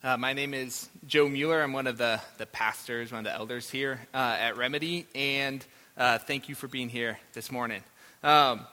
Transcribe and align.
Uh, 0.00 0.16
my 0.16 0.32
name 0.32 0.54
is 0.54 0.88
Joe 1.08 1.28
Mueller. 1.28 1.60
I'm 1.60 1.72
one 1.72 1.88
of 1.88 1.98
the, 1.98 2.20
the 2.36 2.46
pastors, 2.46 3.10
one 3.10 3.18
of 3.18 3.24
the 3.24 3.34
elders 3.34 3.68
here 3.68 3.98
uh, 4.14 4.36
at 4.38 4.56
Remedy, 4.56 5.08
and 5.12 5.66
uh, 5.96 6.18
thank 6.18 6.48
you 6.48 6.54
for 6.54 6.68
being 6.68 6.88
here 6.88 7.18
this 7.32 7.50
morning. 7.50 7.82
Um, 8.22 8.64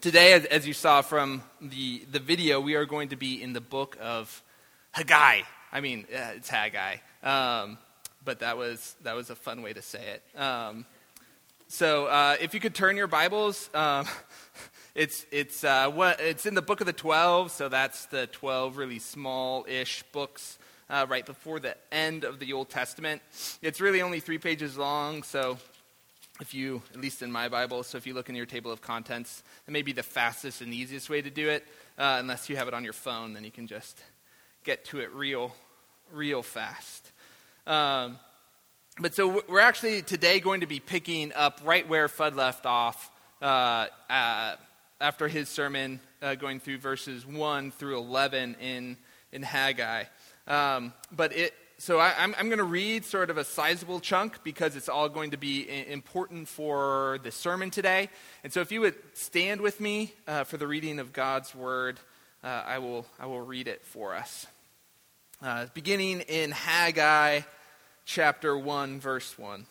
today, 0.00 0.32
as, 0.32 0.46
as, 0.46 0.66
you 0.66 0.74
saw 0.74 1.00
from 1.02 1.44
the, 1.60 2.02
the 2.10 2.18
video, 2.18 2.60
we 2.60 2.74
are 2.74 2.86
going 2.86 3.10
to 3.10 3.16
be 3.16 3.40
in 3.40 3.52
the 3.52 3.60
book 3.60 3.96
of 4.00 4.42
Haggai. 4.90 5.42
I 5.70 5.80
mean, 5.80 6.06
uh, 6.12 6.32
it's 6.34 6.48
Haggai, 6.48 6.96
um, 7.22 7.78
but 8.24 8.40
that 8.40 8.58
was, 8.58 8.96
that 9.04 9.14
was 9.14 9.30
a 9.30 9.36
fun 9.36 9.62
way 9.62 9.72
to 9.72 9.82
say 9.82 10.02
it. 10.16 10.40
Um, 10.40 10.86
so, 11.68 12.06
uh, 12.06 12.34
if 12.40 12.52
you 12.52 12.58
could 12.58 12.74
turn 12.74 12.96
your 12.96 13.06
Bibles, 13.06 13.70
um, 13.74 14.08
it's, 14.98 15.26
it's, 15.30 15.62
uh, 15.62 15.88
what, 15.90 16.18
it's 16.18 16.44
in 16.44 16.56
the 16.56 16.62
book 16.62 16.80
of 16.80 16.86
the 16.88 16.92
12, 16.92 17.52
so 17.52 17.68
that's 17.68 18.06
the 18.06 18.26
12 18.26 18.76
really 18.76 18.98
small 18.98 19.64
ish 19.68 20.02
books 20.10 20.58
uh, 20.90 21.06
right 21.08 21.24
before 21.24 21.60
the 21.60 21.76
end 21.92 22.24
of 22.24 22.40
the 22.40 22.52
Old 22.52 22.68
Testament. 22.68 23.22
It's 23.62 23.80
really 23.80 24.02
only 24.02 24.18
three 24.18 24.38
pages 24.38 24.76
long, 24.76 25.22
so 25.22 25.56
if 26.40 26.52
you, 26.52 26.82
at 26.92 27.00
least 27.00 27.22
in 27.22 27.30
my 27.30 27.48
Bible, 27.48 27.84
so 27.84 27.96
if 27.96 28.08
you 28.08 28.14
look 28.14 28.28
in 28.28 28.34
your 28.34 28.44
table 28.44 28.72
of 28.72 28.80
contents, 28.80 29.44
it 29.68 29.70
may 29.70 29.82
be 29.82 29.92
the 29.92 30.02
fastest 30.02 30.62
and 30.62 30.74
easiest 30.74 31.08
way 31.08 31.22
to 31.22 31.30
do 31.30 31.48
it. 31.48 31.64
Uh, 31.96 32.16
unless 32.18 32.48
you 32.48 32.56
have 32.56 32.66
it 32.66 32.74
on 32.74 32.82
your 32.82 32.92
phone, 32.92 33.34
then 33.34 33.44
you 33.44 33.52
can 33.52 33.68
just 33.68 34.02
get 34.64 34.84
to 34.86 34.98
it 34.98 35.14
real, 35.14 35.54
real 36.12 36.42
fast. 36.42 37.12
Um, 37.68 38.18
but 38.98 39.14
so 39.14 39.44
we're 39.48 39.60
actually 39.60 40.02
today 40.02 40.40
going 40.40 40.62
to 40.62 40.66
be 40.66 40.80
picking 40.80 41.32
up 41.34 41.60
right 41.64 41.88
where 41.88 42.08
Fudd 42.08 42.34
left 42.34 42.66
off 42.66 43.12
uh, 43.40 43.86
uh, 44.10 44.56
after 45.00 45.28
his 45.28 45.48
sermon, 45.48 46.00
uh, 46.22 46.34
going 46.34 46.60
through 46.60 46.78
verses 46.78 47.24
1 47.24 47.70
through 47.72 47.98
11 47.98 48.56
in, 48.60 48.96
in 49.32 49.42
Haggai. 49.42 50.04
Um, 50.46 50.92
but 51.12 51.36
it, 51.36 51.54
so 51.78 52.00
I, 52.00 52.12
am 52.18 52.32
going 52.32 52.58
to 52.58 52.64
read 52.64 53.04
sort 53.04 53.30
of 53.30 53.38
a 53.38 53.44
sizable 53.44 54.00
chunk 54.00 54.42
because 54.42 54.74
it's 54.74 54.88
all 54.88 55.08
going 55.08 55.30
to 55.30 55.36
be 55.36 55.68
important 55.88 56.48
for 56.48 57.20
the 57.22 57.30
sermon 57.30 57.70
today. 57.70 58.08
And 58.42 58.52
so 58.52 58.60
if 58.60 58.72
you 58.72 58.80
would 58.80 58.96
stand 59.14 59.60
with 59.60 59.80
me 59.80 60.12
uh, 60.26 60.42
for 60.42 60.56
the 60.56 60.66
reading 60.66 60.98
of 60.98 61.12
God's 61.12 61.54
word, 61.54 62.00
uh, 62.42 62.64
I, 62.66 62.78
will, 62.78 63.06
I 63.20 63.26
will 63.26 63.42
read 63.42 63.68
it 63.68 63.84
for 63.84 64.14
us. 64.16 64.48
Uh, 65.40 65.66
beginning 65.72 66.22
in 66.22 66.50
Haggai 66.50 67.42
chapter 68.04 68.58
1, 68.58 68.98
verse 68.98 69.38
1. 69.38 69.64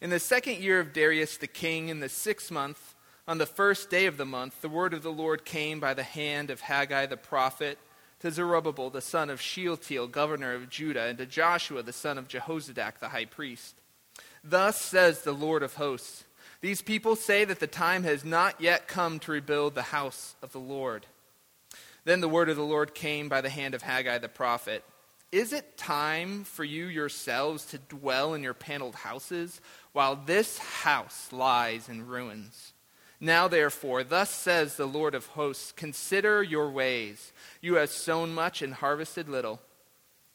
In 0.00 0.10
the 0.10 0.20
second 0.20 0.58
year 0.58 0.78
of 0.78 0.92
Darius 0.92 1.38
the 1.38 1.48
king, 1.48 1.88
in 1.88 1.98
the 1.98 2.08
sixth 2.08 2.52
month, 2.52 2.91
on 3.26 3.38
the 3.38 3.46
first 3.46 3.88
day 3.88 4.06
of 4.06 4.16
the 4.16 4.24
month, 4.24 4.60
the 4.60 4.68
word 4.68 4.94
of 4.94 5.02
the 5.02 5.12
Lord 5.12 5.44
came 5.44 5.78
by 5.78 5.94
the 5.94 6.02
hand 6.02 6.50
of 6.50 6.60
Haggai 6.60 7.06
the 7.06 7.16
prophet 7.16 7.78
to 8.20 8.30
Zerubbabel 8.30 8.90
the 8.90 9.00
son 9.00 9.30
of 9.30 9.40
Shealtiel, 9.40 10.06
governor 10.08 10.54
of 10.54 10.68
Judah, 10.68 11.06
and 11.06 11.18
to 11.18 11.26
Joshua 11.26 11.82
the 11.82 11.92
son 11.92 12.18
of 12.18 12.28
Jehozadak 12.28 12.98
the 12.98 13.08
high 13.08 13.24
priest. 13.24 13.76
Thus 14.44 14.80
says 14.80 15.22
the 15.22 15.32
Lord 15.32 15.62
of 15.62 15.74
hosts 15.74 16.24
These 16.60 16.82
people 16.82 17.16
say 17.16 17.44
that 17.44 17.60
the 17.60 17.66
time 17.66 18.02
has 18.04 18.24
not 18.24 18.60
yet 18.60 18.88
come 18.88 19.18
to 19.20 19.32
rebuild 19.32 19.74
the 19.74 19.82
house 19.82 20.34
of 20.42 20.52
the 20.52 20.60
Lord. 20.60 21.06
Then 22.04 22.20
the 22.20 22.28
word 22.28 22.48
of 22.48 22.56
the 22.56 22.64
Lord 22.64 22.94
came 22.94 23.28
by 23.28 23.40
the 23.40 23.50
hand 23.50 23.74
of 23.74 23.82
Haggai 23.82 24.18
the 24.18 24.28
prophet. 24.28 24.84
Is 25.30 25.52
it 25.52 25.78
time 25.78 26.44
for 26.44 26.64
you 26.64 26.86
yourselves 26.86 27.64
to 27.66 27.78
dwell 27.78 28.34
in 28.34 28.42
your 28.42 28.54
paneled 28.54 28.96
houses 28.96 29.60
while 29.92 30.16
this 30.16 30.58
house 30.58 31.32
lies 31.32 31.88
in 31.88 32.06
ruins? 32.06 32.72
Now, 33.24 33.46
therefore, 33.46 34.02
thus 34.02 34.30
says 34.30 34.76
the 34.76 34.84
Lord 34.84 35.14
of 35.14 35.26
hosts 35.26 35.70
Consider 35.70 36.42
your 36.42 36.68
ways. 36.68 37.32
You 37.60 37.76
have 37.76 37.90
sown 37.90 38.34
much 38.34 38.62
and 38.62 38.74
harvested 38.74 39.28
little. 39.28 39.60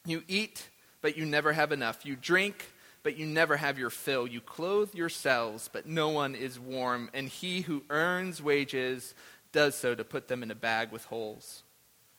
You 0.06 0.22
eat, 0.26 0.70
but 1.02 1.14
you 1.14 1.26
never 1.26 1.52
have 1.52 1.70
enough. 1.70 2.06
You 2.06 2.16
drink, 2.16 2.72
but 3.02 3.18
you 3.18 3.26
never 3.26 3.58
have 3.58 3.78
your 3.78 3.90
fill. 3.90 4.26
You 4.26 4.40
clothe 4.40 4.94
yourselves, 4.94 5.68
but 5.70 5.84
no 5.84 6.08
one 6.08 6.34
is 6.34 6.58
warm. 6.58 7.10
And 7.12 7.28
he 7.28 7.60
who 7.60 7.84
earns 7.90 8.42
wages 8.42 9.14
does 9.52 9.74
so 9.74 9.94
to 9.94 10.02
put 10.02 10.28
them 10.28 10.42
in 10.42 10.50
a 10.50 10.54
bag 10.54 10.90
with 10.90 11.04
holes. 11.04 11.64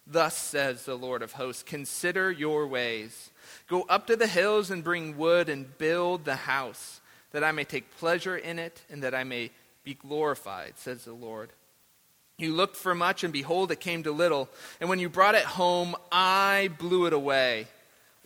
Thus 0.06 0.38
says 0.38 0.86
the 0.86 0.96
Lord 0.96 1.24
of 1.24 1.32
hosts 1.32 1.64
Consider 1.64 2.32
your 2.32 2.68
ways. 2.68 3.32
Go 3.68 3.88
up 3.90 4.06
to 4.06 4.16
the 4.16 4.28
hills 4.28 4.70
and 4.70 4.84
bring 4.84 5.18
wood 5.18 5.50
and 5.50 5.76
build 5.80 6.26
the 6.26 6.36
house, 6.36 7.02
that 7.32 7.44
I 7.44 7.54
may 7.54 7.64
take 7.64 7.98
pleasure 7.98 8.38
in 8.38 8.60
it 8.60 8.84
and 8.92 9.02
that 9.02 9.16
I 9.16 9.24
may 9.24 9.50
be 9.90 9.96
glorified, 9.96 10.74
says 10.76 11.06
the 11.06 11.14
Lord. 11.14 11.50
You 12.38 12.54
looked 12.54 12.76
for 12.76 12.94
much, 12.94 13.24
and 13.24 13.34
behold, 13.34 13.72
it 13.72 13.80
came 13.80 14.04
to 14.04 14.12
little. 14.12 14.48
And 14.80 14.88
when 14.88 15.00
you 15.00 15.10
brought 15.10 15.34
it 15.34 15.44
home, 15.44 15.96
I 16.12 16.70
blew 16.78 17.08
it 17.08 17.14
away. 17.14 17.66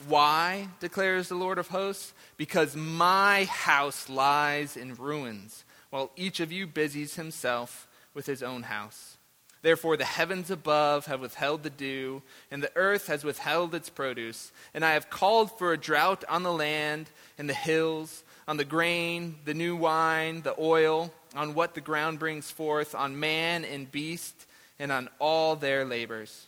Why, 0.09 0.67
declares 0.81 1.29
the 1.29 1.35
Lord 1.35 1.57
of 1.57 1.69
hosts? 1.69 2.13
Because 2.35 2.75
my 2.75 3.45
house 3.45 4.09
lies 4.09 4.75
in 4.75 4.95
ruins, 4.95 5.63
while 5.89 6.11
each 6.17 6.41
of 6.41 6.51
you 6.51 6.67
busies 6.67 7.15
himself 7.15 7.87
with 8.13 8.25
his 8.25 8.43
own 8.43 8.63
house. 8.63 9.15
Therefore, 9.61 9.95
the 9.95 10.03
heavens 10.03 10.51
above 10.51 11.05
have 11.05 11.21
withheld 11.21 11.63
the 11.63 11.69
dew, 11.69 12.23
and 12.51 12.61
the 12.61 12.75
earth 12.75 13.07
has 13.07 13.23
withheld 13.23 13.73
its 13.73 13.89
produce. 13.89 14.51
And 14.73 14.83
I 14.83 14.95
have 14.95 15.09
called 15.09 15.57
for 15.57 15.71
a 15.71 15.77
drought 15.77 16.25
on 16.27 16.43
the 16.43 16.51
land 16.51 17.09
and 17.37 17.49
the 17.49 17.53
hills, 17.53 18.25
on 18.47 18.57
the 18.57 18.65
grain, 18.65 19.35
the 19.45 19.53
new 19.53 19.77
wine, 19.77 20.41
the 20.41 20.55
oil, 20.59 21.13
on 21.35 21.53
what 21.53 21.73
the 21.73 21.81
ground 21.81 22.19
brings 22.19 22.49
forth, 22.51 22.95
on 22.95 23.19
man 23.19 23.65
and 23.65 23.91
beast, 23.91 24.45
and 24.79 24.91
on 24.91 25.09
all 25.19 25.55
their 25.55 25.85
labors. 25.85 26.47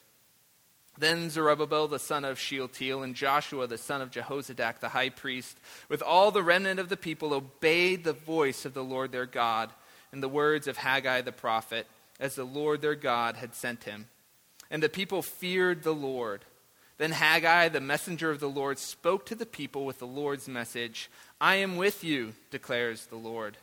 Then 0.97 1.29
Zerubbabel 1.29 1.87
the 1.87 1.99
son 1.99 2.23
of 2.23 2.39
Shealtiel 2.39 3.03
and 3.03 3.15
Joshua 3.15 3.67
the 3.67 3.77
son 3.77 4.01
of 4.01 4.11
Jehozadak 4.11 4.79
the 4.79 4.89
high 4.89 5.09
priest, 5.09 5.57
with 5.89 6.01
all 6.01 6.31
the 6.31 6.43
remnant 6.43 6.79
of 6.79 6.89
the 6.89 6.97
people, 6.97 7.33
obeyed 7.33 8.03
the 8.03 8.13
voice 8.13 8.65
of 8.65 8.73
the 8.73 8.83
Lord 8.83 9.11
their 9.11 9.25
God 9.25 9.71
and 10.11 10.23
the 10.23 10.29
words 10.29 10.67
of 10.67 10.77
Haggai 10.77 11.21
the 11.21 11.31
prophet 11.31 11.87
as 12.19 12.35
the 12.35 12.45
Lord 12.45 12.81
their 12.81 12.95
God 12.95 13.35
had 13.35 13.53
sent 13.53 13.83
him. 13.83 14.07
And 14.71 14.81
the 14.81 14.89
people 14.89 15.21
feared 15.21 15.83
the 15.83 15.93
Lord. 15.93 16.45
Then 16.97 17.11
Haggai, 17.11 17.69
the 17.69 17.81
messenger 17.81 18.31
of 18.31 18.39
the 18.39 18.49
Lord, 18.49 18.79
spoke 18.79 19.25
to 19.25 19.35
the 19.35 19.45
people 19.45 19.85
with 19.85 19.99
the 19.99 20.07
Lord's 20.07 20.47
message 20.47 21.09
I 21.41 21.55
am 21.55 21.75
with 21.75 22.03
you, 22.03 22.33
declares 22.51 23.07
the 23.07 23.17
Lord. 23.17 23.57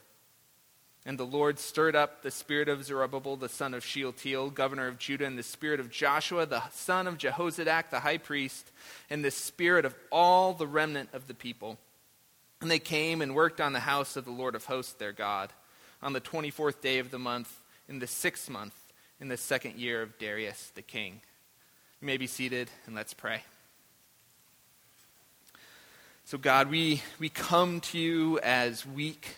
And 1.04 1.18
the 1.18 1.26
Lord 1.26 1.58
stirred 1.58 1.96
up 1.96 2.22
the 2.22 2.30
spirit 2.30 2.68
of 2.68 2.84
Zerubbabel, 2.84 3.36
the 3.36 3.48
son 3.48 3.74
of 3.74 3.84
Shealtiel, 3.84 4.50
governor 4.50 4.86
of 4.86 4.98
Judah, 4.98 5.26
and 5.26 5.36
the 5.36 5.42
spirit 5.42 5.80
of 5.80 5.90
Joshua, 5.90 6.46
the 6.46 6.62
son 6.70 7.08
of 7.08 7.18
Jehozadak, 7.18 7.90
the 7.90 8.00
high 8.00 8.18
priest, 8.18 8.70
and 9.10 9.24
the 9.24 9.32
spirit 9.32 9.84
of 9.84 9.96
all 10.12 10.52
the 10.52 10.66
remnant 10.66 11.08
of 11.12 11.26
the 11.26 11.34
people. 11.34 11.76
And 12.60 12.70
they 12.70 12.78
came 12.78 13.20
and 13.20 13.34
worked 13.34 13.60
on 13.60 13.72
the 13.72 13.80
house 13.80 14.16
of 14.16 14.24
the 14.24 14.30
Lord 14.30 14.54
of 14.54 14.66
hosts, 14.66 14.92
their 14.92 15.12
God, 15.12 15.52
on 16.00 16.12
the 16.12 16.20
24th 16.20 16.80
day 16.80 17.00
of 17.00 17.10
the 17.10 17.18
month 17.18 17.60
in 17.88 17.98
the 17.98 18.06
sixth 18.06 18.48
month, 18.48 18.74
in 19.20 19.26
the 19.26 19.36
second 19.36 19.76
year 19.76 20.02
of 20.02 20.18
Darius 20.18 20.70
the 20.76 20.82
king. 20.82 21.20
You 22.00 22.06
may 22.06 22.16
be 22.16 22.28
seated, 22.28 22.70
and 22.86 22.94
let's 22.94 23.12
pray. 23.12 23.42
So, 26.24 26.38
God, 26.38 26.70
we, 26.70 27.02
we 27.18 27.28
come 27.28 27.80
to 27.80 27.98
you 27.98 28.38
as 28.38 28.86
weak 28.86 29.36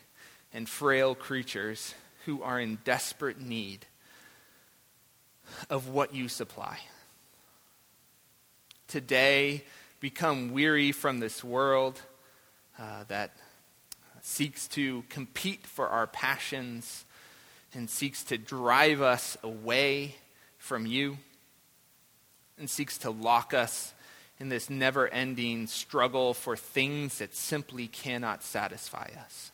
and 0.54 0.68
frail 0.68 1.14
creatures 1.14 1.94
who 2.24 2.42
are 2.42 2.58
in 2.58 2.78
desperate 2.84 3.40
need 3.40 3.84
of 5.68 5.88
what 5.88 6.14
you 6.14 6.28
supply. 6.28 6.78
Today, 8.88 9.64
become 10.00 10.52
weary 10.52 10.92
from 10.92 11.18
this 11.18 11.42
world 11.42 12.00
uh, 12.78 13.04
that 13.08 13.34
seeks 14.22 14.68
to 14.68 15.02
compete 15.08 15.66
for 15.66 15.88
our 15.88 16.06
passions 16.06 17.04
and 17.74 17.90
seeks 17.90 18.22
to 18.24 18.38
drive 18.38 19.02
us 19.02 19.36
away 19.42 20.14
from 20.58 20.86
you 20.86 21.18
and 22.58 22.70
seeks 22.70 22.98
to 22.98 23.10
lock 23.10 23.52
us 23.52 23.92
in 24.38 24.48
this 24.48 24.70
never 24.70 25.08
ending 25.08 25.66
struggle 25.66 26.32
for 26.34 26.56
things 26.56 27.18
that 27.18 27.34
simply 27.34 27.86
cannot 27.86 28.42
satisfy 28.42 29.08
us. 29.18 29.52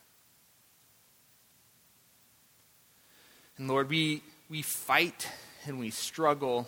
And 3.61 3.69
Lord, 3.69 3.89
we, 3.89 4.23
we 4.49 4.63
fight 4.63 5.29
and 5.67 5.77
we 5.77 5.91
struggle 5.91 6.67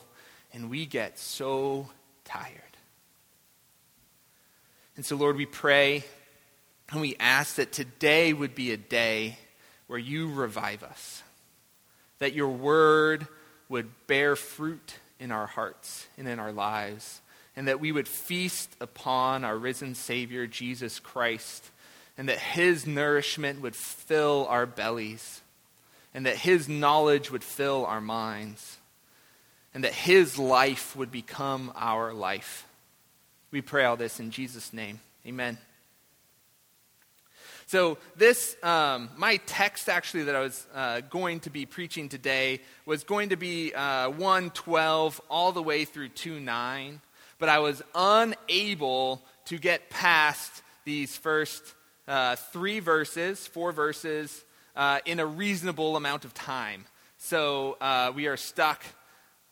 and 0.53 0.69
we 0.69 0.85
get 0.85 1.17
so 1.17 1.89
tired. 2.23 2.61
And 4.95 5.03
so, 5.03 5.15
Lord, 5.15 5.35
we 5.35 5.47
pray 5.47 6.03
and 6.91 7.01
we 7.01 7.15
ask 7.19 7.55
that 7.55 7.71
today 7.71 8.31
would 8.31 8.53
be 8.53 8.71
a 8.71 8.77
day 8.77 9.39
where 9.87 9.97
you 9.97 10.31
revive 10.31 10.83
us 10.83 11.23
that 12.19 12.33
your 12.33 12.49
word 12.49 13.25
would 13.69 13.89
bear 14.05 14.35
fruit 14.35 14.99
in 15.19 15.31
our 15.31 15.47
hearts 15.47 16.05
and 16.15 16.27
in 16.27 16.37
our 16.37 16.51
lives, 16.51 17.21
and 17.55 17.67
that 17.67 17.79
we 17.79 17.91
would 17.91 18.07
feast 18.07 18.69
upon 18.79 19.43
our 19.43 19.57
risen 19.57 19.95
Savior, 19.95 20.45
Jesus 20.45 20.99
Christ, 20.99 21.71
and 22.19 22.29
that 22.29 22.37
his 22.37 22.85
nourishment 22.85 23.61
would 23.61 23.75
fill 23.75 24.45
our 24.47 24.67
bellies, 24.67 25.41
and 26.13 26.25
that 26.25 26.37
his 26.37 26.69
knowledge 26.69 27.31
would 27.31 27.43
fill 27.43 27.85
our 27.85 28.01
minds, 28.01 28.77
and 29.73 29.83
that 29.83 29.93
his 29.93 30.37
life 30.37 30.95
would 30.95 31.11
become 31.11 31.71
our 31.75 32.13
life. 32.13 32.67
We 33.51 33.61
pray 33.61 33.85
all 33.85 33.97
this 33.97 34.19
in 34.19 34.31
Jesus' 34.31 34.73
name. 34.73 34.99
Amen. 35.25 35.57
So, 37.65 37.97
this, 38.15 38.55
um, 38.61 39.09
my 39.17 39.37
text 39.47 39.89
actually 39.89 40.23
that 40.23 40.35
I 40.35 40.41
was 40.41 40.67
uh, 40.75 41.01
going 41.09 41.39
to 41.41 41.49
be 41.49 41.65
preaching 41.65 42.09
today 42.09 42.61
was 42.85 43.03
going 43.03 43.29
to 43.29 43.35
be 43.35 43.73
uh, 43.73 44.09
112 44.09 45.21
all 45.29 45.51
the 45.51 45.63
way 45.63 45.85
through 45.85 46.09
2 46.09 46.39
9, 46.39 47.01
but 47.39 47.49
I 47.49 47.59
was 47.59 47.81
unable 47.95 49.23
to 49.45 49.57
get 49.57 49.89
past 49.89 50.61
these 50.85 51.15
first 51.17 51.63
uh, 52.07 52.35
three 52.35 52.79
verses, 52.79 53.47
four 53.47 53.71
verses, 53.71 54.43
uh, 54.75 54.99
in 55.05 55.19
a 55.19 55.25
reasonable 55.25 55.95
amount 55.95 56.25
of 56.25 56.33
time. 56.33 56.85
So, 57.17 57.77
uh, 57.79 58.11
we 58.13 58.27
are 58.27 58.37
stuck 58.37 58.83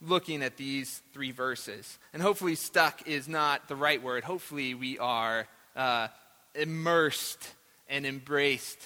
looking 0.02 0.42
at 0.42 0.58
these 0.58 1.02
three 1.14 1.32
verses. 1.32 2.00
And 2.14 2.22
hopefully, 2.22 2.56
stuck 2.56 3.08
is 3.08 3.28
not 3.28 3.68
the 3.68 3.76
right 3.76 4.02
word. 4.02 4.24
Hopefully, 4.24 4.74
we 4.74 4.98
are 5.00 5.48
uh, 5.76 6.08
immersed 6.56 7.50
and 7.88 8.06
embraced 8.06 8.80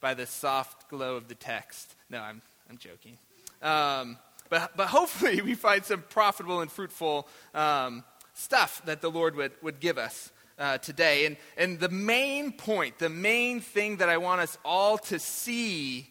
by 0.00 0.14
the 0.14 0.26
soft 0.26 0.88
glow 0.88 1.16
of 1.16 1.28
the 1.28 1.34
text. 1.34 1.94
No, 2.08 2.20
I'm, 2.20 2.40
I'm 2.68 2.78
joking. 2.78 3.18
Um, 3.62 4.16
but, 4.48 4.76
but 4.76 4.88
hopefully, 4.88 5.40
we 5.44 5.54
find 5.54 5.84
some 5.84 6.02
profitable 6.08 6.60
and 6.60 6.70
fruitful 6.70 7.28
um, 7.54 8.04
stuff 8.34 8.82
that 8.86 9.00
the 9.00 9.10
Lord 9.10 9.36
would, 9.36 9.52
would 9.62 9.80
give 9.80 9.98
us. 9.98 10.30
Uh, 10.60 10.76
today. 10.76 11.24
And, 11.24 11.38
and 11.56 11.80
the 11.80 11.88
main 11.88 12.52
point, 12.52 12.98
the 12.98 13.08
main 13.08 13.62
thing 13.62 13.96
that 13.96 14.10
I 14.10 14.18
want 14.18 14.42
us 14.42 14.58
all 14.62 14.98
to 14.98 15.18
see 15.18 16.06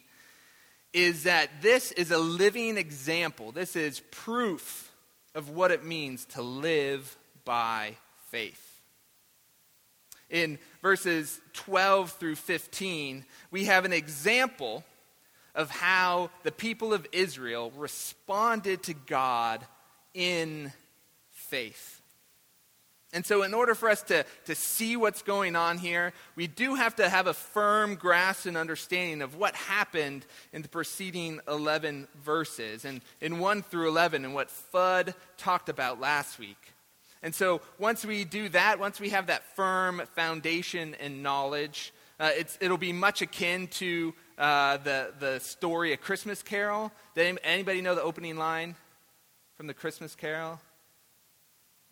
is 0.92 1.22
that 1.22 1.62
this 1.62 1.92
is 1.92 2.10
a 2.10 2.18
living 2.18 2.76
example. 2.76 3.52
This 3.52 3.76
is 3.76 4.00
proof 4.10 4.92
of 5.36 5.50
what 5.50 5.70
it 5.70 5.84
means 5.84 6.24
to 6.26 6.42
live 6.42 7.16
by 7.44 7.94
faith. 8.30 8.82
In 10.28 10.58
verses 10.82 11.40
12 11.52 12.10
through 12.10 12.34
15, 12.34 13.24
we 13.52 13.66
have 13.66 13.84
an 13.84 13.92
example 13.92 14.84
of 15.54 15.70
how 15.70 16.30
the 16.42 16.50
people 16.50 16.92
of 16.92 17.06
Israel 17.12 17.72
responded 17.76 18.82
to 18.84 18.94
God 18.94 19.64
in 20.12 20.72
faith. 21.30 21.99
And 23.12 23.26
so, 23.26 23.42
in 23.42 23.54
order 23.54 23.74
for 23.74 23.88
us 23.88 24.02
to, 24.04 24.24
to 24.44 24.54
see 24.54 24.96
what's 24.96 25.22
going 25.22 25.56
on 25.56 25.78
here, 25.78 26.12
we 26.36 26.46
do 26.46 26.76
have 26.76 26.94
to 26.96 27.08
have 27.08 27.26
a 27.26 27.34
firm 27.34 27.96
grasp 27.96 28.46
and 28.46 28.56
understanding 28.56 29.20
of 29.20 29.34
what 29.34 29.56
happened 29.56 30.24
in 30.52 30.62
the 30.62 30.68
preceding 30.68 31.40
11 31.48 32.06
verses, 32.22 32.84
and 32.84 33.00
in 33.20 33.40
1 33.40 33.62
through 33.62 33.88
11, 33.88 34.24
and 34.24 34.32
what 34.32 34.48
Fudd 34.72 35.14
talked 35.36 35.68
about 35.68 35.98
last 36.00 36.38
week. 36.38 36.72
And 37.20 37.34
so, 37.34 37.60
once 37.78 38.04
we 38.04 38.22
do 38.22 38.48
that, 38.50 38.78
once 38.78 39.00
we 39.00 39.08
have 39.08 39.26
that 39.26 39.42
firm 39.56 40.02
foundation 40.14 40.94
and 41.00 41.20
knowledge, 41.20 41.92
uh, 42.20 42.30
it'll 42.60 42.78
be 42.78 42.92
much 42.92 43.22
akin 43.22 43.66
to 43.68 44.14
uh, 44.38 44.76
the, 44.76 45.12
the 45.18 45.40
story, 45.40 45.92
A 45.92 45.96
Christmas 45.96 46.44
Carol. 46.44 46.92
Did 47.16 47.40
anybody 47.42 47.80
know 47.80 47.96
the 47.96 48.02
opening 48.02 48.36
line 48.36 48.76
from 49.56 49.66
the 49.66 49.74
Christmas 49.74 50.14
Carol? 50.14 50.60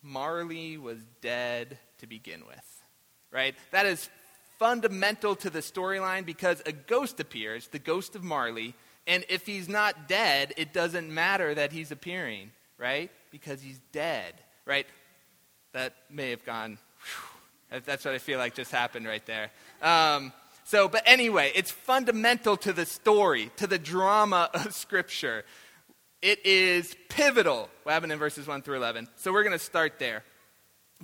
Marley 0.01 0.77
was 0.77 0.99
dead 1.21 1.77
to 1.99 2.07
begin 2.07 2.45
with, 2.47 2.83
right? 3.31 3.55
That 3.71 3.85
is 3.85 4.09
fundamental 4.57 5.35
to 5.37 5.49
the 5.49 5.59
storyline 5.59 6.25
because 6.25 6.61
a 6.65 6.71
ghost 6.71 7.19
appears, 7.19 7.67
the 7.67 7.79
ghost 7.79 8.15
of 8.15 8.23
Marley, 8.23 8.75
and 9.07 9.25
if 9.29 9.45
he's 9.45 9.67
not 9.69 10.07
dead, 10.07 10.53
it 10.57 10.73
doesn't 10.73 11.13
matter 11.13 11.55
that 11.55 11.71
he's 11.71 11.91
appearing, 11.91 12.51
right? 12.77 13.09
Because 13.31 13.61
he's 13.61 13.79
dead, 13.91 14.33
right? 14.65 14.85
That 15.73 15.95
may 16.09 16.29
have 16.31 16.45
gone, 16.45 16.77
whew, 17.71 17.81
that's 17.85 18.05
what 18.05 18.13
I 18.13 18.17
feel 18.17 18.39
like 18.39 18.53
just 18.55 18.71
happened 18.71 19.07
right 19.07 19.25
there. 19.25 19.51
Um, 19.81 20.33
so, 20.65 20.87
but 20.87 21.01
anyway, 21.05 21.51
it's 21.55 21.71
fundamental 21.71 22.55
to 22.57 22.73
the 22.73 22.85
story, 22.85 23.51
to 23.57 23.65
the 23.65 23.79
drama 23.79 24.49
of 24.53 24.73
Scripture. 24.75 25.43
It 26.21 26.45
is 26.45 26.95
pivotal, 27.07 27.69
what 27.83 27.93
happened 27.93 28.11
in 28.11 28.19
verses 28.19 28.45
1 28.45 28.61
through 28.61 28.77
11. 28.77 29.07
So 29.15 29.31
we're 29.31 29.43
going 29.43 29.57
to 29.57 29.63
start 29.63 29.99
there. 29.99 30.23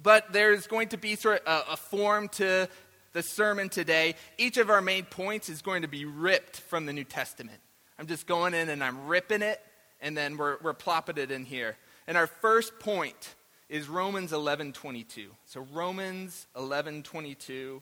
But 0.01 0.33
there's 0.33 0.67
going 0.67 0.89
to 0.89 0.97
be 0.97 1.15
sort 1.15 1.41
of 1.45 1.65
a, 1.69 1.73
a 1.73 1.77
form 1.77 2.27
to 2.29 2.67
the 3.13 3.23
sermon 3.23 3.69
today. 3.69 4.15
Each 4.37 4.57
of 4.57 4.69
our 4.69 4.81
main 4.81 5.05
points 5.05 5.47
is 5.47 5.61
going 5.61 5.83
to 5.83 5.87
be 5.87 6.03
ripped 6.03 6.57
from 6.57 6.85
the 6.85 6.91
New 6.91 7.05
Testament. 7.05 7.59
I'm 7.97 8.07
just 8.07 8.27
going 8.27 8.53
in 8.53 8.67
and 8.67 8.83
I'm 8.83 9.07
ripping 9.07 9.41
it, 9.41 9.61
and 10.01 10.17
then 10.17 10.35
we're, 10.35 10.57
we're 10.61 10.73
plopping 10.73 11.17
it 11.17 11.31
in 11.31 11.45
here. 11.45 11.77
And 12.07 12.17
our 12.17 12.27
first 12.27 12.77
point 12.79 13.35
is 13.69 13.87
Romans 13.87 14.31
11:22. 14.31 15.27
So 15.45 15.65
Romans 15.71 16.45
11:22, 16.57 17.81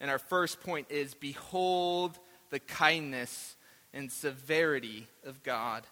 and 0.00 0.10
our 0.10 0.18
first 0.18 0.60
point 0.60 0.88
is 0.90 1.14
behold 1.14 2.18
the 2.50 2.58
kindness 2.58 3.54
and 3.94 4.10
severity 4.10 5.06
of 5.24 5.42
God. 5.44 5.86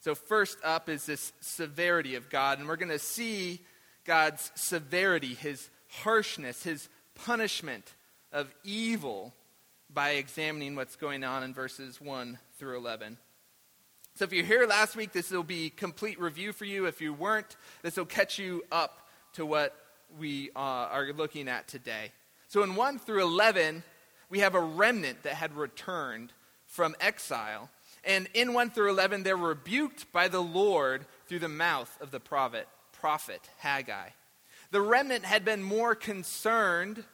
So, 0.00 0.14
first 0.14 0.58
up 0.62 0.88
is 0.88 1.06
this 1.06 1.32
severity 1.40 2.14
of 2.14 2.30
God, 2.30 2.58
and 2.58 2.68
we're 2.68 2.76
going 2.76 2.88
to 2.90 3.00
see 3.00 3.60
God's 4.04 4.52
severity, 4.54 5.34
his 5.34 5.68
harshness, 5.88 6.62
his 6.62 6.88
punishment 7.14 7.94
of 8.32 8.54
evil 8.62 9.34
by 9.92 10.10
examining 10.10 10.76
what's 10.76 10.94
going 10.94 11.24
on 11.24 11.42
in 11.42 11.52
verses 11.52 12.00
1 12.00 12.38
through 12.58 12.76
11. 12.76 13.16
So, 14.14 14.24
if 14.24 14.32
you're 14.32 14.44
here 14.44 14.66
last 14.66 14.94
week, 14.94 15.12
this 15.12 15.32
will 15.32 15.42
be 15.42 15.68
complete 15.68 16.20
review 16.20 16.52
for 16.52 16.64
you. 16.64 16.86
If 16.86 17.00
you 17.00 17.12
weren't, 17.12 17.56
this 17.82 17.96
will 17.96 18.04
catch 18.04 18.38
you 18.38 18.62
up 18.70 19.08
to 19.32 19.44
what 19.44 19.74
we 20.16 20.50
uh, 20.54 20.58
are 20.58 21.12
looking 21.12 21.48
at 21.48 21.66
today. 21.66 22.12
So, 22.46 22.62
in 22.62 22.76
1 22.76 23.00
through 23.00 23.22
11, 23.22 23.82
we 24.30 24.40
have 24.40 24.54
a 24.54 24.60
remnant 24.60 25.24
that 25.24 25.34
had 25.34 25.56
returned 25.56 26.32
from 26.66 26.94
exile 27.00 27.68
and 28.04 28.28
in 28.34 28.54
1 28.54 28.70
through 28.70 28.90
11, 28.90 29.22
they're 29.22 29.36
rebuked 29.36 30.10
by 30.12 30.28
the 30.28 30.42
Lord 30.42 31.06
through 31.26 31.40
the 31.40 31.48
mouth 31.48 31.96
of 32.00 32.10
the 32.10 32.20
prophet, 32.20 32.68
prophet 32.92 33.48
Haggai. 33.58 34.10
The 34.70 34.80
remnant 34.80 35.24
had 35.24 35.44
been 35.44 35.62
more 35.62 35.94
concerned 35.94 37.04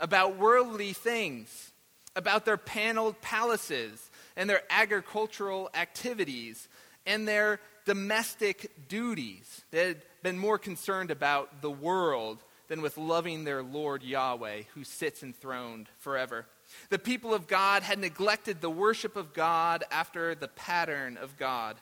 about 0.00 0.36
worldly 0.36 0.92
things, 0.92 1.72
about 2.14 2.44
their 2.44 2.56
paneled 2.56 3.20
palaces 3.20 4.10
and 4.36 4.48
their 4.48 4.62
agricultural 4.70 5.70
activities 5.74 6.68
and 7.06 7.26
their 7.26 7.60
domestic 7.84 8.88
duties. 8.88 9.64
They 9.70 9.88
had 9.88 10.02
been 10.22 10.38
more 10.38 10.58
concerned 10.58 11.10
about 11.10 11.62
the 11.62 11.70
world 11.70 12.42
than 12.68 12.82
with 12.82 12.98
loving 12.98 13.44
their 13.44 13.62
Lord 13.62 14.02
Yahweh, 14.02 14.62
who 14.74 14.84
sits 14.84 15.22
enthroned 15.22 15.88
forever. 15.98 16.46
The 16.90 16.98
people 16.98 17.34
of 17.34 17.46
God 17.46 17.82
had 17.82 17.98
neglected 17.98 18.60
the 18.60 18.70
worship 18.70 19.16
of 19.16 19.32
God 19.32 19.84
after 19.90 20.34
the 20.34 20.48
pattern 20.48 21.16
of 21.16 21.36
God. 21.36 21.76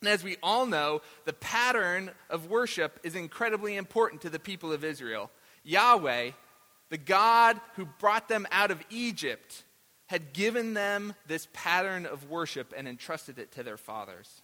And 0.00 0.10
as 0.10 0.22
we 0.22 0.36
all 0.42 0.66
know, 0.66 1.00
the 1.24 1.32
pattern 1.32 2.10
of 2.28 2.50
worship 2.50 3.00
is 3.02 3.14
incredibly 3.14 3.76
important 3.76 4.22
to 4.22 4.30
the 4.30 4.38
people 4.38 4.72
of 4.72 4.84
Israel. 4.84 5.30
Yahweh, 5.64 6.30
the 6.90 6.98
God 6.98 7.60
who 7.74 7.86
brought 7.98 8.28
them 8.28 8.46
out 8.50 8.70
of 8.70 8.82
Egypt, 8.90 9.64
had 10.06 10.32
given 10.32 10.74
them 10.74 11.14
this 11.26 11.48
pattern 11.52 12.06
of 12.06 12.30
worship 12.30 12.72
and 12.76 12.86
entrusted 12.86 13.38
it 13.38 13.52
to 13.52 13.62
their 13.62 13.76
fathers. 13.76 14.42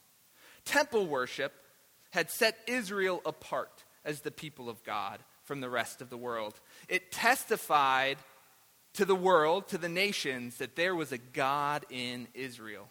Temple 0.65 1.07
worship 1.07 1.53
had 2.11 2.31
set 2.31 2.59
Israel 2.67 3.21
apart 3.25 3.85
as 4.05 4.21
the 4.21 4.31
people 4.31 4.69
of 4.69 4.83
God 4.83 5.21
from 5.45 5.61
the 5.61 5.71
rest 5.71 6.01
of 6.03 6.11
the 6.11 6.17
world. 6.17 6.61
It 6.89 7.13
testified 7.13 8.19
to 8.95 9.05
the 9.05 9.17
world, 9.17 9.69
to 9.69 9.79
the 9.79 9.89
nations, 9.89 10.59
that 10.59 10.77
there 10.77 10.95
was 10.95 11.13
a 11.13 11.19
God 11.19 11.85
in 11.91 12.29
Israel. 12.35 12.89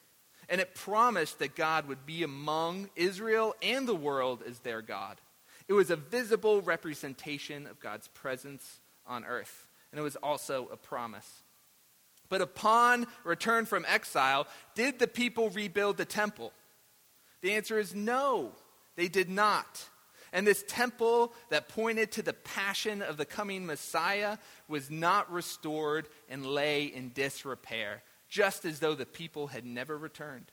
And 0.50 0.60
it 0.60 0.76
promised 0.76 1.40
that 1.40 1.56
God 1.56 1.88
would 1.88 2.06
be 2.06 2.24
among 2.24 2.90
Israel 2.96 3.56
and 3.62 3.88
the 3.88 3.96
world 3.96 4.44
as 4.48 4.60
their 4.60 4.82
God. 4.82 5.18
It 5.68 5.74
was 5.74 5.90
a 5.90 5.96
visible 5.96 6.62
representation 6.62 7.68
of 7.68 7.80
God's 7.80 8.10
presence 8.10 8.82
on 9.08 9.24
earth. 9.24 9.68
And 9.92 10.00
it 10.00 10.04
was 10.04 10.18
also 10.18 10.68
a 10.72 10.78
promise. 10.78 11.44
But 12.28 12.42
upon 12.42 13.08
return 13.24 13.66
from 13.66 13.86
exile, 13.88 14.48
did 14.74 15.00
the 15.00 15.08
people 15.08 15.50
rebuild 15.50 15.98
the 15.98 16.06
temple? 16.06 16.52
The 17.42 17.54
answer 17.54 17.78
is 17.78 17.94
no, 17.94 18.52
they 18.96 19.08
did 19.08 19.30
not. 19.30 19.86
And 20.34 20.48
this 20.48 20.64
temple 20.68 21.34
that 21.50 21.68
pointed 21.68 22.12
to 22.14 22.22
the 22.22 22.34
passion 22.34 23.02
of 23.02 23.18
the 23.18 23.26
coming 23.26 23.66
Messiah 23.66 24.38
was 24.68 24.90
not 24.90 25.32
restored 25.32 26.08
and 26.30 26.46
lay 26.46 26.86
in 26.86 27.12
disrepair, 27.14 28.04
just 28.30 28.64
as 28.64 28.80
though 28.80 28.96
the 28.96 29.06
people 29.06 29.48
had 29.48 29.66
never 29.66 29.98
returned. 29.98 30.52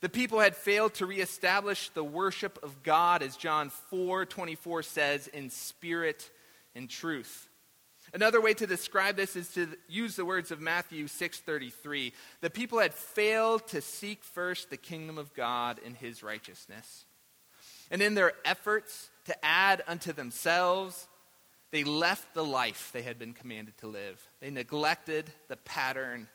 The 0.00 0.08
people 0.08 0.40
had 0.40 0.56
failed 0.56 0.94
to 0.94 1.06
reestablish 1.06 1.90
the 1.90 2.02
worship 2.02 2.58
of 2.64 2.82
God, 2.82 3.22
as 3.22 3.36
John 3.36 3.70
4 3.70 4.26
24 4.26 4.82
says, 4.82 5.28
in 5.28 5.48
spirit 5.48 6.28
and 6.74 6.90
truth. 6.90 7.48
Another 8.12 8.40
way 8.40 8.52
to 8.54 8.66
describe 8.66 9.16
this 9.16 9.36
is 9.36 9.48
to 9.54 9.68
use 9.88 10.16
the 10.16 10.24
words 10.24 10.50
of 10.50 10.60
Matthew 10.60 11.06
6:33. 11.06 12.12
The 12.40 12.50
people 12.50 12.80
had 12.80 12.94
failed 12.94 13.68
to 13.68 13.80
seek 13.80 14.24
first 14.24 14.70
the 14.70 14.76
kingdom 14.76 15.18
of 15.18 15.32
God 15.34 15.80
and 15.84 15.96
his 15.96 16.22
righteousness. 16.22 17.06
And 17.92 18.00
in 18.00 18.14
their 18.14 18.32
efforts 18.44 19.10
to 19.26 19.44
add 19.44 19.82
unto 19.86 20.12
themselves, 20.12 21.06
they 21.70 21.84
left 21.84 22.34
the 22.34 22.44
life 22.44 22.90
they 22.92 23.02
had 23.02 23.18
been 23.18 23.34
commanded 23.34 23.76
to 23.78 23.86
live. 23.86 24.26
They 24.40 24.50
neglected 24.50 25.30
the 25.48 25.58
pattern 25.58 26.26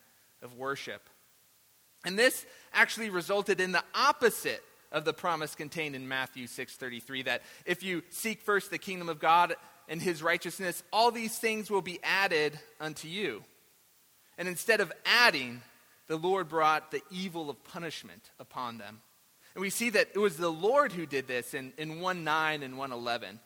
of 0.43 0.55
worship. 0.55 1.09
And 2.05 2.17
this 2.17 2.45
actually 2.73 3.09
resulted 3.09 3.59
in 3.59 3.71
the 3.71 3.83
opposite 3.95 4.63
of 4.91 5.03
the 5.03 5.13
promise 5.13 5.55
contained 5.55 5.95
in 5.95 6.07
Matthew 6.07 6.45
6:33 6.45 7.23
that 7.23 7.41
if 7.65 7.81
you 7.81 8.03
seek 8.11 8.41
first 8.41 8.69
the 8.69 8.77
kingdom 8.77 9.09
of 9.09 9.19
God 9.19 9.55
and 9.89 10.01
his 10.01 10.23
righteousness 10.23 10.83
all 10.93 11.11
these 11.11 11.37
things 11.37 11.69
will 11.69 11.81
be 11.81 11.99
added 12.03 12.57
unto 12.79 13.07
you. 13.07 13.43
And 14.37 14.47
instead 14.47 14.79
of 14.79 14.93
adding 15.05 15.63
the 16.05 16.17
Lord 16.17 16.47
brought 16.47 16.91
the 16.91 17.01
evil 17.09 17.49
of 17.49 17.63
punishment 17.63 18.31
upon 18.39 18.77
them. 18.77 19.01
And 19.57 19.63
we 19.63 19.71
see 19.71 19.89
that 19.89 20.09
it 20.13 20.19
was 20.19 20.37
the 20.37 20.51
Lord 20.51 20.91
who 20.91 21.07
did 21.07 21.27
this 21.27 21.55
in, 21.55 21.73
in 21.79 21.99
1 21.99 22.23
9 22.23 22.61
and 22.61 22.77
111. 22.77 23.39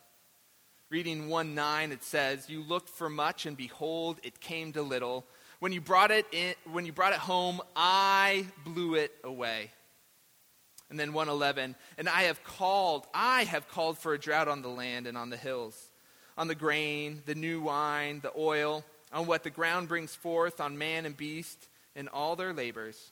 Reading 0.89 1.29
1 1.29 1.55
9, 1.55 1.91
it 1.93 2.03
says, 2.03 2.49
You 2.49 2.63
looked 2.63 2.89
for 2.89 3.09
much, 3.09 3.45
and 3.45 3.55
behold, 3.55 4.19
it 4.21 4.41
came 4.41 4.73
to 4.73 4.81
little. 4.81 5.25
When 5.59 5.71
you 5.71 5.79
brought 5.79 6.11
it, 6.11 6.25
in, 6.33 6.53
when 6.69 6.85
you 6.85 6.91
brought 6.91 7.13
it 7.13 7.19
home, 7.19 7.61
I 7.77 8.45
blew 8.65 8.95
it 8.95 9.13
away. 9.23 9.71
And 10.89 10.99
then 10.99 11.13
111, 11.13 11.77
and 11.97 12.09
I 12.09 12.23
have 12.23 12.43
called, 12.43 13.07
I 13.13 13.45
have 13.45 13.69
called 13.69 13.97
for 13.97 14.13
a 14.13 14.19
drought 14.19 14.49
on 14.49 14.61
the 14.61 14.67
land 14.67 15.07
and 15.07 15.17
on 15.17 15.29
the 15.29 15.37
hills, 15.37 15.81
on 16.37 16.49
the 16.49 16.55
grain, 16.55 17.21
the 17.25 17.35
new 17.35 17.61
wine, 17.61 18.19
the 18.21 18.33
oil, 18.37 18.83
on 19.13 19.27
what 19.27 19.43
the 19.43 19.49
ground 19.49 19.87
brings 19.87 20.13
forth, 20.13 20.59
on 20.59 20.77
man 20.77 21.05
and 21.05 21.15
beast, 21.15 21.69
and 21.95 22.09
all 22.09 22.35
their 22.35 22.51
labors. 22.51 23.10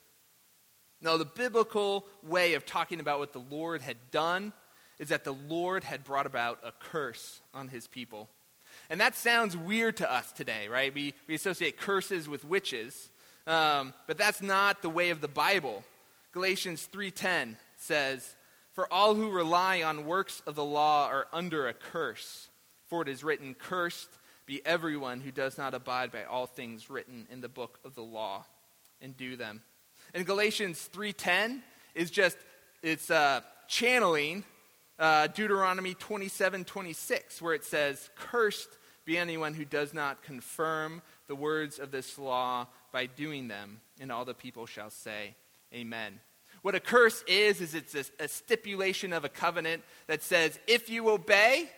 Now, 1.01 1.17
the 1.17 1.25
biblical 1.25 2.05
way 2.23 2.55
of 2.55 2.65
talking 2.65 2.99
about 2.99 3.19
what 3.19 3.31
the 3.31 3.43
Lord 3.49 3.81
had 3.81 3.97
done 4.11 4.51
is 4.99 5.09
that 5.09 5.23
the 5.23 5.33
Lord 5.33 5.85
had 5.85 6.03
brought 6.03 6.25
about 6.25 6.59
a 6.63 6.73
curse 6.73 7.41
on 7.53 7.69
his 7.69 7.87
people. 7.87 8.29
And 8.89 8.99
that 8.99 9.15
sounds 9.15 9.55
weird 9.55 9.97
to 9.97 10.11
us 10.11 10.31
today, 10.31 10.67
right? 10.67 10.93
We, 10.93 11.13
we 11.27 11.35
associate 11.35 11.77
curses 11.77 12.27
with 12.27 12.43
witches, 12.43 13.09
um, 13.47 13.93
but 14.07 14.17
that's 14.17 14.41
not 14.41 14.81
the 14.81 14.89
way 14.89 15.09
of 15.11 15.21
the 15.21 15.27
Bible. 15.27 15.83
Galatians 16.33 16.87
3:10 16.91 17.57
says, 17.77 18.35
"For 18.73 18.91
all 18.91 19.15
who 19.15 19.31
rely 19.31 19.81
on 19.81 20.05
works 20.05 20.41
of 20.45 20.55
the 20.55 20.65
law 20.65 21.07
are 21.07 21.27
under 21.31 21.67
a 21.67 21.73
curse, 21.73 22.49
for 22.87 23.01
it 23.01 23.07
is 23.07 23.23
written, 23.23 23.55
cursed 23.55 24.09
be 24.45 24.65
everyone 24.65 25.21
who 25.21 25.31
does 25.31 25.57
not 25.57 25.73
abide 25.73 26.11
by 26.11 26.25
all 26.25 26.45
things 26.47 26.89
written 26.89 27.27
in 27.29 27.41
the 27.41 27.49
book 27.49 27.79
of 27.85 27.95
the 27.95 28.03
law 28.03 28.45
and 28.99 29.15
do 29.15 29.37
them." 29.37 29.63
And 30.13 30.25
Galatians 30.25 30.89
3:10 30.93 31.61
is 31.95 32.11
just 32.11 32.37
it's 32.81 33.11
uh, 33.11 33.41
channeling 33.67 34.43
uh, 34.97 35.27
Deuteronomy 35.27 35.93
27 35.93 36.65
26, 36.65 37.41
where 37.41 37.53
it 37.53 37.63
says, 37.63 38.09
Cursed 38.15 38.69
be 39.05 39.17
anyone 39.17 39.53
who 39.53 39.65
does 39.65 39.93
not 39.93 40.21
confirm 40.23 41.01
the 41.27 41.35
words 41.35 41.79
of 41.79 41.91
this 41.91 42.19
law 42.19 42.67
by 42.91 43.05
doing 43.05 43.47
them. 43.47 43.79
And 43.99 44.11
all 44.11 44.25
the 44.25 44.33
people 44.33 44.65
shall 44.65 44.89
say, 44.89 45.35
Amen. 45.73 46.19
What 46.61 46.75
a 46.75 46.79
curse 46.79 47.23
is, 47.27 47.61
is 47.61 47.73
it's 47.73 47.95
a, 47.95 48.23
a 48.23 48.27
stipulation 48.27 49.13
of 49.13 49.23
a 49.23 49.29
covenant 49.29 49.83
that 50.07 50.21
says, 50.21 50.59
if 50.67 50.89
you 50.89 51.09
obey, 51.09 51.69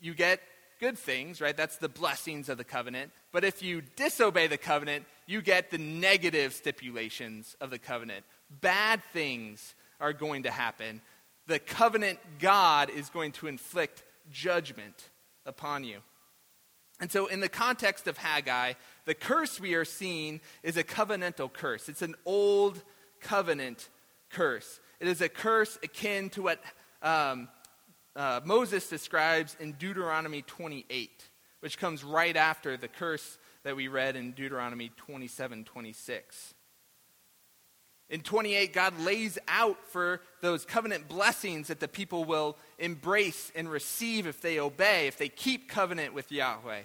you 0.00 0.14
get 0.14 0.40
good 0.78 0.98
things, 0.98 1.40
right? 1.40 1.56
That's 1.56 1.76
the 1.76 1.88
blessings 1.88 2.48
of 2.48 2.58
the 2.58 2.64
covenant. 2.64 3.12
But 3.32 3.44
if 3.44 3.62
you 3.62 3.82
disobey 3.96 4.46
the 4.46 4.58
covenant, 4.58 5.04
you 5.26 5.42
get 5.42 5.70
the 5.70 5.78
negative 5.78 6.52
stipulations 6.52 7.56
of 7.60 7.70
the 7.70 7.78
covenant. 7.78 8.24
Bad 8.48 9.02
things 9.12 9.74
are 10.00 10.12
going 10.12 10.44
to 10.44 10.50
happen 10.50 11.00
the 11.48 11.58
covenant 11.58 12.18
God 12.38 12.90
is 12.90 13.10
going 13.10 13.32
to 13.32 13.48
inflict 13.48 14.04
judgment 14.30 15.08
upon 15.44 15.82
you. 15.82 15.98
And 17.00 17.10
so, 17.10 17.26
in 17.26 17.40
the 17.40 17.48
context 17.48 18.06
of 18.06 18.18
Haggai, 18.18 18.74
the 19.06 19.14
curse 19.14 19.58
we 19.58 19.74
are 19.74 19.84
seeing 19.84 20.40
is 20.62 20.76
a 20.76 20.84
covenantal 20.84 21.52
curse. 21.52 21.88
It's 21.88 22.02
an 22.02 22.14
old 22.24 22.82
covenant 23.20 23.88
curse. 24.30 24.80
It 25.00 25.08
is 25.08 25.20
a 25.20 25.28
curse 25.28 25.78
akin 25.82 26.28
to 26.30 26.42
what 26.42 26.60
um, 27.02 27.48
uh, 28.18 28.40
Moses 28.44 28.88
describes 28.88 29.56
in 29.60 29.72
Deuteronomy 29.72 30.42
28, 30.42 31.28
which 31.60 31.78
comes 31.78 32.02
right 32.02 32.36
after 32.36 32.76
the 32.76 32.88
curse 32.88 33.38
that 33.62 33.76
we 33.76 33.86
read 33.86 34.16
in 34.16 34.32
Deuteronomy 34.32 34.90
27 34.96 35.64
26. 35.64 36.54
In 38.10 38.20
28, 38.22 38.72
God 38.72 38.98
lays 39.00 39.38
out 39.46 39.78
for 39.86 40.20
those 40.40 40.64
covenant 40.64 41.08
blessings 41.08 41.68
that 41.68 41.78
the 41.78 41.86
people 41.86 42.24
will 42.24 42.56
embrace 42.78 43.52
and 43.54 43.70
receive 43.70 44.26
if 44.26 44.40
they 44.40 44.58
obey, 44.58 45.06
if 45.06 45.16
they 45.16 45.28
keep 45.28 45.68
covenant 45.68 46.12
with 46.12 46.32
Yahweh. 46.32 46.82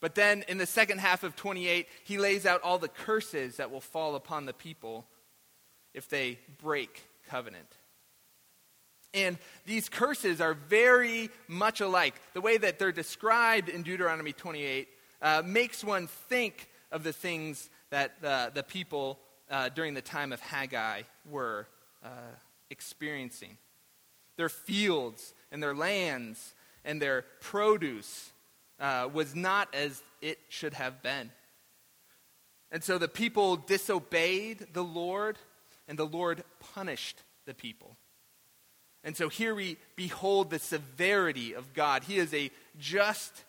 But 0.00 0.14
then 0.14 0.44
in 0.46 0.58
the 0.58 0.66
second 0.66 0.98
half 0.98 1.24
of 1.24 1.34
28, 1.34 1.88
he 2.04 2.18
lays 2.18 2.46
out 2.46 2.62
all 2.62 2.78
the 2.78 2.88
curses 2.88 3.56
that 3.56 3.70
will 3.70 3.80
fall 3.80 4.14
upon 4.14 4.44
the 4.44 4.52
people 4.52 5.06
if 5.92 6.08
they 6.08 6.38
break 6.62 7.02
covenant. 7.28 7.79
And 9.12 9.38
these 9.66 9.88
curses 9.88 10.40
are 10.40 10.54
very 10.54 11.30
much 11.48 11.80
alike. 11.80 12.14
The 12.32 12.40
way 12.40 12.56
that 12.58 12.78
they're 12.78 12.92
described 12.92 13.68
in 13.68 13.82
Deuteronomy 13.82 14.32
28 14.32 14.88
uh, 15.22 15.42
makes 15.44 15.82
one 15.82 16.06
think 16.06 16.68
of 16.92 17.02
the 17.02 17.12
things 17.12 17.70
that 17.90 18.12
uh, 18.22 18.50
the 18.50 18.62
people 18.62 19.18
uh, 19.50 19.68
during 19.70 19.94
the 19.94 20.02
time 20.02 20.32
of 20.32 20.40
Haggai 20.40 21.02
were 21.28 21.66
uh, 22.04 22.08
experiencing. 22.70 23.58
Their 24.36 24.48
fields 24.48 25.34
and 25.50 25.62
their 25.62 25.74
lands 25.74 26.54
and 26.84 27.02
their 27.02 27.24
produce 27.40 28.32
uh, 28.78 29.08
was 29.12 29.34
not 29.34 29.74
as 29.74 30.02
it 30.22 30.38
should 30.48 30.74
have 30.74 31.02
been. 31.02 31.30
And 32.72 32.82
so 32.82 32.98
the 32.98 33.08
people 33.08 33.56
disobeyed 33.56 34.68
the 34.72 34.84
Lord, 34.84 35.38
and 35.88 35.98
the 35.98 36.06
Lord 36.06 36.44
punished 36.74 37.22
the 37.44 37.54
people. 37.54 37.96
And 39.02 39.16
so 39.16 39.28
here 39.28 39.54
we 39.54 39.78
behold 39.96 40.50
the 40.50 40.58
severity 40.58 41.54
of 41.54 41.72
God. 41.72 42.04
He 42.04 42.18
is 42.18 42.34
a 42.34 42.50
just 42.78 43.44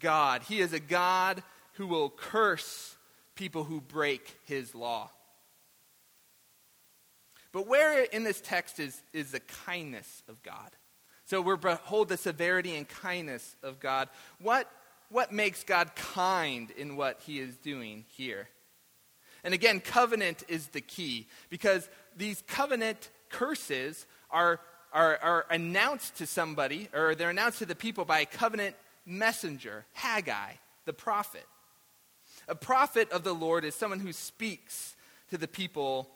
God. 0.00 0.42
He 0.42 0.60
is 0.60 0.72
a 0.72 0.80
God 0.80 1.42
who 1.74 1.86
will 1.86 2.10
curse 2.10 2.96
people 3.34 3.64
who 3.64 3.80
break 3.80 4.36
his 4.44 4.74
law. 4.74 5.10
But 7.52 7.66
where 7.66 8.02
in 8.04 8.24
this 8.24 8.40
text 8.40 8.80
is, 8.80 9.00
is 9.12 9.30
the 9.30 9.40
kindness 9.64 10.22
of 10.28 10.42
God? 10.42 10.70
So 11.24 11.40
we're 11.40 11.56
behold 11.56 12.08
the 12.08 12.16
severity 12.16 12.76
and 12.76 12.88
kindness 12.88 13.56
of 13.62 13.80
God. 13.80 14.08
What, 14.40 14.70
what 15.10 15.32
makes 15.32 15.64
God 15.64 15.94
kind 15.94 16.70
in 16.72 16.96
what 16.96 17.20
he 17.26 17.40
is 17.40 17.56
doing 17.56 18.04
here? 18.08 18.48
And 19.42 19.54
again, 19.54 19.80
covenant 19.80 20.44
is 20.48 20.68
the 20.68 20.80
key 20.80 21.26
because 21.50 21.88
these 22.16 22.42
covenant 22.46 23.10
curses 23.28 24.06
are, 24.30 24.60
are, 24.96 25.18
are 25.22 25.46
announced 25.50 26.16
to 26.16 26.26
somebody, 26.26 26.88
or 26.94 27.14
they're 27.14 27.28
announced 27.28 27.58
to 27.58 27.66
the 27.66 27.74
people 27.74 28.06
by 28.06 28.20
a 28.20 28.26
covenant 28.26 28.74
messenger, 29.04 29.84
Haggai, 29.92 30.52
the 30.86 30.94
prophet. 30.94 31.44
A 32.48 32.54
prophet 32.54 33.12
of 33.12 33.22
the 33.22 33.34
Lord 33.34 33.66
is 33.66 33.74
someone 33.74 34.00
who 34.00 34.14
speaks 34.14 34.96
to 35.30 35.36
the 35.36 35.46
people 35.46 36.08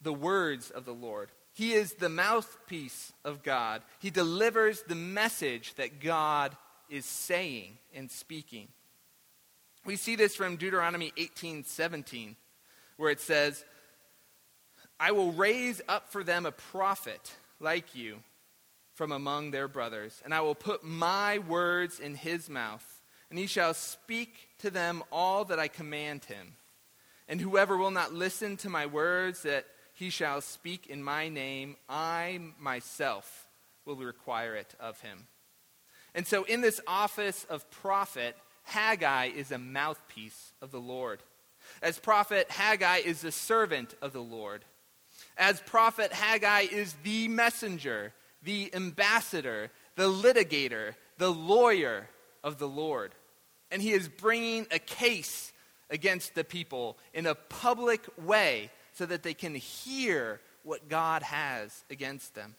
the 0.00 0.12
words 0.12 0.70
of 0.70 0.84
the 0.84 0.94
Lord. 0.94 1.30
He 1.52 1.72
is 1.72 1.94
the 1.94 2.08
mouthpiece 2.08 3.12
of 3.24 3.42
God. 3.42 3.82
He 3.98 4.10
delivers 4.10 4.82
the 4.82 4.94
message 4.94 5.74
that 5.74 6.00
God 6.00 6.56
is 6.88 7.06
saying 7.06 7.78
and 7.92 8.08
speaking. 8.08 8.68
We 9.84 9.96
see 9.96 10.14
this 10.14 10.36
from 10.36 10.56
Deuteronomy 10.56 11.12
18 11.16 11.64
17, 11.64 12.36
where 12.98 13.10
it 13.10 13.20
says, 13.20 13.64
I 15.00 15.10
will 15.10 15.32
raise 15.32 15.82
up 15.88 16.12
for 16.12 16.22
them 16.22 16.46
a 16.46 16.52
prophet 16.52 17.32
like 17.60 17.94
you 17.94 18.18
from 18.94 19.12
among 19.12 19.50
their 19.50 19.68
brothers, 19.68 20.22
and 20.24 20.32
I 20.32 20.40
will 20.40 20.54
put 20.54 20.82
my 20.82 21.38
words 21.38 22.00
in 22.00 22.14
his 22.14 22.48
mouth, 22.48 23.02
and 23.28 23.38
he 23.38 23.46
shall 23.46 23.74
speak 23.74 24.48
to 24.58 24.70
them 24.70 25.02
all 25.12 25.44
that 25.46 25.58
I 25.58 25.68
command 25.68 26.24
him. 26.24 26.54
And 27.28 27.40
whoever 27.40 27.76
will 27.76 27.90
not 27.90 28.14
listen 28.14 28.56
to 28.58 28.70
my 28.70 28.86
words 28.86 29.42
that 29.42 29.66
he 29.92 30.10
shall 30.10 30.40
speak 30.40 30.86
in 30.86 31.02
my 31.02 31.28
name. 31.28 31.76
I 31.88 32.40
myself 32.58 33.48
will 33.84 33.96
require 33.96 34.54
it 34.54 34.74
of 34.78 35.00
him. 35.00 35.26
And 36.14 36.26
so, 36.26 36.44
in 36.44 36.60
this 36.60 36.80
office 36.86 37.44
of 37.50 37.70
prophet, 37.70 38.36
Haggai 38.62 39.26
is 39.26 39.52
a 39.52 39.58
mouthpiece 39.58 40.52
of 40.62 40.70
the 40.70 40.80
Lord. 40.80 41.22
As 41.82 41.98
prophet, 41.98 42.50
Haggai 42.50 42.98
is 42.98 43.20
the 43.20 43.32
servant 43.32 43.94
of 44.00 44.12
the 44.12 44.22
Lord. 44.22 44.64
As 45.36 45.60
prophet, 45.60 46.12
Haggai 46.12 46.66
is 46.72 46.94
the 47.02 47.28
messenger, 47.28 48.12
the 48.42 48.74
ambassador, 48.74 49.70
the 49.96 50.08
litigator, 50.08 50.94
the 51.18 51.32
lawyer 51.32 52.08
of 52.42 52.58
the 52.58 52.68
Lord. 52.68 53.14
And 53.70 53.82
he 53.82 53.92
is 53.92 54.08
bringing 54.08 54.66
a 54.70 54.78
case 54.78 55.52
against 55.90 56.34
the 56.34 56.44
people 56.44 56.98
in 57.12 57.26
a 57.26 57.34
public 57.34 58.06
way 58.18 58.70
so 58.92 59.06
that 59.06 59.22
they 59.22 59.34
can 59.34 59.54
hear 59.54 60.40
what 60.62 60.88
God 60.88 61.22
has 61.22 61.84
against 61.90 62.34
them. 62.34 62.54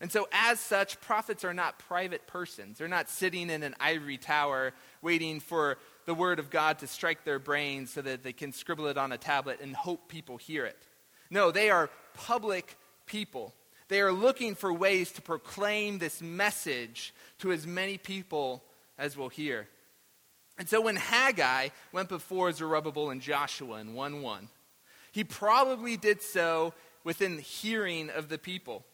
And 0.00 0.10
so, 0.10 0.26
as 0.32 0.58
such, 0.58 0.98
prophets 1.02 1.44
are 1.44 1.52
not 1.52 1.78
private 1.78 2.26
persons. 2.26 2.78
They're 2.78 2.88
not 2.88 3.10
sitting 3.10 3.50
in 3.50 3.62
an 3.62 3.74
ivory 3.78 4.16
tower 4.16 4.72
waiting 5.02 5.40
for 5.40 5.76
the 6.06 6.14
word 6.14 6.38
of 6.38 6.48
God 6.48 6.78
to 6.78 6.86
strike 6.86 7.24
their 7.24 7.38
brains 7.38 7.90
so 7.90 8.00
that 8.00 8.22
they 8.22 8.32
can 8.32 8.52
scribble 8.52 8.86
it 8.86 8.96
on 8.96 9.12
a 9.12 9.18
tablet 9.18 9.60
and 9.60 9.76
hope 9.76 10.08
people 10.08 10.38
hear 10.38 10.64
it. 10.64 10.86
No, 11.30 11.50
they 11.50 11.70
are 11.70 11.90
public 12.14 12.76
people. 13.06 13.54
They 13.88 14.00
are 14.00 14.12
looking 14.12 14.54
for 14.54 14.72
ways 14.72 15.12
to 15.12 15.22
proclaim 15.22 15.98
this 15.98 16.20
message 16.20 17.14
to 17.38 17.52
as 17.52 17.66
many 17.66 17.98
people 17.98 18.62
as 18.98 19.16
will 19.16 19.28
hear. 19.28 19.68
And 20.58 20.68
so 20.68 20.80
when 20.80 20.96
Haggai 20.96 21.68
went 21.92 22.08
before 22.08 22.52
Zerubbabel 22.52 23.10
and 23.10 23.20
Joshua 23.20 23.78
in 23.78 23.94
1 23.94 24.22
1, 24.22 24.48
he 25.12 25.24
probably 25.24 25.96
did 25.96 26.22
so 26.22 26.74
within 27.02 27.38
hearing 27.38 28.10
of 28.10 28.28
the 28.28 28.38
people, 28.38 28.84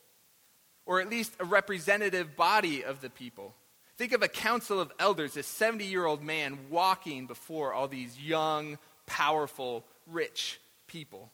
or 0.86 1.00
at 1.00 1.10
least 1.10 1.34
a 1.40 1.44
representative 1.44 2.36
body 2.36 2.84
of 2.84 3.00
the 3.00 3.10
people. 3.10 3.54
Think 3.96 4.12
of 4.12 4.22
a 4.22 4.28
council 4.28 4.80
of 4.80 4.92
elders, 4.98 5.36
a 5.36 5.42
70 5.42 5.84
year 5.84 6.06
old 6.06 6.22
man 6.22 6.58
walking 6.70 7.26
before 7.26 7.72
all 7.72 7.88
these 7.88 8.18
young, 8.18 8.78
powerful, 9.06 9.84
rich 10.06 10.60
people. 10.86 11.30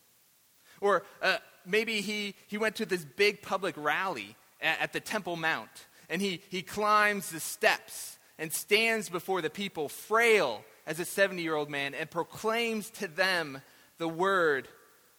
Or 0.83 1.05
uh, 1.23 1.37
maybe 1.65 2.01
he, 2.01 2.35
he 2.49 2.59
went 2.59 2.77
to 2.77 2.85
this 2.85 3.05
big 3.05 3.41
public 3.41 3.75
rally 3.79 4.37
at, 4.61 4.81
at 4.81 4.93
the 4.93 5.01
Temple 5.01 5.37
Mount, 5.37 5.71
and 6.11 6.21
he, 6.21 6.43
he 6.51 6.61
climbs 6.61 7.31
the 7.31 7.41
steps 7.41 8.19
and 8.37 8.53
stands 8.53 9.09
before 9.09 9.41
the 9.41 9.49
people, 9.49 9.89
frail 9.89 10.65
as 10.85 10.99
a 10.99 11.05
70 11.05 11.41
year 11.41 11.55
old 11.55 11.71
man, 11.71 11.95
and 11.95 12.11
proclaims 12.11 12.91
to 12.91 13.07
them 13.07 13.63
the 13.99 14.09
word 14.09 14.67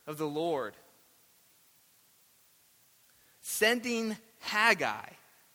of 0.06 0.18
the 0.18 0.28
Lord. 0.28 0.76
Sending 3.42 4.18
Haggai 4.42 5.08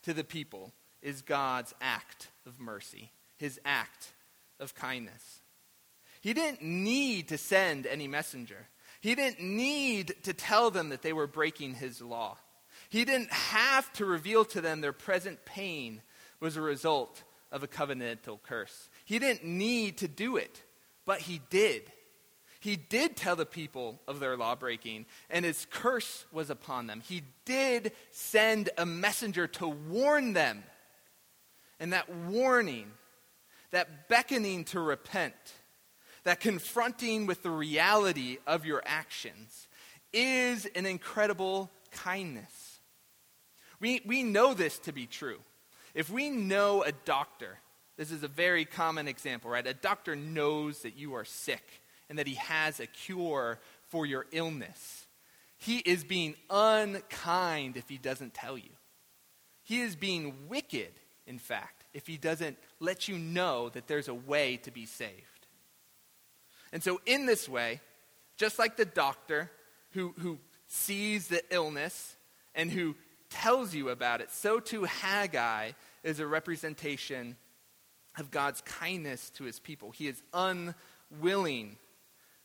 to 0.03 0.13
the 0.13 0.23
people 0.23 0.73
is 1.03 1.21
God's 1.21 1.73
act 1.79 2.29
of 2.47 2.59
mercy, 2.59 3.11
his 3.37 3.59
act 3.63 4.11
of 4.59 4.73
kindness. 4.73 5.41
He 6.21 6.33
didn't 6.33 6.63
need 6.63 7.27
to 7.27 7.37
send 7.37 7.85
any 7.85 8.07
messenger. 8.07 8.67
He 9.01 9.15
didn't 9.15 9.41
need 9.41 10.15
to 10.23 10.33
tell 10.33 10.71
them 10.71 10.89
that 10.89 11.01
they 11.01 11.13
were 11.13 11.27
breaking 11.27 11.75
his 11.75 12.01
law. 12.01 12.37
He 12.89 13.05
didn't 13.05 13.31
have 13.31 13.91
to 13.93 14.05
reveal 14.05 14.45
to 14.45 14.61
them 14.61 14.81
their 14.81 14.93
present 14.93 15.45
pain 15.45 16.01
was 16.39 16.57
a 16.57 16.61
result 16.61 17.23
of 17.51 17.63
a 17.63 17.67
covenantal 17.67 18.41
curse. 18.41 18.89
He 19.05 19.19
didn't 19.19 19.43
need 19.43 19.97
to 19.99 20.07
do 20.07 20.37
it, 20.37 20.63
but 21.05 21.21
he 21.21 21.41
did. 21.49 21.91
He 22.59 22.75
did 22.75 23.15
tell 23.15 23.35
the 23.35 23.45
people 23.45 24.01
of 24.07 24.19
their 24.19 24.35
law 24.35 24.55
breaking, 24.55 25.05
and 25.29 25.45
his 25.45 25.65
curse 25.69 26.25
was 26.31 26.49
upon 26.49 26.87
them. 26.87 27.01
He 27.01 27.23
did 27.45 27.93
send 28.11 28.69
a 28.77 28.85
messenger 28.85 29.47
to 29.47 29.67
warn 29.67 30.33
them. 30.33 30.63
And 31.79 31.93
that 31.93 32.13
warning, 32.13 32.91
that 33.71 34.09
beckoning 34.09 34.65
to 34.65 34.81
repent, 34.81 35.33
that 36.29 36.39
confronting 36.39 37.25
with 37.25 37.41
the 37.41 37.49
reality 37.49 38.37
of 38.45 38.63
your 38.63 38.83
actions, 38.85 39.67
is 40.13 40.67
an 40.75 40.85
incredible 40.85 41.71
kindness. 41.89 42.81
We, 43.79 44.01
we 44.05 44.21
know 44.21 44.53
this 44.53 44.77
to 44.79 44.91
be 44.91 45.07
true. 45.07 45.39
If 45.95 46.11
we 46.11 46.29
know 46.29 46.83
a 46.83 46.91
doctor, 46.91 47.57
this 47.97 48.11
is 48.11 48.21
a 48.21 48.27
very 48.27 48.63
common 48.63 49.07
example, 49.07 49.49
right? 49.49 49.65
A 49.65 49.73
doctor 49.73 50.15
knows 50.15 50.83
that 50.83 50.95
you 50.95 51.15
are 51.15 51.25
sick 51.25 51.81
and 52.09 52.19
that 52.19 52.27
he 52.27 52.35
has 52.35 52.79
a 52.79 52.85
cure 52.85 53.57
for 53.87 54.05
your 54.05 54.27
illness. 54.31 55.07
He 55.57 55.79
is 55.79 56.03
being 56.03 56.35
unkind 56.51 57.75
if 57.75 57.89
he 57.89 57.97
doesn't 57.97 58.35
tell 58.35 58.55
you. 58.55 58.69
He 59.63 59.81
is 59.81 59.95
being 59.95 60.47
wicked, 60.47 60.91
in 61.25 61.39
fact, 61.39 61.85
if 61.91 62.05
he 62.05 62.17
doesn't 62.17 62.59
let 62.79 63.07
you 63.07 63.17
know 63.17 63.69
that 63.69 63.87
there's 63.87 64.09
a 64.09 64.13
way 64.13 64.57
to 64.57 64.69
be 64.69 64.85
saved. 64.85 65.23
And 66.71 66.83
so, 66.83 67.01
in 67.05 67.25
this 67.25 67.49
way, 67.49 67.81
just 68.37 68.59
like 68.59 68.77
the 68.77 68.85
doctor 68.85 69.49
who, 69.91 70.13
who 70.19 70.39
sees 70.67 71.27
the 71.27 71.41
illness 71.51 72.15
and 72.55 72.71
who 72.71 72.95
tells 73.29 73.73
you 73.73 73.89
about 73.89 74.21
it, 74.21 74.31
so 74.31 74.59
too 74.59 74.83
Haggai 74.83 75.71
is 76.03 76.19
a 76.19 76.27
representation 76.27 77.35
of 78.17 78.31
God's 78.31 78.61
kindness 78.61 79.29
to 79.31 79.43
his 79.43 79.59
people. 79.59 79.91
He 79.91 80.07
is 80.07 80.21
unwilling 80.33 81.77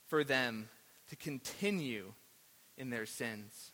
for 0.07 0.25
them 0.25 0.69
to 1.09 1.17
continue 1.17 2.13
in 2.77 2.91
their 2.91 3.07
sins. 3.07 3.73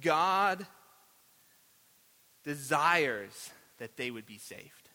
God 0.00 0.66
desires 2.44 3.50
that 3.78 3.96
they 3.96 4.10
would 4.10 4.26
be 4.26 4.38
saved. 4.38 4.88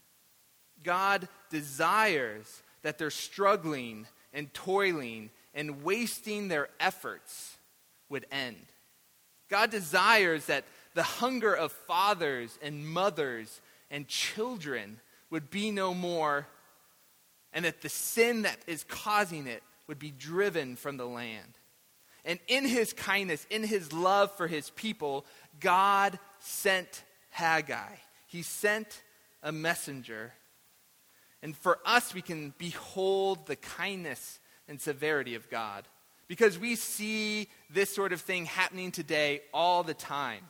God 0.84 1.28
desires 1.50 2.64
that 2.82 2.98
they're 2.98 3.10
struggling 3.10 4.08
and 4.34 4.54
toiling 4.54 5.30
and 5.54 5.84
wasting 5.84 6.48
their 6.48 6.70
efforts 6.80 7.58
would 8.10 8.26
end. 8.32 8.66
God 9.50 9.72
desires 9.72 10.46
that 10.46 10.66
the 10.94 11.04
hunger 11.04 11.54
of 11.54 11.72
fathers 11.72 12.58
and 12.62 12.88
mothers 12.88 13.62
and 13.90 14.08
children 14.08 15.00
would 15.30 15.50
be 15.50 15.72
no 15.72 15.94
more 15.94 16.48
and 17.54 17.66
that 17.66 17.82
the 17.82 17.90
sin 17.90 18.44
that 18.44 18.58
is 18.68 18.84
causing 18.84 19.48
it 19.48 19.64
would 19.88 20.00
be 20.00 20.12
driven 20.12 20.76
from 20.76 20.98
the 20.98 21.08
land. 21.08 21.58
And 22.26 22.40
in 22.48 22.66
his 22.66 22.94
kindness, 22.94 23.46
in 23.50 23.64
his 23.64 23.92
love 23.92 24.32
for 24.36 24.48
his 24.48 24.70
people, 24.72 25.26
God 25.60 26.20
sent 26.40 27.04
Haggai. 27.32 27.96
He 28.28 28.44
sent 28.44 29.02
a 29.42 29.52
messenger. 29.52 30.34
And 31.42 31.56
for 31.56 31.80
us, 31.86 32.14
we 32.14 32.22
can 32.22 32.54
behold 32.58 33.46
the 33.48 33.56
kindness 33.56 34.40
and 34.68 34.80
severity 34.80 35.36
of 35.36 35.50
God 35.50 35.86
because 36.28 36.60
we 36.60 36.76
see 36.76 37.48
this 37.70 37.94
sort 37.94 38.14
of 38.14 38.22
thing 38.22 38.46
happening 38.46 38.92
today 38.92 39.42
all 39.54 39.84
the 39.84 39.94
time. 39.94 40.44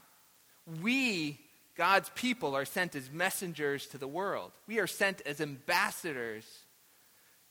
We, 0.82 1.40
God's 1.76 2.12
people, 2.16 2.56
are 2.56 2.66
sent 2.66 2.96
as 2.96 3.10
messengers 3.10 3.88
to 3.88 3.98
the 3.98 4.08
world, 4.08 4.52
we 4.68 4.80
are 4.80 4.88
sent 4.88 5.22
as 5.26 5.42
ambassadors 5.42 6.46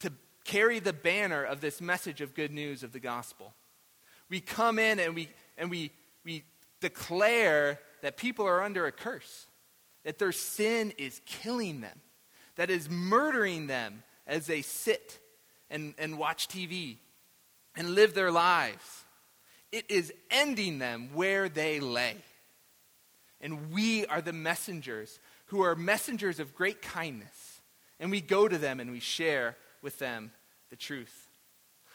to 0.00 0.12
carry 0.44 0.78
the 0.78 0.92
banner 0.92 1.42
of 1.42 1.60
this 1.60 1.80
message 1.80 2.20
of 2.20 2.34
good 2.34 2.52
news 2.52 2.82
of 2.82 2.92
the 2.92 3.00
gospel. 3.00 3.54
We 4.28 4.40
come 4.40 4.78
in 4.78 5.00
and 5.00 5.14
we, 5.14 5.30
and 5.56 5.70
we, 5.70 5.90
we 6.24 6.44
declare 6.80 7.80
that 8.02 8.16
people 8.16 8.46
are 8.46 8.62
under 8.62 8.86
a 8.86 8.92
curse, 8.92 9.46
that 10.04 10.18
their 10.18 10.32
sin 10.32 10.92
is 10.98 11.20
killing 11.24 11.80
them, 11.80 11.98
that 12.58 12.70
is 12.70 12.90
murdering 12.90 13.68
them 13.68 14.02
as 14.26 14.46
they 14.46 14.62
sit 14.62 15.20
and, 15.70 15.94
and 15.96 16.18
watch 16.18 16.48
TV 16.48 16.96
and 17.76 17.94
live 17.94 18.14
their 18.14 18.32
lives. 18.32 19.04
It 19.70 19.88
is 19.88 20.12
ending 20.28 20.80
them 20.80 21.10
where 21.14 21.48
they 21.48 21.78
lay. 21.78 22.16
And 23.40 23.70
we 23.70 24.06
are 24.06 24.20
the 24.20 24.32
messengers 24.32 25.20
who 25.46 25.62
are 25.62 25.76
messengers 25.76 26.40
of 26.40 26.52
great 26.52 26.82
kindness. 26.82 27.60
And 28.00 28.10
we 28.10 28.20
go 28.20 28.48
to 28.48 28.58
them 28.58 28.80
and 28.80 28.90
we 28.90 29.00
share 29.00 29.56
with 29.80 30.00
them 30.00 30.32
the 30.70 30.76
truth. 30.76 31.28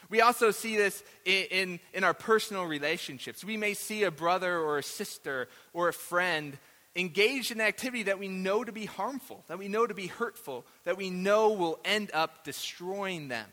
We 0.08 0.22
also 0.22 0.50
see 0.50 0.76
this 0.76 1.02
in, 1.26 1.44
in, 1.50 1.80
in, 1.92 2.04
our 2.04 2.14
personal 2.14 2.64
relationships. 2.64 3.44
We 3.44 3.56
may 3.56 3.74
see 3.74 4.04
a 4.04 4.10
brother 4.10 4.58
or 4.58 4.78
a 4.78 4.82
sister 4.82 5.48
or 5.72 5.88
a 5.88 5.92
friend 5.92 6.58
engaged 6.96 7.50
in 7.50 7.60
activity 7.60 8.04
that 8.04 8.18
we 8.18 8.28
know 8.28 8.64
to 8.64 8.72
be 8.72 8.86
harmful, 8.86 9.44
that 9.48 9.58
we 9.58 9.68
know 9.68 9.86
to 9.86 9.94
be 9.94 10.06
hurtful, 10.06 10.64
that 10.84 10.96
we 10.96 11.10
know 11.10 11.50
will 11.50 11.78
end 11.84 12.10
up 12.14 12.44
destroying 12.44 13.28
them. 13.28 13.46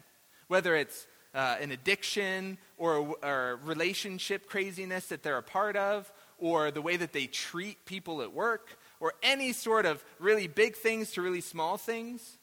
Whether 0.48 0.76
it's 0.76 1.08
uh, 1.34 1.58
an 1.62 1.72
addiction 1.72 2.58
or 2.78 3.16
or 3.24 3.60
relationship 3.64 4.48
craziness 4.48 5.08
that 5.08 5.24
they're 5.24 5.38
a 5.38 5.44
part 5.44 5.76
of, 5.78 6.12
or 6.38 6.72
the 6.72 6.82
way 6.82 6.98
that 6.98 7.14
they 7.14 7.28
treat 7.28 7.86
people 7.86 8.22
at 8.22 8.34
work, 8.34 8.78
or 9.00 9.14
any 9.24 9.54
sort 9.54 9.86
of 9.86 10.04
really 10.20 10.48
big 10.48 10.76
things 10.76 11.12
to 11.12 11.22
really 11.22 11.42
small 11.42 11.78
things. 11.78 12.38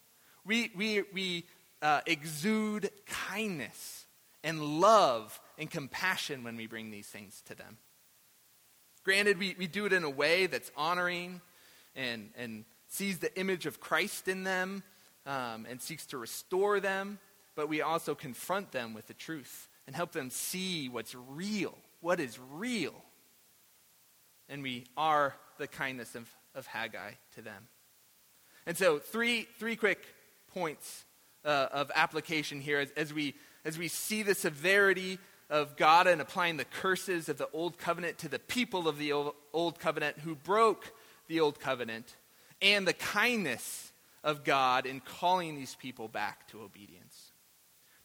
We, 0.45 0.71
we, 0.77 1.03
we 1.13 1.45
uh, 1.83 2.01
exude 2.07 2.91
kindness 3.07 4.07
and 4.43 4.81
love 4.81 5.39
and 5.59 5.71
compassion 5.71 6.45
when 6.45 6.57
we 6.57 6.67
bring 6.67 6.91
these 6.91 7.07
things 7.07 7.43
to 7.47 7.55
them. 7.55 7.77
Granted, 9.09 9.39
we, 9.39 9.57
we 9.59 9.67
do 9.67 9.87
it 9.87 9.95
in 9.95 10.05
a 10.05 10.11
way 10.11 10.45
that's 10.45 10.71
honoring 10.77 11.41
and, 11.97 12.29
and 12.37 12.67
sees 12.89 13.21
the 13.21 13.35
image 13.41 13.65
of 13.65 13.81
Christ 13.81 14.29
in 14.29 14.45
them 14.45 14.83
um, 15.25 15.67
and 15.67 15.81
seeks 15.81 16.05
to 16.09 16.19
restore 16.19 16.79
them, 16.79 17.19
but 17.57 17.71
we 17.71 17.81
also 17.81 18.15
confront 18.15 18.71
them 18.71 18.93
with 18.93 19.07
the 19.07 19.15
truth 19.15 19.71
and 19.87 19.97
help 19.97 20.13
them 20.13 20.29
see 20.29 20.91
what's 20.91 21.15
real, 21.15 21.75
what 22.03 22.21
is 22.21 22.39
real. 22.53 22.93
And 24.47 24.63
we 24.63 24.85
are 24.95 25.35
the 25.57 25.69
kindness 25.69 26.15
of, 26.15 26.29
of 26.55 26.67
Haggai 26.67 27.13
to 27.37 27.41
them. 27.41 27.69
And 28.67 28.77
so, 28.77 28.99
three, 28.99 29.49
three 29.59 29.77
quick 29.77 30.05
points 30.53 31.07
uh, 31.47 31.69
of 31.73 31.91
application 31.95 32.61
here 32.61 32.81
as, 32.81 32.91
as, 32.91 33.15
we, 33.15 33.37
as 33.65 33.79
we 33.79 33.89
see 33.89 34.23
the 34.23 34.35
severity 34.35 35.19
of 35.51 35.77
God 35.77 36.07
and 36.07 36.21
applying 36.21 36.57
the 36.57 36.65
curses 36.65 37.29
of 37.29 37.39
the 37.39 37.49
old 37.53 37.79
covenant 37.79 38.19
to 38.19 38.29
the 38.29 38.39
people 38.39 38.87
of 38.89 38.99
the 38.99 39.13
old 39.13 39.79
covenant 39.79 40.19
who 40.19 40.35
broke 40.35 40.93
the 41.29 41.41
old 41.41 41.61
covenant, 41.61 42.17
and 42.63 42.87
the 42.87 42.93
kindness 42.93 43.93
of 44.25 44.45
God 44.45 44.87
in 44.87 45.01
calling 45.01 45.57
these 45.57 45.75
people 45.75 46.09
back 46.09 46.49
to 46.49 46.63
obedience. 46.63 47.33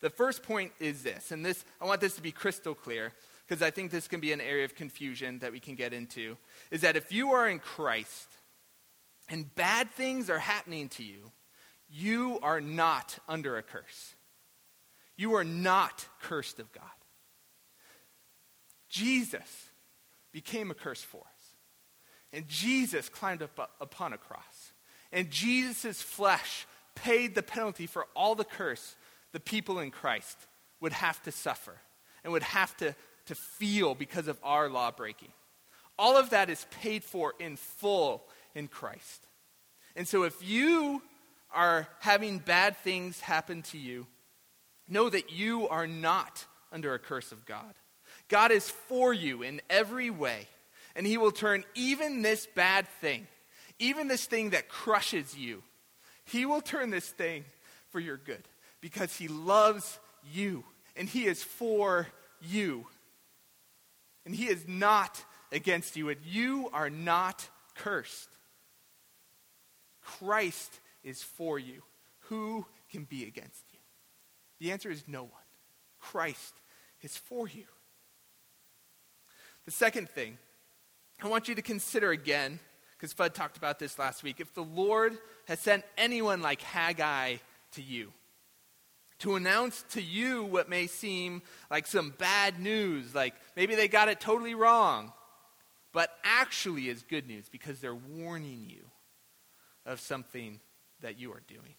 The 0.01 0.10
first 0.10 0.43
point 0.43 0.73
is 0.79 1.03
this, 1.03 1.32
and 1.32 1.45
this 1.45 1.63
I 1.79 1.86
want 1.86 2.01
this 2.01 2.15
to 2.15 2.21
be 2.21 2.32
crystal 2.32 2.75
clear 2.75 3.13
because 3.47 3.62
I 3.62 3.71
think 3.71 3.91
this 3.91 4.08
can 4.08 4.19
be 4.19 4.32
an 4.32 4.41
area 4.41 4.65
of 4.65 4.75
confusion 4.75 5.39
that 5.39 5.51
we 5.51 5.60
can 5.60 5.75
get 5.75 5.93
into, 5.93 6.38
is 6.71 6.82
that 6.82 6.95
if 6.95 7.12
you 7.12 7.32
are 7.32 7.47
in 7.47 7.60
Christ 7.60 8.27
and 9.29 9.53
bad 9.56 9.89
things 9.91 10.29
are 10.29 10.39
happening 10.39 10.89
to 10.89 11.03
you, 11.03 11.32
you 11.89 12.39
are 12.41 12.62
not 12.62 13.17
under 13.27 13.58
a 13.58 13.63
curse. 13.63 14.15
You 15.15 15.36
are 15.36 15.43
not 15.43 16.08
cursed 16.21 16.60
of 16.60 16.71
God. 16.71 16.84
Jesus 18.93 19.71
became 20.32 20.69
a 20.69 20.75
curse 20.75 21.01
for 21.01 21.17
us. 21.17 21.56
And 22.32 22.47
Jesus 22.47 23.10
climbed 23.10 23.41
up 23.41 23.71
upon 23.82 24.13
a 24.13 24.19
cross. 24.19 24.71
And 25.12 25.32
Jesus' 25.32 25.99
flesh 25.99 26.67
paid 26.93 27.34
the 27.34 27.41
penalty 27.41 27.88
for 27.88 28.06
all 28.15 28.36
the 28.36 28.43
curse 28.43 28.95
the 29.32 29.39
people 29.39 29.79
in 29.79 29.89
Christ 29.89 30.38
would 30.79 30.93
have 30.93 31.21
to 31.23 31.32
suffer 31.32 31.73
and 32.23 32.32
would 32.34 32.43
have 32.43 32.77
to, 32.77 32.95
to 33.25 33.34
feel 33.34 33.95
because 33.95 34.27
of 34.27 34.39
our 34.43 34.69
law 34.69 34.91
breaking. 34.91 35.32
All 35.97 36.15
of 36.15 36.29
that 36.29 36.51
is 36.51 36.67
paid 36.69 37.03
for 37.03 37.34
in 37.39 37.56
full 37.56 38.23
in 38.53 38.67
Christ. 38.67 39.27
And 39.95 40.08
so 40.08 40.21
if 40.21 40.47
you 40.47 41.01
are 41.51 41.88
having 41.99 42.38
bad 42.38 42.77
things 42.77 43.19
happen 43.21 43.63
to 43.63 43.79
you, 43.79 44.06
know 44.88 45.10
that 45.10 45.32
you 45.32 45.67
are 45.67 45.88
not 45.88 46.45
under 46.71 46.93
a 46.93 46.99
curse 46.99 47.32
of 47.32 47.45
God. 47.47 47.73
God 48.33 48.51
is 48.51 48.67
for 48.67 49.13
you 49.13 49.43
in 49.43 49.61
every 49.69 50.09
way, 50.09 50.47
and 50.95 51.05
He 51.05 51.19
will 51.19 51.31
turn 51.31 51.63
even 51.75 52.23
this 52.23 52.47
bad 52.47 52.87
thing, 52.99 53.27
even 53.77 54.07
this 54.07 54.25
thing 54.25 54.49
that 54.49 54.67
crushes 54.67 55.37
you, 55.37 55.61
He 56.25 56.47
will 56.47 56.59
turn 56.59 56.89
this 56.89 57.07
thing 57.07 57.45
for 57.91 57.99
your 57.99 58.17
good 58.17 58.41
because 58.81 59.15
He 59.15 59.27
loves 59.27 59.99
you 60.33 60.63
and 60.95 61.07
He 61.07 61.27
is 61.27 61.43
for 61.43 62.07
you. 62.41 62.87
And 64.25 64.33
He 64.33 64.47
is 64.47 64.67
not 64.67 65.23
against 65.51 65.95
you, 65.95 66.09
and 66.09 66.19
you 66.25 66.71
are 66.73 66.89
not 66.89 67.47
cursed. 67.75 68.29
Christ 70.01 70.79
is 71.03 71.21
for 71.21 71.59
you. 71.59 71.83
Who 72.29 72.65
can 72.89 73.03
be 73.03 73.27
against 73.27 73.61
you? 73.71 73.79
The 74.59 74.71
answer 74.71 74.89
is 74.89 75.03
no 75.07 75.21
one. 75.21 75.31
Christ 75.99 76.55
is 77.03 77.15
for 77.15 77.47
you. 77.47 77.65
The 79.65 79.71
second 79.71 80.10
thing 80.10 80.38
I 81.21 81.28
want 81.28 81.47
you 81.47 81.56
to 81.56 81.62
consider 81.62 82.12
again, 82.12 82.60
because 82.97 83.13
Fudd 83.13 83.34
talked 83.34 83.58
about 83.58 83.80
this 83.80 83.97
last 83.97 84.23
week, 84.23 84.39
if 84.39 84.54
the 84.54 84.63
Lord 84.63 85.17
has 85.47 85.60
sent 85.60 85.86
anyone 85.97 86.41
like 86.41 86.62
Haggai 86.62 87.38
to 87.73 87.82
you, 87.82 88.12
to 89.19 89.36
announce 89.36 89.84
to 89.91 90.02
you 90.02 90.43
what 90.43 90.67
may 90.67 90.88
seem 90.88 91.41
like 91.71 91.88
some 91.88 92.13
bad 92.17 92.60
news, 92.60 93.15
like 93.15 93.34
maybe 93.56 93.76
they 93.76 93.88
got 93.88 94.10
it 94.10 94.19
totally 94.19 94.54
wrong, 94.56 95.13
but 95.93 96.10
actually 96.23 96.89
is 96.89 97.04
good 97.04 97.28
news 97.28 97.47
because 97.49 97.80
they're 97.80 97.95
warning 97.95 98.65
you 98.67 98.84
of 99.86 100.02
something 100.02 100.60
that 101.02 101.19
you 101.19 101.32
are 101.32 101.43
doing. 101.47 101.76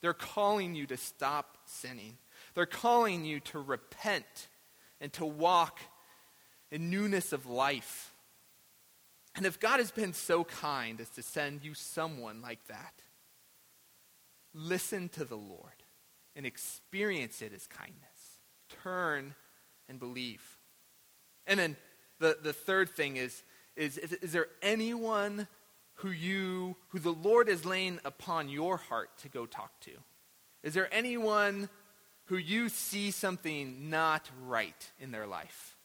They're 0.00 0.12
calling 0.12 0.74
you 0.74 0.86
to 0.86 0.96
stop 0.96 1.58
sinning. 1.66 2.18
They're 2.54 2.66
calling 2.66 3.24
you 3.24 3.40
to 3.40 3.60
repent 3.60 4.48
and 5.00 5.12
to 5.14 5.24
walk 5.24 5.78
and 6.70 6.90
newness 6.90 7.32
of 7.32 7.46
life. 7.46 8.12
And 9.34 9.44
if 9.44 9.60
God 9.60 9.78
has 9.78 9.90
been 9.90 10.12
so 10.12 10.44
kind 10.44 11.00
as 11.00 11.10
to 11.10 11.22
send 11.22 11.62
you 11.62 11.74
someone 11.74 12.40
like 12.40 12.66
that, 12.68 12.94
listen 14.54 15.08
to 15.10 15.24
the 15.24 15.36
Lord 15.36 15.82
and 16.34 16.46
experience 16.46 17.42
it 17.42 17.52
as 17.54 17.66
kindness. 17.66 18.40
Turn 18.82 19.34
and 19.88 19.98
believe. 19.98 20.42
And 21.46 21.60
then 21.60 21.76
the, 22.18 22.38
the 22.42 22.52
third 22.52 22.90
thing 22.90 23.16
is, 23.16 23.42
is, 23.76 23.98
is, 23.98 24.12
is 24.14 24.32
there 24.32 24.48
anyone 24.62 25.46
who 25.96 26.10
you 26.10 26.76
who 26.88 26.98
the 26.98 27.12
Lord 27.12 27.48
is 27.48 27.64
laying 27.64 28.00
upon 28.04 28.48
your 28.48 28.76
heart 28.76 29.10
to 29.18 29.28
go 29.28 29.46
talk 29.46 29.78
to? 29.80 29.92
Is 30.62 30.74
there 30.74 30.92
anyone 30.92 31.68
who 32.24 32.36
you 32.36 32.68
see 32.68 33.10
something 33.10 33.88
not 33.88 34.28
right 34.46 34.90
in 34.98 35.10
their 35.10 35.26
life? 35.26 35.75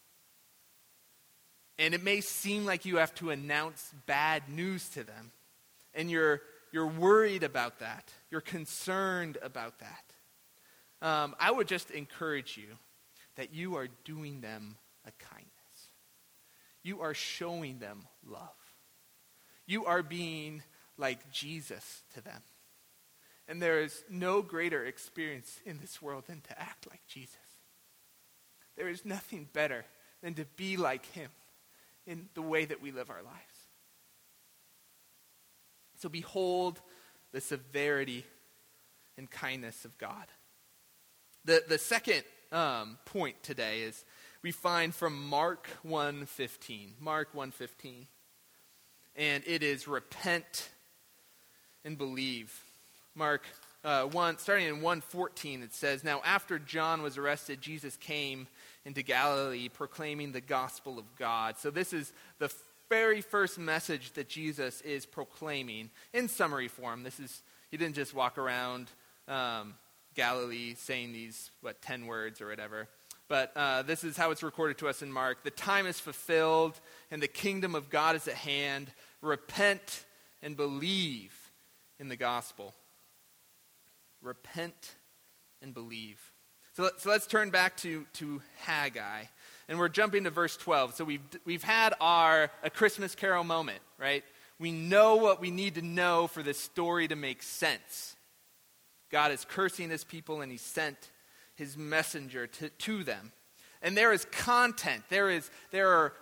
And 1.81 1.95
it 1.95 2.03
may 2.03 2.21
seem 2.21 2.63
like 2.63 2.85
you 2.85 2.97
have 2.97 3.15
to 3.15 3.31
announce 3.31 3.91
bad 4.05 4.47
news 4.47 4.87
to 4.89 5.03
them. 5.03 5.31
And 5.95 6.11
you're, 6.11 6.43
you're 6.71 6.85
worried 6.85 7.41
about 7.41 7.79
that. 7.79 8.13
You're 8.29 8.39
concerned 8.39 9.39
about 9.41 9.79
that. 9.79 10.03
Um, 11.05 11.35
I 11.39 11.49
would 11.49 11.67
just 11.67 11.89
encourage 11.89 12.55
you 12.55 12.67
that 13.35 13.55
you 13.55 13.77
are 13.77 13.87
doing 14.05 14.41
them 14.41 14.77
a 15.07 15.11
kindness. 15.25 15.49
You 16.83 17.01
are 17.01 17.15
showing 17.15 17.79
them 17.79 18.05
love. 18.29 18.49
You 19.65 19.85
are 19.85 20.03
being 20.03 20.61
like 20.99 21.31
Jesus 21.31 22.03
to 22.13 22.21
them. 22.21 22.43
And 23.47 23.59
there 23.59 23.81
is 23.81 24.03
no 24.07 24.43
greater 24.43 24.85
experience 24.85 25.59
in 25.65 25.79
this 25.79 25.99
world 25.99 26.25
than 26.27 26.41
to 26.41 26.61
act 26.61 26.85
like 26.91 27.01
Jesus. 27.07 27.37
There 28.77 28.87
is 28.87 29.03
nothing 29.03 29.49
better 29.51 29.83
than 30.21 30.35
to 30.35 30.45
be 30.55 30.77
like 30.77 31.07
him 31.07 31.31
in 32.05 32.29
the 32.33 32.41
way 32.41 32.65
that 32.65 32.81
we 32.81 32.91
live 32.91 33.09
our 33.09 33.21
lives. 33.23 33.37
So 35.97 36.09
behold 36.09 36.81
the 37.31 37.41
severity 37.41 38.25
and 39.17 39.29
kindness 39.29 39.85
of 39.85 39.97
God. 39.97 40.25
The, 41.45 41.63
the 41.67 41.77
second 41.77 42.23
um, 42.51 42.97
point 43.05 43.41
today 43.43 43.81
is 43.81 44.03
we 44.41 44.51
find 44.51 44.93
from 44.93 45.27
Mark 45.27 45.67
1.15. 45.87 46.93
Mark 46.99 47.33
1.15. 47.33 48.07
And 49.15 49.43
it 49.45 49.61
is 49.61 49.87
repent 49.87 50.69
and 51.85 51.97
believe. 51.97 52.59
Mark 53.13 53.43
uh, 53.83 54.03
1, 54.05 54.37
starting 54.37 54.67
in 54.67 54.75
114, 54.75 55.63
it 55.63 55.73
says, 55.73 56.03
Now 56.03 56.21
after 56.23 56.59
John 56.59 57.01
was 57.01 57.17
arrested, 57.17 57.61
Jesus 57.61 57.97
came 57.97 58.47
into 58.85 59.01
Galilee 59.01 59.69
proclaiming 59.69 60.31
the 60.31 60.41
gospel 60.41 60.99
of 60.99 61.05
God. 61.17 61.57
So 61.57 61.71
this 61.71 61.93
is 61.93 62.13
the 62.39 62.53
very 62.89 63.21
first 63.21 63.57
message 63.57 64.11
that 64.13 64.29
Jesus 64.29 64.81
is 64.81 65.05
proclaiming 65.05 65.89
in 66.13 66.27
summary 66.27 66.67
form. 66.67 67.03
This 67.03 67.19
is, 67.19 67.41
he 67.69 67.77
didn't 67.77 67.95
just 67.95 68.13
walk 68.13 68.37
around 68.37 68.89
um, 69.27 69.75
Galilee 70.13 70.75
saying 70.75 71.13
these, 71.13 71.51
what, 71.61 71.81
10 71.81 72.05
words 72.05 72.41
or 72.41 72.47
whatever. 72.47 72.87
But 73.27 73.51
uh, 73.55 73.81
this 73.83 74.03
is 74.03 74.17
how 74.17 74.31
it's 74.31 74.43
recorded 74.43 74.77
to 74.79 74.89
us 74.89 75.01
in 75.01 75.11
Mark. 75.11 75.43
The 75.43 75.51
time 75.51 75.87
is 75.87 75.99
fulfilled, 75.99 76.79
and 77.09 77.23
the 77.23 77.29
kingdom 77.29 77.75
of 77.75 77.89
God 77.89 78.17
is 78.17 78.27
at 78.27 78.33
hand. 78.33 78.91
Repent 79.21 80.05
and 80.43 80.57
believe 80.57 81.33
in 81.97 82.09
the 82.09 82.17
gospel 82.17 82.75
repent 84.21 84.95
and 85.61 85.73
believe. 85.73 86.19
So, 86.73 86.89
so 86.97 87.09
let's 87.09 87.27
turn 87.27 87.49
back 87.49 87.77
to, 87.77 88.05
to 88.13 88.41
Haggai. 88.59 89.23
And 89.67 89.77
we're 89.77 89.89
jumping 89.89 90.23
to 90.23 90.29
verse 90.29 90.55
12. 90.57 90.95
So 90.95 91.03
we've, 91.03 91.21
we've 91.45 91.63
had 91.63 91.93
our 91.99 92.49
a 92.63 92.69
Christmas 92.69 93.15
carol 93.15 93.43
moment, 93.43 93.79
right? 93.97 94.23
We 94.59 94.71
know 94.71 95.15
what 95.17 95.41
we 95.41 95.51
need 95.51 95.75
to 95.75 95.81
know 95.81 96.27
for 96.27 96.43
this 96.43 96.59
story 96.59 97.07
to 97.07 97.15
make 97.15 97.43
sense. 97.43 98.15
God 99.11 99.31
is 99.31 99.45
cursing 99.45 99.89
his 99.89 100.03
people, 100.03 100.41
and 100.41 100.51
he 100.51 100.57
sent 100.57 100.97
his 101.55 101.77
messenger 101.77 102.47
to, 102.47 102.69
to 102.69 103.03
them. 103.03 103.31
And 103.81 103.97
there 103.97 104.13
is 104.13 104.25
content, 104.25 105.03
there, 105.09 105.29
is, 105.29 105.49
there 105.71 105.89
are 105.89 106.13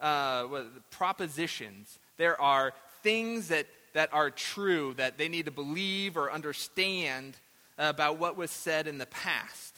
uh, 0.00 0.62
propositions, 0.90 1.98
there 2.16 2.40
are 2.40 2.72
things 3.02 3.48
that 3.48 3.66
that 3.94 4.12
are 4.12 4.30
true 4.30 4.92
that 4.98 5.18
they 5.18 5.28
need 5.28 5.46
to 5.46 5.50
believe 5.50 6.16
or 6.16 6.30
understand 6.30 7.36
about 7.78 8.18
what 8.18 8.36
was 8.36 8.50
said 8.50 8.86
in 8.86 8.98
the 8.98 9.06
past. 9.06 9.74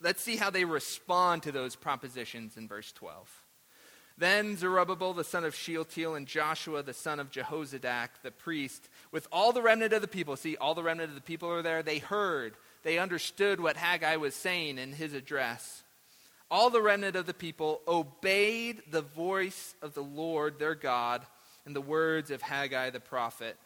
Let's 0.00 0.22
see 0.22 0.36
how 0.36 0.50
they 0.50 0.64
respond 0.64 1.44
to 1.44 1.52
those 1.52 1.76
propositions 1.76 2.56
in 2.56 2.68
verse 2.68 2.92
12. 2.92 3.42
Then 4.16 4.56
Zerubbabel 4.56 5.12
the 5.12 5.24
son 5.24 5.44
of 5.44 5.54
Shealtiel 5.54 6.14
and 6.14 6.26
Joshua 6.26 6.82
the 6.82 6.92
son 6.92 7.18
of 7.20 7.30
Jehozadak 7.30 8.08
the 8.22 8.30
priest, 8.30 8.88
with 9.10 9.26
all 9.32 9.52
the 9.52 9.62
remnant 9.62 9.92
of 9.92 10.02
the 10.02 10.08
people, 10.08 10.36
see, 10.36 10.56
all 10.56 10.74
the 10.74 10.82
remnant 10.82 11.08
of 11.08 11.14
the 11.14 11.20
people 11.20 11.50
are 11.50 11.62
there, 11.62 11.82
they 11.82 11.98
heard, 11.98 12.54
they 12.82 12.98
understood 12.98 13.60
what 13.60 13.76
Haggai 13.76 14.16
was 14.16 14.34
saying 14.34 14.78
in 14.78 14.92
his 14.92 15.14
address. 15.14 15.82
All 16.50 16.70
the 16.70 16.82
remnant 16.82 17.16
of 17.16 17.26
the 17.26 17.34
people 17.34 17.80
obeyed 17.88 18.82
the 18.90 19.02
voice 19.02 19.74
of 19.82 19.94
the 19.94 20.02
Lord 20.02 20.58
their 20.58 20.74
God 20.74 21.22
and 21.66 21.74
the 21.74 21.80
words 21.80 22.30
of 22.30 22.42
Haggai 22.42 22.90
the 22.90 23.00
prophet, 23.00 23.56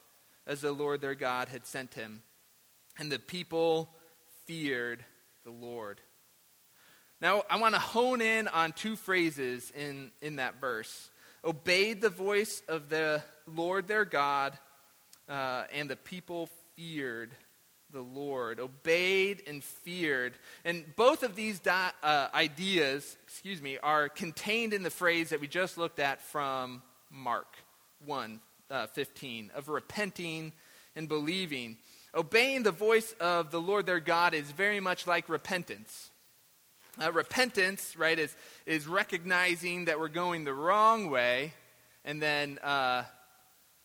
as 0.47 0.61
the 0.61 0.73
Lord 0.73 1.01
their 1.01 1.15
God 1.15 1.49
had 1.49 1.67
sent 1.67 1.95
him. 1.95 2.23
And 2.99 3.13
the 3.13 3.19
people 3.19 3.91
feared 4.47 5.05
the 5.45 5.51
Lord. 5.51 6.01
Now, 7.21 7.43
I 7.51 7.59
want 7.59 7.75
to 7.75 7.81
hone 7.81 8.21
in 8.21 8.49
on 8.49 8.73
two 8.73 8.97
phrases 8.97 9.73
in, 9.77 10.13
in 10.23 10.37
that 10.37 10.61
verse 10.61 11.11
obeyed 11.45 12.01
the 12.01 12.11
voice 12.11 12.63
of 12.69 12.89
the 12.89 13.23
Lord 13.47 13.87
their 13.87 14.05
God, 14.05 14.59
uh, 15.29 15.65
and 15.73 15.89
the 15.89 15.97
people 15.97 16.49
feared 16.77 17.31
the 17.91 18.01
Lord. 18.01 18.61
Obeyed 18.61 19.43
and 19.47 19.63
feared. 19.63 20.35
And 20.65 20.85
both 20.97 21.23
of 21.23 21.37
these 21.37 21.61
uh, 21.67 22.29
ideas, 22.35 23.17
excuse 23.25 23.63
me, 23.63 23.79
are 23.83 24.09
contained 24.09 24.75
in 24.75 24.83
the 24.83 24.91
phrase 24.91 25.31
that 25.31 25.41
we 25.41 25.49
just 25.49 25.79
looked 25.79 26.01
at 26.01 26.21
from 26.21 26.83
Mark 27.11 27.57
1 28.05 28.41
uh, 28.71 28.87
15 28.87 29.51
of 29.55 29.69
repenting 29.69 30.53
and 30.95 31.09
believing. 31.09 31.77
Obeying 32.15 32.63
the 32.63 32.73
voice 32.73 33.15
of 33.21 33.51
the 33.51 33.61
Lord 33.61 33.87
their 33.87 34.01
God 34.01 34.35
is 34.35 34.51
very 34.51 34.81
much 34.81 35.07
like 35.07 35.29
repentance. 35.29 36.11
Uh, 37.01 37.13
repentance, 37.13 37.97
right, 37.97 38.19
is, 38.19 38.35
is 38.67 38.89
recognizing 38.89 39.85
that 39.85 40.01
we're 40.01 40.09
going 40.09 40.45
the 40.45 40.55
wrong 40.55 41.11
way, 41.11 41.53
and 42.05 42.21
then 42.21 42.59
uh, 42.59 43.05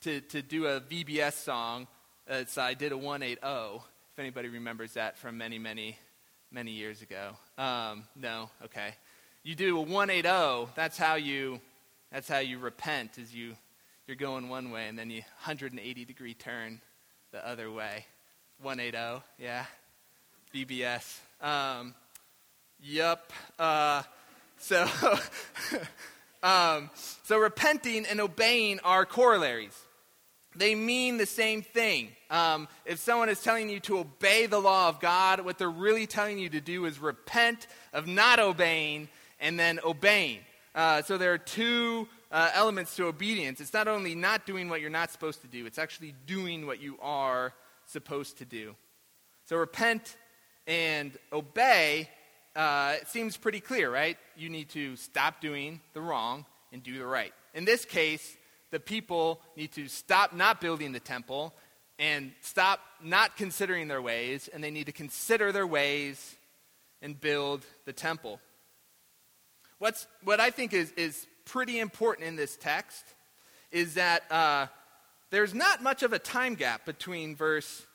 to, 0.01 0.21
to 0.21 0.41
do 0.41 0.65
a 0.65 0.81
VBS 0.81 1.33
song, 1.33 1.87
it's 2.27 2.57
I 2.57 2.73
did 2.73 2.91
a 2.91 2.97
180, 2.97 3.39
if 3.43 4.19
anybody 4.19 4.49
remembers 4.49 4.93
that 4.93 5.17
from 5.17 5.37
many, 5.37 5.59
many, 5.59 5.97
many 6.51 6.71
years 6.71 7.01
ago. 7.01 7.31
Um, 7.57 8.05
no? 8.15 8.49
Okay. 8.65 8.95
You 9.43 9.55
do 9.55 9.77
a 9.77 9.81
180, 9.81 10.71
that's 10.75 10.97
how 10.97 11.15
you, 11.15 11.59
that's 12.11 12.27
how 12.27 12.39
you 12.39 12.57
repent, 12.57 13.17
is 13.17 13.35
you, 13.35 13.55
you're 14.07 14.15
going 14.15 14.49
one 14.49 14.71
way, 14.71 14.87
and 14.87 14.97
then 14.97 15.09
you 15.09 15.21
180 15.45 16.05
degree 16.05 16.33
turn 16.33 16.81
the 17.31 17.45
other 17.47 17.71
way. 17.71 18.05
180, 18.61 19.23
yeah? 19.39 19.65
VBS. 20.53 21.19
Um, 21.41 21.95
Yep. 22.85 23.31
Uh, 23.57 24.03
so, 24.57 24.85
um, 26.43 26.89
so 27.23 27.37
repenting 27.37 28.05
and 28.05 28.19
obeying 28.19 28.81
are 28.81 29.05
corollaries. 29.05 29.77
They 30.55 30.75
mean 30.75 31.17
the 31.17 31.25
same 31.25 31.61
thing. 31.61 32.09
Um, 32.29 32.67
if 32.85 32.99
someone 32.99 33.29
is 33.29 33.41
telling 33.41 33.69
you 33.69 33.79
to 33.81 33.99
obey 33.99 34.47
the 34.47 34.59
law 34.59 34.89
of 34.89 34.99
God, 34.99 35.39
what 35.45 35.57
they're 35.57 35.69
really 35.69 36.05
telling 36.05 36.37
you 36.37 36.49
to 36.49 36.59
do 36.59 36.85
is 36.85 36.99
repent 36.99 37.67
of 37.93 38.05
not 38.05 38.39
obeying 38.39 39.07
and 39.39 39.57
then 39.57 39.79
obeying. 39.85 40.39
Uh, 40.75 41.01
so 41.03 41.17
there 41.17 41.33
are 41.33 41.37
two 41.37 42.07
uh, 42.33 42.49
elements 42.53 42.97
to 42.97 43.05
obedience. 43.05 43.61
It's 43.61 43.73
not 43.73 43.87
only 43.87 44.15
not 44.15 44.45
doing 44.45 44.67
what 44.67 44.81
you're 44.81 44.89
not 44.89 45.11
supposed 45.11 45.41
to 45.41 45.47
do, 45.47 45.65
it's 45.65 45.79
actually 45.79 46.13
doing 46.25 46.65
what 46.65 46.81
you 46.81 46.97
are 47.01 47.53
supposed 47.85 48.39
to 48.39 48.45
do. 48.45 48.75
So 49.45 49.55
repent 49.55 50.17
and 50.67 51.17
obey 51.31 52.09
uh, 52.55 52.97
it 53.01 53.07
seems 53.07 53.35
pretty 53.35 53.59
clear, 53.59 53.91
right? 53.91 54.17
You 54.37 54.49
need 54.49 54.69
to 54.69 54.95
stop 54.95 55.41
doing 55.41 55.81
the 55.93 56.01
wrong 56.01 56.45
and 56.71 56.83
do 56.83 56.97
the 56.97 57.05
right. 57.05 57.33
In 57.53 57.65
this 57.65 57.85
case, 57.85 58.37
the 58.71 58.79
people 58.79 59.41
need 59.57 59.71
to 59.73 59.87
stop 59.87 60.33
not 60.33 60.61
building 60.61 60.91
the 60.91 60.99
temple 60.99 61.53
and 61.97 62.31
stop 62.41 62.79
not 63.03 63.37
considering 63.37 63.87
their 63.87 64.01
ways, 64.01 64.49
and 64.53 64.63
they 64.63 64.71
need 64.71 64.85
to 64.85 64.91
consider 64.91 65.51
their 65.51 65.67
ways 65.67 66.35
and 67.01 67.19
build 67.19 67.65
the 67.85 67.93
temple. 67.93 68.39
What's, 69.79 70.07
what 70.23 70.39
I 70.39 70.49
think 70.49 70.73
is, 70.73 70.91
is 70.91 71.25
pretty 71.45 71.79
important 71.79 72.27
in 72.27 72.35
this 72.35 72.55
text 72.55 73.03
is 73.71 73.95
that 73.95 74.31
uh, 74.31 74.67
there's 75.29 75.53
not 75.53 75.81
much 75.81 76.03
of 76.03 76.13
a 76.13 76.19
time 76.19 76.55
gap 76.55 76.85
between 76.85 77.35
verse 77.35 77.85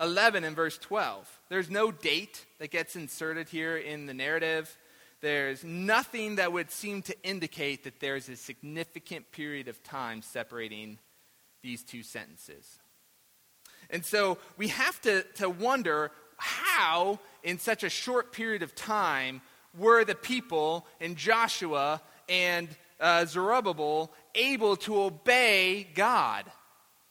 11 0.00 0.44
and 0.44 0.54
verse 0.54 0.78
12. 0.78 1.40
There's 1.48 1.70
no 1.70 1.90
date 1.90 2.44
that 2.58 2.70
gets 2.70 2.96
inserted 2.96 3.48
here 3.48 3.76
in 3.76 4.06
the 4.06 4.14
narrative. 4.14 4.76
There's 5.20 5.64
nothing 5.64 6.36
that 6.36 6.52
would 6.52 6.70
seem 6.70 7.02
to 7.02 7.16
indicate 7.22 7.84
that 7.84 7.98
there's 8.00 8.28
a 8.28 8.36
significant 8.36 9.32
period 9.32 9.66
of 9.68 9.82
time 9.82 10.22
separating 10.22 10.98
these 11.62 11.82
two 11.82 12.02
sentences. 12.02 12.78
And 13.90 14.04
so 14.04 14.38
we 14.56 14.68
have 14.68 15.00
to, 15.02 15.22
to 15.36 15.50
wonder 15.50 16.12
how, 16.36 17.18
in 17.42 17.58
such 17.58 17.82
a 17.82 17.88
short 17.88 18.32
period 18.32 18.62
of 18.62 18.74
time, 18.76 19.40
were 19.76 20.04
the 20.04 20.14
people 20.14 20.86
and 21.00 21.16
Joshua 21.16 22.00
and 22.28 22.68
uh, 23.00 23.24
Zerubbabel 23.26 24.12
able 24.34 24.76
to 24.76 25.02
obey 25.02 25.88
God? 25.94 26.44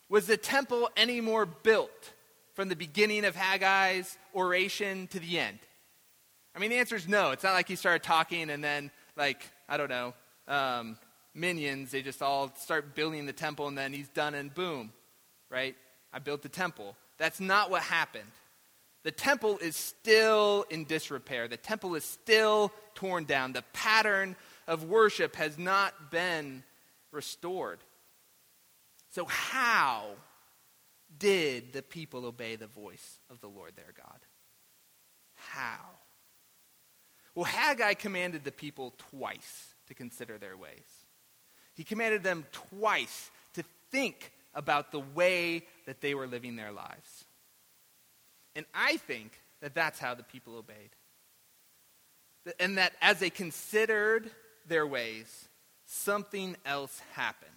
Was 0.09 0.27
the 0.27 0.37
temple 0.37 0.89
any 0.95 1.21
more 1.21 1.45
built? 1.45 2.13
from 2.57 2.69
the 2.69 2.75
beginning 2.75 3.23
of 3.23 3.35
Haggai's 3.35 4.17
oration 4.33 5.05
to 5.09 5.19
the 5.19 5.37
end? 5.37 5.59
I 6.55 6.59
mean, 6.59 6.71
the 6.71 6.77
answer 6.77 6.95
is 6.95 7.07
no. 7.07 7.29
It's 7.29 7.43
not 7.43 7.53
like 7.53 7.67
he 7.67 7.75
started 7.75 8.01
talking 8.01 8.49
and 8.49 8.63
then, 8.63 8.89
like, 9.15 9.47
I 9.69 9.77
don't 9.77 9.91
know, 9.91 10.15
um, 10.47 10.97
minions, 11.35 11.91
they 11.91 12.01
just 12.01 12.23
all 12.23 12.51
start 12.57 12.95
building 12.95 13.27
the 13.27 13.31
temple 13.31 13.67
and 13.67 13.77
then 13.77 13.93
he's 13.93 14.09
done 14.09 14.33
and 14.33 14.51
boom, 14.51 14.91
right? 15.51 15.75
I 16.11 16.17
built 16.17 16.41
the 16.41 16.49
temple. 16.49 16.95
That's 17.19 17.39
not 17.39 17.69
what 17.69 17.83
happened. 17.83 18.31
The 19.03 19.11
temple 19.11 19.59
is 19.59 19.75
still 19.75 20.65
in 20.71 20.85
disrepair. 20.85 21.47
The 21.47 21.57
temple 21.57 21.93
is 21.93 22.03
still 22.03 22.71
torn 22.95 23.25
down. 23.25 23.53
The 23.53 23.63
pattern 23.73 24.35
of 24.67 24.83
worship 24.83 25.35
has 25.35 25.57
not 25.57 26.11
been 26.11 26.63
restored. 27.11 27.79
So, 29.11 29.25
how 29.25 30.11
did 31.17 31.73
the 31.73 31.81
people 31.81 32.25
obey 32.25 32.55
the 32.55 32.67
voice 32.67 33.19
of 33.29 33.39
the 33.39 33.47
Lord 33.47 33.75
their 33.75 33.93
God? 33.95 34.19
How? 35.35 35.79
Well, 37.33 37.45
Haggai 37.45 37.93
commanded 37.93 38.43
the 38.43 38.51
people 38.51 38.93
twice 39.11 39.73
to 39.87 39.93
consider 39.93 40.37
their 40.37 40.57
ways. 40.57 41.05
He 41.75 41.83
commanded 41.83 42.23
them 42.23 42.45
twice 42.51 43.31
to 43.53 43.63
think 43.91 44.31
about 44.53 44.91
the 44.91 44.99
way 44.99 45.63
that 45.85 46.01
they 46.01 46.15
were 46.15 46.27
living 46.27 46.55
their 46.55 46.71
lives. 46.71 47.25
And 48.55 48.65
I 48.73 48.97
think 48.97 49.39
that 49.61 49.75
that's 49.75 49.99
how 49.99 50.15
the 50.15 50.23
people 50.23 50.55
obeyed. 50.55 50.89
And 52.59 52.77
that 52.79 52.93
as 53.01 53.19
they 53.19 53.29
considered 53.29 54.31
their 54.67 54.85
ways, 54.85 55.49
something 55.85 56.55
else 56.65 57.01
happened 57.13 57.51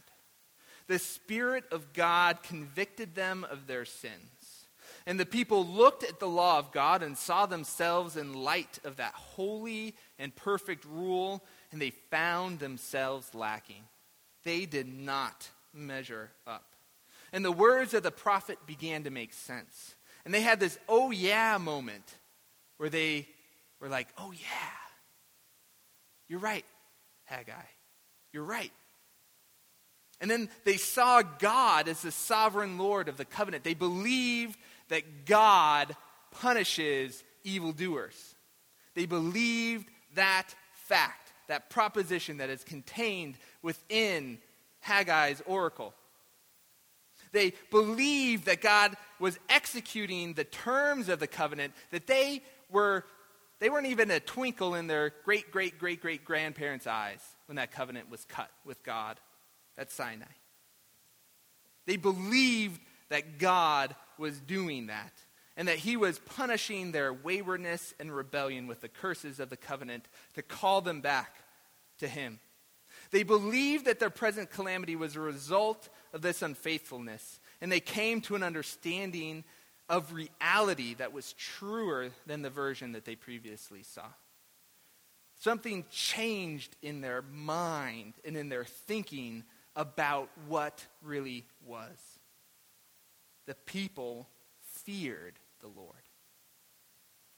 the 0.90 0.98
Spirit 0.98 1.62
of 1.70 1.92
God 1.92 2.42
convicted 2.42 3.14
them 3.14 3.46
of 3.48 3.68
their 3.68 3.84
sins. 3.84 4.66
And 5.06 5.20
the 5.20 5.24
people 5.24 5.64
looked 5.64 6.02
at 6.02 6.18
the 6.18 6.26
law 6.26 6.58
of 6.58 6.72
God 6.72 7.04
and 7.04 7.16
saw 7.16 7.46
themselves 7.46 8.16
in 8.16 8.34
light 8.34 8.80
of 8.82 8.96
that 8.96 9.14
holy 9.14 9.94
and 10.18 10.34
perfect 10.34 10.84
rule, 10.84 11.44
and 11.70 11.80
they 11.80 11.90
found 11.90 12.58
themselves 12.58 13.32
lacking. 13.36 13.84
They 14.42 14.66
did 14.66 14.88
not 14.92 15.48
measure 15.72 16.32
up. 16.44 16.74
And 17.32 17.44
the 17.44 17.52
words 17.52 17.94
of 17.94 18.02
the 18.02 18.10
prophet 18.10 18.58
began 18.66 19.04
to 19.04 19.10
make 19.10 19.32
sense. 19.32 19.94
And 20.24 20.34
they 20.34 20.40
had 20.40 20.58
this 20.58 20.76
oh 20.88 21.12
yeah 21.12 21.56
moment 21.58 22.16
where 22.78 22.90
they 22.90 23.28
were 23.78 23.88
like, 23.88 24.08
oh 24.18 24.32
yeah, 24.32 24.78
you're 26.26 26.40
right, 26.40 26.64
Haggai. 27.30 27.54
You're 28.32 28.44
right. 28.44 28.72
And 30.20 30.30
then 30.30 30.50
they 30.64 30.76
saw 30.76 31.22
God 31.22 31.88
as 31.88 32.02
the 32.02 32.10
sovereign 32.10 32.76
Lord 32.76 33.08
of 33.08 33.16
the 33.16 33.24
covenant. 33.24 33.64
They 33.64 33.74
believed 33.74 34.58
that 34.88 35.24
God 35.24 35.96
punishes 36.30 37.24
evildoers. 37.42 38.34
They 38.94 39.06
believed 39.06 39.88
that 40.14 40.48
fact, 40.74 41.32
that 41.48 41.70
proposition 41.70 42.38
that 42.38 42.50
is 42.50 42.64
contained 42.64 43.36
within 43.62 44.38
Haggai's 44.80 45.40
oracle. 45.46 45.94
They 47.32 47.52
believed 47.70 48.46
that 48.46 48.60
God 48.60 48.96
was 49.20 49.38
executing 49.48 50.34
the 50.34 50.44
terms 50.44 51.08
of 51.08 51.20
the 51.20 51.28
covenant, 51.28 51.74
that 51.92 52.06
they 52.06 52.42
were 52.70 53.04
they 53.60 53.70
weren't 53.70 53.86
even 53.86 54.10
a 54.10 54.20
twinkle 54.20 54.74
in 54.74 54.86
their 54.86 55.12
great 55.24 55.50
great 55.52 55.78
great 55.78 56.00
great 56.00 56.24
grandparents' 56.24 56.86
eyes 56.86 57.20
when 57.46 57.56
that 57.56 57.72
covenant 57.72 58.10
was 58.10 58.24
cut 58.24 58.50
with 58.64 58.82
God 58.82 59.20
at 59.78 59.90
Sinai. 59.90 60.24
They 61.86 61.96
believed 61.96 62.80
that 63.08 63.38
God 63.38 63.94
was 64.18 64.40
doing 64.40 64.86
that 64.88 65.12
and 65.56 65.68
that 65.68 65.78
he 65.78 65.96
was 65.96 66.18
punishing 66.18 66.92
their 66.92 67.12
waywardness 67.12 67.92
and 68.00 68.14
rebellion 68.14 68.66
with 68.66 68.80
the 68.80 68.88
curses 68.88 69.40
of 69.40 69.50
the 69.50 69.56
covenant 69.56 70.06
to 70.34 70.42
call 70.42 70.80
them 70.80 71.00
back 71.00 71.36
to 71.98 72.08
him. 72.08 72.40
They 73.10 73.24
believed 73.24 73.86
that 73.86 73.98
their 73.98 74.10
present 74.10 74.50
calamity 74.50 74.96
was 74.96 75.16
a 75.16 75.20
result 75.20 75.88
of 76.12 76.22
this 76.22 76.42
unfaithfulness, 76.42 77.40
and 77.60 77.70
they 77.70 77.80
came 77.80 78.20
to 78.22 78.36
an 78.36 78.42
understanding 78.42 79.44
of 79.90 80.14
reality 80.14 80.94
that 80.94 81.12
was 81.12 81.32
truer 81.34 82.10
than 82.24 82.42
the 82.42 82.48
version 82.48 82.92
that 82.92 83.04
they 83.04 83.16
previously 83.16 83.82
saw. 83.82 84.06
Something 85.40 85.84
changed 85.90 86.76
in 86.80 87.00
their 87.00 87.22
mind 87.22 88.14
and 88.24 88.36
in 88.36 88.48
their 88.48 88.64
thinking 88.64 89.42
about 89.74 90.30
what 90.46 90.86
really 91.02 91.44
was. 91.66 91.98
The 93.46 93.54
people 93.54 94.28
feared 94.60 95.40
the 95.60 95.68
Lord. 95.68 95.94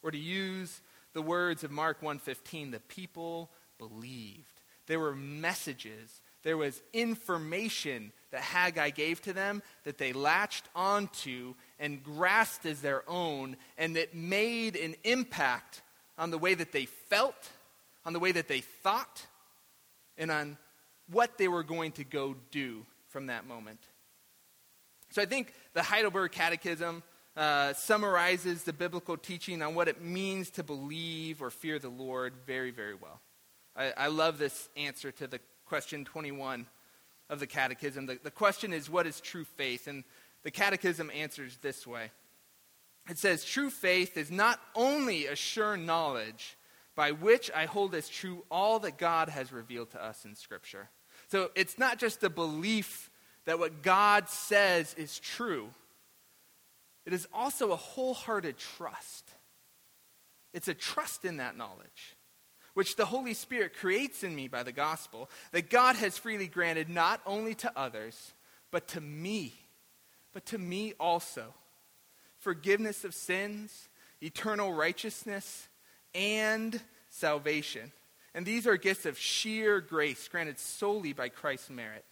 Or 0.02 0.10
to 0.10 0.18
use 0.18 0.82
the 1.14 1.22
words 1.22 1.64
of 1.64 1.70
Mark 1.70 2.02
1:15, 2.02 2.70
the 2.70 2.80
people 2.80 3.50
believed. 3.78 4.60
There 4.86 5.00
were 5.00 5.14
messages, 5.14 6.20
there 6.42 6.56
was 6.56 6.82
information 6.92 8.12
that 8.30 8.42
Haggai 8.42 8.90
gave 8.90 9.22
to 9.22 9.32
them 9.32 9.62
that 9.84 9.98
they 9.98 10.12
latched 10.12 10.68
onto 10.74 11.54
and 11.82 12.02
grasped 12.02 12.64
as 12.64 12.80
their 12.80 13.02
own 13.10 13.56
and 13.76 13.96
that 13.96 14.14
made 14.14 14.76
an 14.76 14.94
impact 15.02 15.82
on 16.16 16.30
the 16.30 16.38
way 16.38 16.54
that 16.54 16.70
they 16.70 16.86
felt, 16.86 17.50
on 18.06 18.12
the 18.12 18.20
way 18.20 18.30
that 18.30 18.46
they 18.46 18.60
thought, 18.60 19.26
and 20.16 20.30
on 20.30 20.56
what 21.10 21.36
they 21.38 21.48
were 21.48 21.64
going 21.64 21.90
to 21.90 22.04
go 22.04 22.36
do 22.52 22.86
from 23.08 23.26
that 23.26 23.48
moment. 23.48 23.80
So 25.10 25.20
I 25.20 25.26
think 25.26 25.52
the 25.74 25.82
Heidelberg 25.82 26.30
Catechism 26.30 27.02
uh, 27.36 27.72
summarizes 27.72 28.62
the 28.62 28.72
biblical 28.72 29.16
teaching 29.16 29.60
on 29.60 29.74
what 29.74 29.88
it 29.88 30.00
means 30.00 30.50
to 30.50 30.62
believe 30.62 31.42
or 31.42 31.50
fear 31.50 31.80
the 31.80 31.88
Lord 31.88 32.32
very, 32.46 32.70
very 32.70 32.94
well. 32.94 33.20
I, 33.74 33.92
I 33.96 34.06
love 34.06 34.38
this 34.38 34.68
answer 34.76 35.10
to 35.12 35.26
the 35.26 35.40
question 35.66 36.04
21 36.04 36.66
of 37.28 37.40
the 37.40 37.46
Catechism. 37.46 38.06
The, 38.06 38.18
the 38.22 38.30
question 38.30 38.72
is, 38.72 38.88
what 38.88 39.06
is 39.06 39.20
true 39.20 39.44
faith? 39.44 39.88
And 39.88 40.04
the 40.42 40.50
Catechism 40.50 41.10
answers 41.14 41.58
this 41.62 41.86
way 41.86 42.10
It 43.08 43.18
says, 43.18 43.44
True 43.44 43.70
faith 43.70 44.16
is 44.16 44.30
not 44.30 44.60
only 44.74 45.26
a 45.26 45.36
sure 45.36 45.76
knowledge 45.76 46.56
by 46.94 47.12
which 47.12 47.50
I 47.54 47.66
hold 47.66 47.94
as 47.94 48.08
true 48.08 48.44
all 48.50 48.78
that 48.80 48.98
God 48.98 49.28
has 49.28 49.52
revealed 49.52 49.90
to 49.92 50.04
us 50.04 50.24
in 50.24 50.34
Scripture. 50.34 50.90
So 51.28 51.50
it's 51.54 51.78
not 51.78 51.98
just 51.98 52.22
a 52.22 52.28
belief 52.28 53.10
that 53.46 53.58
what 53.58 53.82
God 53.82 54.28
says 54.28 54.94
is 54.94 55.18
true 55.18 55.70
it 57.04 57.12
is 57.12 57.26
also 57.32 57.72
a 57.72 57.76
wholehearted 57.76 58.58
trust. 58.58 59.30
It's 60.52 60.68
a 60.68 60.74
trust 60.74 61.24
in 61.24 61.38
that 61.38 61.56
knowledge, 61.56 62.16
which 62.74 62.96
the 62.96 63.06
Holy 63.06 63.34
Spirit 63.34 63.74
creates 63.74 64.22
in 64.22 64.34
me 64.34 64.48
by 64.48 64.62
the 64.62 64.72
gospel, 64.72 65.28
that 65.50 65.70
God 65.70 65.96
has 65.96 66.18
freely 66.18 66.46
granted 66.46 66.88
not 66.88 67.20
only 67.26 67.54
to 67.56 67.72
others, 67.76 68.34
but 68.70 68.88
to 68.88 69.00
me, 69.00 69.54
but 70.32 70.46
to 70.46 70.58
me 70.58 70.94
also. 70.98 71.54
Forgiveness 72.38 73.04
of 73.04 73.14
sins, 73.14 73.88
eternal 74.20 74.72
righteousness, 74.72 75.68
and 76.14 76.80
salvation. 77.08 77.92
And 78.34 78.46
these 78.46 78.66
are 78.66 78.76
gifts 78.76 79.06
of 79.06 79.18
sheer 79.18 79.80
grace 79.80 80.28
granted 80.28 80.58
solely 80.58 81.12
by 81.12 81.28
Christ's 81.28 81.70
merit. 81.70 82.04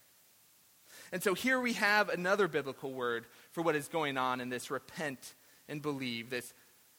And 1.11 1.21
so 1.21 1.33
here 1.33 1.59
we 1.59 1.73
have 1.73 2.09
another 2.09 2.47
biblical 2.47 2.93
word 2.93 3.25
for 3.51 3.61
what 3.61 3.75
is 3.75 3.87
going 3.87 4.17
on 4.17 4.39
in 4.39 4.49
this 4.49 4.71
repent 4.71 5.33
and 5.67 5.81
believe, 5.81 6.29
this 6.29 6.53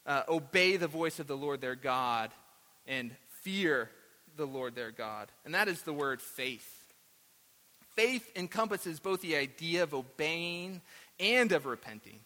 uh, 0.05 0.23
obey 0.27 0.77
the 0.77 0.87
voice 0.87 1.19
of 1.19 1.27
the 1.27 1.37
Lord 1.37 1.61
their 1.61 1.75
God 1.75 2.31
and 2.85 3.11
fear 3.41 3.89
the 4.35 4.45
Lord 4.45 4.75
their 4.75 4.91
God. 4.91 5.31
And 5.45 5.55
that 5.55 5.67
is 5.67 5.81
the 5.83 5.93
word 5.93 6.21
faith. 6.21 6.83
Faith 7.95 8.29
encompasses 8.35 8.99
both 8.99 9.21
the 9.21 9.35
idea 9.35 9.83
of 9.83 9.93
obeying 9.93 10.81
and 11.23 11.51
of 11.53 11.65
repenting, 11.65 12.19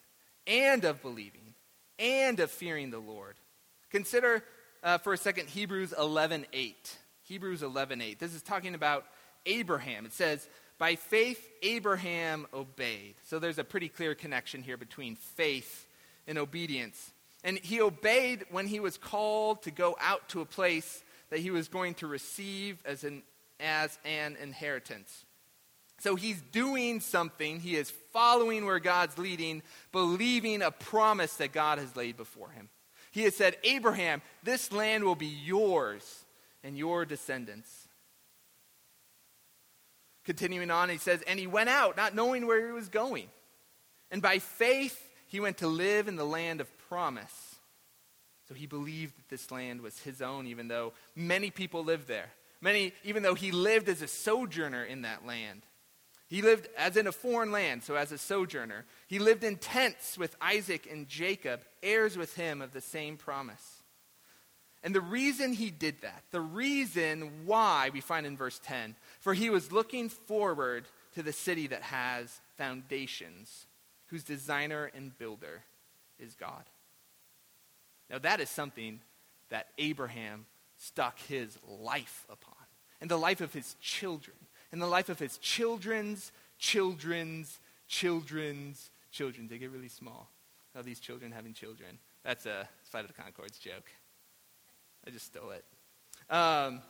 and 0.47 0.83
of 0.83 1.01
believing, 1.01 1.53
and 1.99 2.39
of 2.39 2.49
fearing 2.49 2.89
the 2.89 2.99
Lord. 2.99 3.35
Consider 3.91 4.43
uh, 4.83 4.97
for 4.97 5.13
a 5.13 5.17
second 5.17 5.47
Hebrews 5.47 5.93
11:8. 5.97 6.73
Hebrews 7.23 7.61
11:8. 7.61 8.17
This 8.17 8.33
is 8.33 8.41
talking 8.41 8.73
about 8.73 9.05
Abraham. 9.45 10.05
It 10.05 10.13
says, 10.13 10.47
by 10.79 10.95
faith, 10.95 11.49
Abraham 11.63 12.45
obeyed. 12.53 13.15
So 13.25 13.39
there's 13.39 13.57
a 13.57 13.63
pretty 13.63 13.89
clear 13.89 14.13
connection 14.13 14.61
here 14.61 14.77
between 14.77 15.15
faith 15.15 15.87
and 16.27 16.37
obedience. 16.37 17.13
And 17.43 17.57
he 17.57 17.81
obeyed 17.81 18.45
when 18.51 18.67
he 18.67 18.79
was 18.79 18.97
called 18.97 19.63
to 19.63 19.71
go 19.71 19.95
out 19.99 20.29
to 20.29 20.41
a 20.41 20.45
place 20.45 21.03
that 21.29 21.39
he 21.39 21.49
was 21.49 21.67
going 21.67 21.95
to 21.95 22.07
receive 22.07 22.77
as 22.85 23.03
an, 23.03 23.23
as 23.59 23.97
an 24.05 24.37
inheritance. 24.41 25.25
So 25.99 26.15
he's 26.15 26.41
doing 26.51 26.99
something, 26.99 27.59
he 27.59 27.75
is 27.75 27.91
following 28.17 28.65
where 28.65 28.79
God's 28.79 29.15
leading, 29.19 29.61
believing 29.91 30.63
a 30.63 30.71
promise 30.71 31.35
that 31.35 31.51
God 31.51 31.77
has 31.77 31.95
laid 31.95 32.17
before 32.17 32.49
him. 32.49 32.67
He 33.11 33.21
has 33.25 33.35
said, 33.35 33.55
Abraham, 33.63 34.23
this 34.41 34.71
land 34.71 35.03
will 35.03 35.13
be 35.13 35.27
yours 35.27 36.25
and 36.63 36.75
your 36.75 37.05
descendants. 37.05 37.87
Continuing 40.25 40.71
on, 40.71 40.89
he 40.89 40.97
says, 40.97 41.21
And 41.27 41.39
he 41.39 41.45
went 41.45 41.69
out, 41.69 41.95
not 41.95 42.15
knowing 42.15 42.47
where 42.47 42.65
he 42.65 42.73
was 42.73 42.89
going. 42.89 43.27
And 44.09 44.19
by 44.19 44.39
faith, 44.39 44.99
he 45.27 45.39
went 45.39 45.59
to 45.59 45.67
live 45.67 46.07
in 46.07 46.15
the 46.15 46.25
land 46.25 46.59
of 46.59 46.75
promise. 46.89 47.57
So 48.47 48.55
he 48.55 48.65
believed 48.65 49.15
that 49.15 49.29
this 49.29 49.51
land 49.51 49.81
was 49.81 49.99
his 49.99 50.23
own, 50.23 50.47
even 50.47 50.69
though 50.69 50.93
many 51.15 51.51
people 51.51 51.83
lived 51.83 52.07
there. 52.07 52.31
Many, 52.61 52.93
even 53.03 53.21
though 53.21 53.35
he 53.35 53.51
lived 53.51 53.87
as 53.89 54.01
a 54.01 54.07
sojourner 54.07 54.83
in 54.83 55.03
that 55.03 55.23
land. 55.23 55.61
He 56.27 56.41
lived 56.41 56.67
as 56.77 56.97
in 56.97 57.07
a 57.07 57.11
foreign 57.11 57.51
land, 57.51 57.83
so 57.83 57.95
as 57.95 58.11
a 58.11 58.17
sojourner. 58.17 58.85
He 59.07 59.17
lived 59.17 59.43
in 59.43 59.55
tents 59.55 60.17
with 60.17 60.35
Isaac 60.41 60.87
and 60.91 61.07
Jacob, 61.07 61.61
heirs 61.81 62.17
with 62.17 62.35
him 62.35 62.61
of 62.61 62.73
the 62.73 62.81
same 62.81 63.15
promise. 63.17 63.83
And 64.83 64.93
the 64.93 65.01
reason 65.01 65.53
he 65.53 65.71
did 65.71 66.01
that, 66.01 66.23
the 66.31 66.41
reason 66.41 67.45
why 67.45 67.89
we 67.93 68.01
find 68.01 68.25
in 68.25 68.37
verse 68.37 68.59
10, 68.63 68.95
for 69.19 69.33
he 69.33 69.49
was 69.49 69.71
looking 69.71 70.09
forward 70.09 70.85
to 71.15 71.23
the 71.23 71.33
city 71.33 71.67
that 71.67 71.81
has 71.81 72.41
foundations, 72.57 73.65
whose 74.07 74.23
designer 74.23 74.91
and 74.93 75.17
builder 75.17 75.63
is 76.19 76.35
God. 76.35 76.63
Now, 78.09 78.19
that 78.19 78.39
is 78.39 78.49
something 78.49 78.99
that 79.49 79.67
Abraham 79.77 80.45
stuck 80.77 81.19
his 81.19 81.57
life 81.67 82.25
upon, 82.29 82.53
and 83.01 83.09
the 83.09 83.17
life 83.17 83.41
of 83.41 83.53
his 83.53 83.75
children, 83.81 84.37
and 84.71 84.81
the 84.81 84.87
life 84.87 85.09
of 85.09 85.19
his 85.19 85.37
children's 85.37 86.31
children's 86.57 87.59
children's 87.87 88.89
children. 89.11 89.47
They 89.47 89.57
get 89.57 89.71
really 89.71 89.89
small. 89.89 90.29
These 90.83 90.99
children 90.99 91.31
having 91.31 91.53
children. 91.53 91.97
That's 92.23 92.45
a 92.45 92.69
Flight 92.83 93.03
of 93.03 93.11
the 93.15 93.19
Conchords 93.19 93.59
joke. 93.59 93.89
I 95.07 95.09
just 95.09 95.25
stole 95.25 95.49
it. 95.49 95.65
Um, 96.29 96.81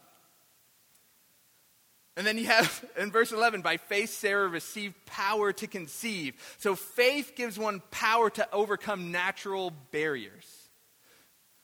and 2.18 2.28
then 2.28 2.38
you 2.38 2.48
have 2.48 2.84
in 2.98 3.12
verse 3.12 3.32
11, 3.32 3.62
by 3.62 3.78
faith 3.78 4.10
Sarah 4.10 4.50
received 4.50 4.96
power 5.06 5.54
to 5.54 5.68
conceive. 5.68 6.34
So 6.58 6.76
faith 6.76 7.34
gives 7.38 7.58
one 7.58 7.82
power 7.92 8.30
to 8.32 8.52
overcome 8.52 9.12
natural 9.12 9.72
barriers. 9.92 10.70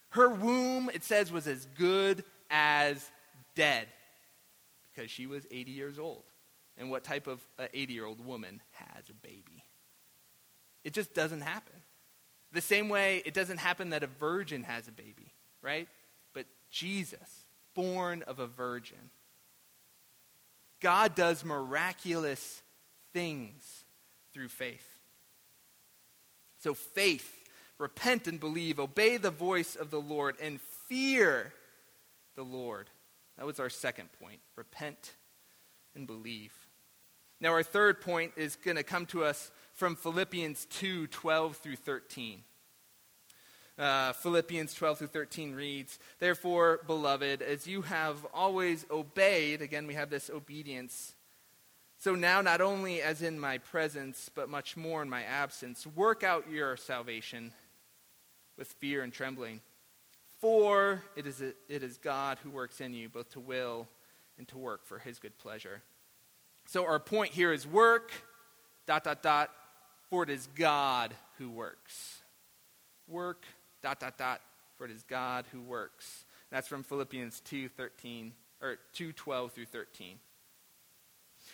Her 0.10 0.30
womb, 0.30 0.90
it 0.94 1.04
says, 1.04 1.32
was 1.32 1.48
as 1.48 1.68
good 1.78 2.24
as 2.50 3.06
dead 3.56 3.88
because 4.94 5.10
she 5.10 5.28
was 5.28 5.46
80 5.52 5.72
years 5.72 6.00
old. 6.00 6.24
And 6.78 6.90
what 6.90 7.04
type 7.04 7.28
of 7.28 7.40
uh, 7.60 7.68
80 7.74 7.94
year 7.94 8.06
old 8.06 8.26
woman 8.26 8.62
has 8.72 9.10
a 9.10 9.14
baby? 9.14 9.64
It 10.84 10.94
just 10.94 11.14
doesn't 11.14 11.42
happen. 11.42 11.76
The 12.52 12.62
same 12.62 12.90
way 12.90 13.22
it 13.26 13.34
doesn't 13.34 13.58
happen 13.58 13.92
that 13.92 14.04
a 14.04 14.08
virgin 14.08 14.64
has 14.64 14.88
a 14.88 14.92
baby, 14.92 15.34
right? 15.62 15.88
But 16.34 16.46
Jesus, 16.70 17.46
born 17.74 18.24
of 18.24 18.40
a 18.40 18.48
virgin. 18.48 19.10
God 20.80 21.16
does 21.16 21.46
miraculous 21.46 22.62
things 23.14 23.86
through 24.34 24.50
faith. 24.50 24.88
So, 26.60 26.74
faith, 26.74 27.44
repent 27.78 28.28
and 28.28 28.40
believe, 28.40 28.80
obey 28.80 29.18
the 29.18 29.32
voice 29.32 29.76
of 29.76 29.92
the 29.92 30.00
Lord, 30.00 30.36
and 30.42 30.60
fear 30.88 31.54
the 32.36 32.44
Lord. 32.44 32.90
That 33.38 33.46
was 33.46 33.60
our 33.60 33.70
second 33.70 34.10
point 34.22 34.40
repent 34.56 35.16
and 35.96 36.08
believe. 36.08 36.54
Now, 37.40 37.50
our 37.50 37.64
third 37.64 38.00
point 38.00 38.34
is 38.38 38.56
going 38.56 38.78
to 38.78 38.84
come 38.84 39.06
to 39.08 39.24
us 39.24 39.52
from 39.74 39.96
Philippians 39.96 40.66
2 40.68 41.08
12 41.08 41.58
through 41.58 41.76
13. 41.76 42.44
Uh, 43.78 44.14
Philippians 44.14 44.74
12 44.76 45.00
through 45.00 45.08
13 45.08 45.54
reads, 45.54 45.98
Therefore, 46.20 46.82
beloved, 46.86 47.42
as 47.42 47.66
you 47.66 47.82
have 47.82 48.26
always 48.34 48.86
obeyed, 48.92 49.62
again, 49.62 49.88
we 49.88 49.96
have 49.96 50.12
this 50.12 50.30
obedience. 50.30 51.16
So 51.98 52.14
now, 52.14 52.42
not 52.42 52.62
only 52.62 53.02
as 53.02 53.22
in 53.22 53.40
my 53.40 53.58
presence, 53.58 54.30
but 54.34 54.48
much 54.48 54.78
more 54.78 55.02
in 55.02 55.10
my 55.10 55.24
absence, 55.24 55.88
work 55.88 56.24
out 56.24 56.52
your 56.52 56.78
salvation 56.78 57.52
with 58.58 58.68
fear 58.68 59.02
and 59.02 59.12
trembling. 59.12 59.62
For 60.44 61.02
it 61.16 61.26
is, 61.26 61.40
it 61.40 61.56
is 61.70 61.98
God 61.98 62.38
who 62.44 62.50
works 62.50 62.82
in 62.82 62.94
you, 62.94 63.08
both 63.08 63.30
to 63.30 63.40
will 63.40 63.88
and 64.38 64.46
to 64.50 64.58
work 64.58 64.86
for 64.86 65.00
his 65.00 65.18
good 65.18 65.38
pleasure. 65.38 65.82
So 66.66 66.86
our 66.86 67.00
point 67.00 67.32
here 67.32 67.54
is 67.54 67.66
work, 67.66 68.12
dot, 68.86 69.06
dot, 69.06 69.24
dot, 69.24 69.52
for 70.10 70.22
it 70.24 70.30
is 70.30 70.50
God 70.54 71.14
who 71.38 71.50
works. 71.50 72.24
Work, 73.08 73.46
dot, 73.82 74.02
dot, 74.02 74.18
dot, 74.18 74.42
for 74.78 74.84
it 74.84 74.92
is 74.92 75.04
God 75.04 75.46
who 75.54 75.62
works. 75.62 76.26
That's 76.52 76.68
from 76.68 76.84
Philippians 76.84 77.40
2, 77.40 77.70
13, 77.70 78.34
or 78.62 78.80
2, 78.96 79.14
12 79.14 79.54
through 79.54 79.68
13. 79.68 80.20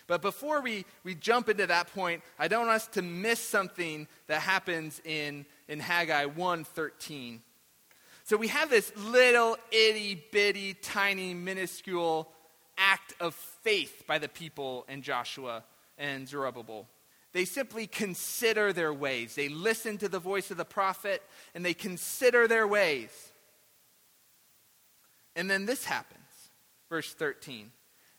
But 0.08 0.24
before 0.24 0.62
we, 0.62 0.84
we 1.04 1.14
jump 1.14 1.48
into 1.48 1.68
that 1.68 1.94
point, 1.94 2.24
I 2.40 2.48
don't 2.48 2.66
want 2.66 2.72
us 2.72 2.88
to 2.88 3.04
miss 3.04 3.40
something 3.40 4.08
that 4.26 4.42
happens 4.42 5.00
in, 5.06 5.46
in 5.68 5.80
Haggai 5.80 6.26
1, 6.26 6.64
13. 6.64 7.44
So 8.30 8.38
we 8.38 8.50
have 8.50 8.70
this 8.70 8.96
little 8.96 9.58
itty 9.72 10.24
bitty, 10.32 10.76
tiny, 10.76 11.34
minuscule 11.34 12.30
act 12.78 13.16
of 13.20 13.34
faith 13.34 14.04
by 14.06 14.20
the 14.20 14.28
people 14.28 14.86
in 14.88 15.02
Joshua 15.02 15.64
and 15.98 16.28
Zerubbabel. 16.28 16.88
They 17.34 17.46
simply 17.46 17.88
consider 17.88 18.72
their 18.72 18.94
ways. 18.94 19.34
They 19.34 19.50
listen 19.50 19.98
to 19.98 20.08
the 20.08 20.20
voice 20.20 20.52
of 20.52 20.58
the 20.58 20.64
prophet 20.64 21.24
and 21.56 21.66
they 21.66 21.74
consider 21.74 22.48
their 22.48 22.68
ways. 22.68 23.10
And 25.36 25.50
then 25.50 25.66
this 25.66 25.86
happens. 25.86 26.52
Verse 26.88 27.12
13. 27.12 27.72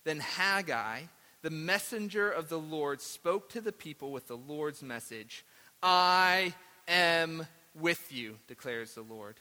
Then 0.02 0.18
Haggai, 0.18 1.02
the 1.42 1.50
messenger 1.50 2.28
of 2.28 2.48
the 2.48 2.58
Lord, 2.58 3.00
spoke 3.00 3.48
to 3.50 3.60
the 3.60 3.70
people 3.70 4.10
with 4.10 4.26
the 4.26 4.36
Lord's 4.36 4.82
message 4.82 5.44
I 5.84 6.52
am 6.88 7.46
with 7.76 8.12
you, 8.12 8.38
declares 8.48 8.94
the 8.94 9.02
Lord. 9.02 9.36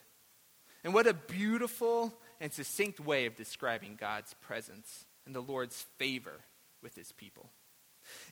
And 0.83 0.93
what 0.93 1.07
a 1.07 1.13
beautiful 1.13 2.13
and 2.39 2.53
succinct 2.53 2.99
way 2.99 3.25
of 3.25 3.35
describing 3.35 3.97
God's 3.99 4.33
presence 4.35 5.05
and 5.25 5.35
the 5.35 5.41
Lord's 5.41 5.85
favor 5.97 6.39
with 6.81 6.95
his 6.95 7.11
people. 7.11 7.49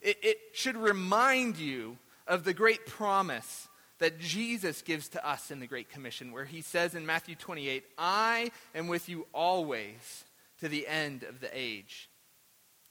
It, 0.01 0.17
it 0.23 0.37
should 0.53 0.77
remind 0.77 1.57
you 1.57 1.97
of 2.25 2.43
the 2.43 2.53
great 2.53 2.85
promise 2.85 3.67
that 3.99 4.19
Jesus 4.19 4.81
gives 4.81 5.09
to 5.09 5.27
us 5.27 5.51
in 5.51 5.59
the 5.59 5.67
Great 5.67 5.89
Commission, 5.89 6.31
where 6.31 6.45
he 6.45 6.61
says 6.61 6.95
in 6.95 7.05
Matthew 7.05 7.35
28, 7.35 7.83
I 7.97 8.51
am 8.75 8.87
with 8.87 9.09
you 9.09 9.25
always 9.33 10.25
to 10.59 10.67
the 10.67 10.87
end 10.87 11.23
of 11.23 11.39
the 11.39 11.49
age. 11.53 12.09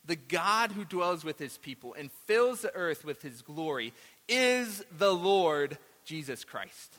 The 0.04 0.16
God 0.16 0.72
who 0.72 0.84
dwells 0.84 1.24
with 1.24 1.38
his 1.38 1.59
people 1.59 1.94
and 1.94 2.11
fills 2.26 2.62
the 2.62 2.74
earth 2.74 3.04
with 3.04 3.22
his 3.22 3.42
glory 3.42 3.92
is 4.28 4.84
the 4.96 5.12
Lord 5.12 5.78
Jesus 6.04 6.44
Christ. 6.44 6.98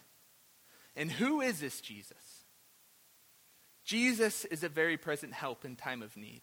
And 0.96 1.12
who 1.12 1.42
is 1.42 1.60
this 1.60 1.80
Jesus? 1.80 2.18
Jesus 3.88 4.44
is 4.44 4.64
a 4.64 4.70
very 4.70 4.98
present 4.98 5.32
help 5.32 5.64
in 5.64 5.78
time 5.78 6.02
of 6.02 6.18
need. 6.18 6.42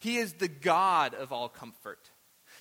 He 0.00 0.16
is 0.16 0.34
the 0.34 0.48
God 0.48 1.14
of 1.14 1.32
all 1.32 1.48
comfort. 1.48 2.10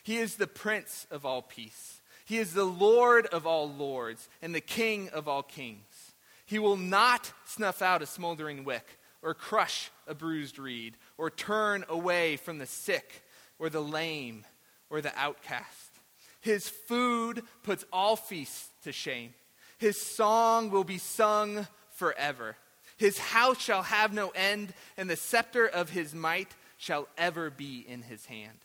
He 0.03 0.18
is 0.18 0.36
the 0.36 0.45
Prince 0.45 1.08
of 1.10 1.26
all 1.26 1.41
peace. 1.41 2.01
He 2.24 2.38
is 2.38 2.53
the 2.53 2.66
Lord 2.66 3.26
of 3.26 3.47
all 3.47 3.68
lords 3.68 4.30
and 4.43 4.53
the 4.53 4.62
King 4.62 5.10
of 5.10 5.28
all 5.28 5.41
kings. 5.41 6.14
He 6.45 6.60
will 6.60 6.78
not 6.78 7.34
snuff 7.45 7.82
out 7.82 8.03
a 8.03 8.06
smoldering 8.06 8.64
wick 8.64 8.99
or 9.24 9.34
crush 9.34 9.89
a 10.06 10.14
bruised 10.14 10.60
reed 10.60 10.97
or 11.18 11.32
turn 11.32 11.84
away 11.89 12.38
from 12.38 12.60
the 12.60 12.68
sick 12.68 13.24
or 13.58 13.72
the 13.72 13.82
lame 13.82 14.45
or 14.91 15.01
the 15.01 15.18
outcast. 15.18 15.99
His 16.41 16.70
food 16.70 17.41
puts 17.64 17.84
all 17.91 18.16
feasts 18.16 18.70
to 18.84 18.91
shame. 18.91 19.34
His 19.80 19.99
song 19.99 20.70
will 20.70 20.84
be 20.84 20.99
sung 20.99 21.66
forever. 21.89 22.56
His 22.98 23.18
house 23.18 23.62
shall 23.62 23.84
have 23.84 24.14
no 24.14 24.30
end, 24.30 24.74
and 24.98 25.10
the 25.10 25.16
scepter 25.16 25.68
of 25.68 25.89
his 25.89 26.16
might 26.16 26.56
shall 26.78 27.08
ever 27.18 27.50
be 27.50 27.86
in 27.88 28.04
his 28.04 28.26
hand. 28.26 28.60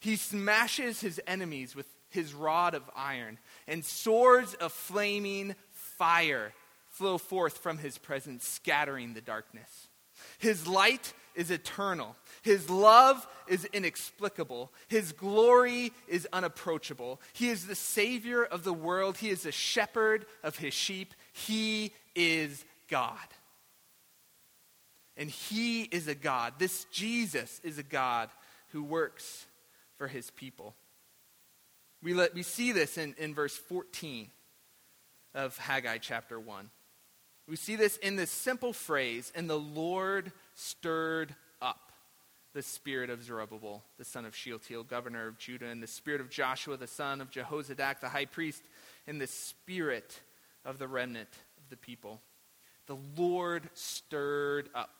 He 0.00 0.16
smashes 0.16 1.00
his 1.00 1.20
enemies 1.26 1.74
with 1.74 1.86
his 2.10 2.34
rod 2.34 2.74
of 2.74 2.82
iron, 2.96 3.38
and 3.66 3.84
swords 3.84 4.54
of 4.54 4.72
flaming 4.72 5.54
fire 5.70 6.52
flow 6.88 7.18
forth 7.18 7.58
from 7.58 7.78
his 7.78 7.98
presence, 7.98 8.46
scattering 8.46 9.14
the 9.14 9.20
darkness. 9.20 9.88
His 10.38 10.66
light 10.66 11.12
is 11.34 11.50
eternal. 11.50 12.16
His 12.42 12.68
love 12.68 13.26
is 13.46 13.64
inexplicable. 13.66 14.72
His 14.88 15.12
glory 15.12 15.92
is 16.08 16.26
unapproachable. 16.32 17.20
He 17.32 17.48
is 17.48 17.66
the 17.66 17.76
Savior 17.76 18.42
of 18.42 18.64
the 18.64 18.72
world. 18.72 19.18
He 19.18 19.30
is 19.30 19.44
the 19.44 19.52
shepherd 19.52 20.26
of 20.42 20.58
his 20.58 20.74
sheep. 20.74 21.14
He 21.32 21.92
is 22.16 22.64
God. 22.88 23.18
And 25.18 25.28
He 25.28 25.82
is 25.82 26.08
a 26.08 26.14
God. 26.14 26.54
This 26.58 26.86
Jesus 26.90 27.60
is 27.62 27.76
a 27.76 27.82
God 27.82 28.30
who 28.72 28.82
works 28.82 29.46
for 29.96 30.08
his 30.08 30.30
people. 30.30 30.74
We, 32.02 32.14
let, 32.14 32.34
we 32.34 32.42
see 32.42 32.72
this 32.72 32.96
in, 32.96 33.14
in 33.18 33.34
verse 33.34 33.56
14 33.56 34.30
of 35.34 35.58
Haggai 35.58 35.98
chapter 35.98 36.38
1. 36.38 36.70
We 37.48 37.56
see 37.56 37.76
this 37.76 37.96
in 37.98 38.16
this 38.16 38.30
simple 38.30 38.72
phrase, 38.72 39.32
and 39.34 39.48
the 39.48 39.58
Lord 39.58 40.32
stirred 40.54 41.34
up 41.60 41.92
the 42.54 42.62
spirit 42.62 43.10
of 43.10 43.22
Zerubbabel, 43.22 43.82
the 43.98 44.04
son 44.04 44.24
of 44.24 44.36
Shealtiel, 44.36 44.84
governor 44.84 45.26
of 45.26 45.38
Judah, 45.38 45.66
and 45.66 45.82
the 45.82 45.86
spirit 45.86 46.20
of 46.20 46.30
Joshua, 46.30 46.76
the 46.76 46.86
son 46.86 47.20
of 47.20 47.30
Jehozadak, 47.30 48.00
the 48.00 48.08
high 48.08 48.26
priest, 48.26 48.62
and 49.06 49.20
the 49.20 49.26
spirit 49.26 50.20
of 50.64 50.78
the 50.78 50.88
remnant 50.88 51.30
of 51.56 51.68
the 51.70 51.76
people. 51.76 52.20
The 52.86 52.98
Lord 53.16 53.68
stirred 53.74 54.68
up. 54.74 54.97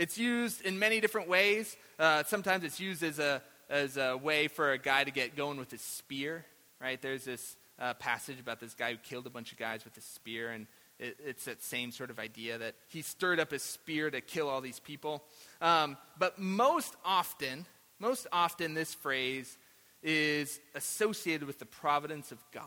It's 0.00 0.16
used 0.16 0.62
in 0.62 0.78
many 0.78 0.98
different 0.98 1.28
ways. 1.28 1.76
Uh, 1.98 2.22
sometimes 2.22 2.64
it's 2.64 2.80
used 2.80 3.02
as 3.02 3.18
a, 3.18 3.42
as 3.68 3.98
a 3.98 4.16
way 4.16 4.48
for 4.48 4.72
a 4.72 4.78
guy 4.78 5.04
to 5.04 5.10
get 5.10 5.36
going 5.36 5.58
with 5.58 5.70
his 5.70 5.82
spear, 5.82 6.46
right? 6.80 6.98
There's 7.02 7.26
this 7.26 7.58
uh, 7.78 7.92
passage 7.92 8.40
about 8.40 8.60
this 8.60 8.72
guy 8.72 8.92
who 8.92 8.96
killed 8.96 9.26
a 9.26 9.30
bunch 9.30 9.52
of 9.52 9.58
guys 9.58 9.84
with 9.84 9.94
a 9.98 10.00
spear, 10.00 10.52
and 10.52 10.66
it, 10.98 11.18
it's 11.22 11.44
that 11.44 11.62
same 11.62 11.92
sort 11.92 12.08
of 12.08 12.18
idea 12.18 12.56
that 12.56 12.76
he 12.88 13.02
stirred 13.02 13.38
up 13.38 13.50
his 13.50 13.62
spear 13.62 14.10
to 14.10 14.22
kill 14.22 14.48
all 14.48 14.62
these 14.62 14.80
people. 14.80 15.22
Um, 15.60 15.98
but 16.18 16.38
most 16.38 16.96
often, 17.04 17.66
most 17.98 18.26
often, 18.32 18.72
this 18.72 18.94
phrase 18.94 19.58
is 20.02 20.60
associated 20.74 21.46
with 21.46 21.58
the 21.58 21.66
providence 21.66 22.32
of 22.32 22.38
God. 22.52 22.64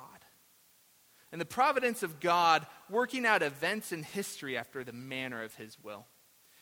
And 1.31 1.41
the 1.41 1.45
providence 1.45 2.03
of 2.03 2.19
God 2.19 2.67
working 2.91 3.25
out 3.25 3.41
events 3.41 3.91
in 3.91 4.03
history 4.03 4.55
after 4.55 4.84
the 4.84 4.93
manner 4.93 5.41
of 5.41 5.55
his 5.55 5.79
will. 5.81 6.05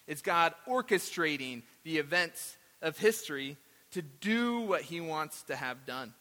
It's 0.08 0.22
God 0.22 0.54
orchestrating 0.68 1.64
the 1.84 1.98
events 1.98 2.58
of 2.82 2.98
history 2.98 3.58
to 3.92 4.02
do 4.02 4.62
what 4.62 4.82
he 4.82 5.02
wants 5.02 5.44
to 5.44 5.56
have 5.56 5.86
done. 5.86 6.14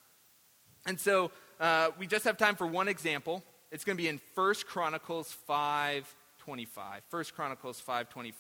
And 0.86 0.98
so 0.98 1.30
uh, 1.58 1.90
we 1.98 2.06
just 2.06 2.24
have 2.24 2.36
time 2.36 2.56
for 2.56 2.66
one 2.66 2.88
example. 2.88 3.42
It's 3.70 3.84
going 3.84 3.96
to 3.96 4.02
be 4.02 4.08
in 4.08 4.20
1 4.34 4.54
Chronicles 4.66 5.36
5.25. 5.48 6.66
1 7.10 7.24
Chronicles 7.34 7.82
5.25. 7.86 8.34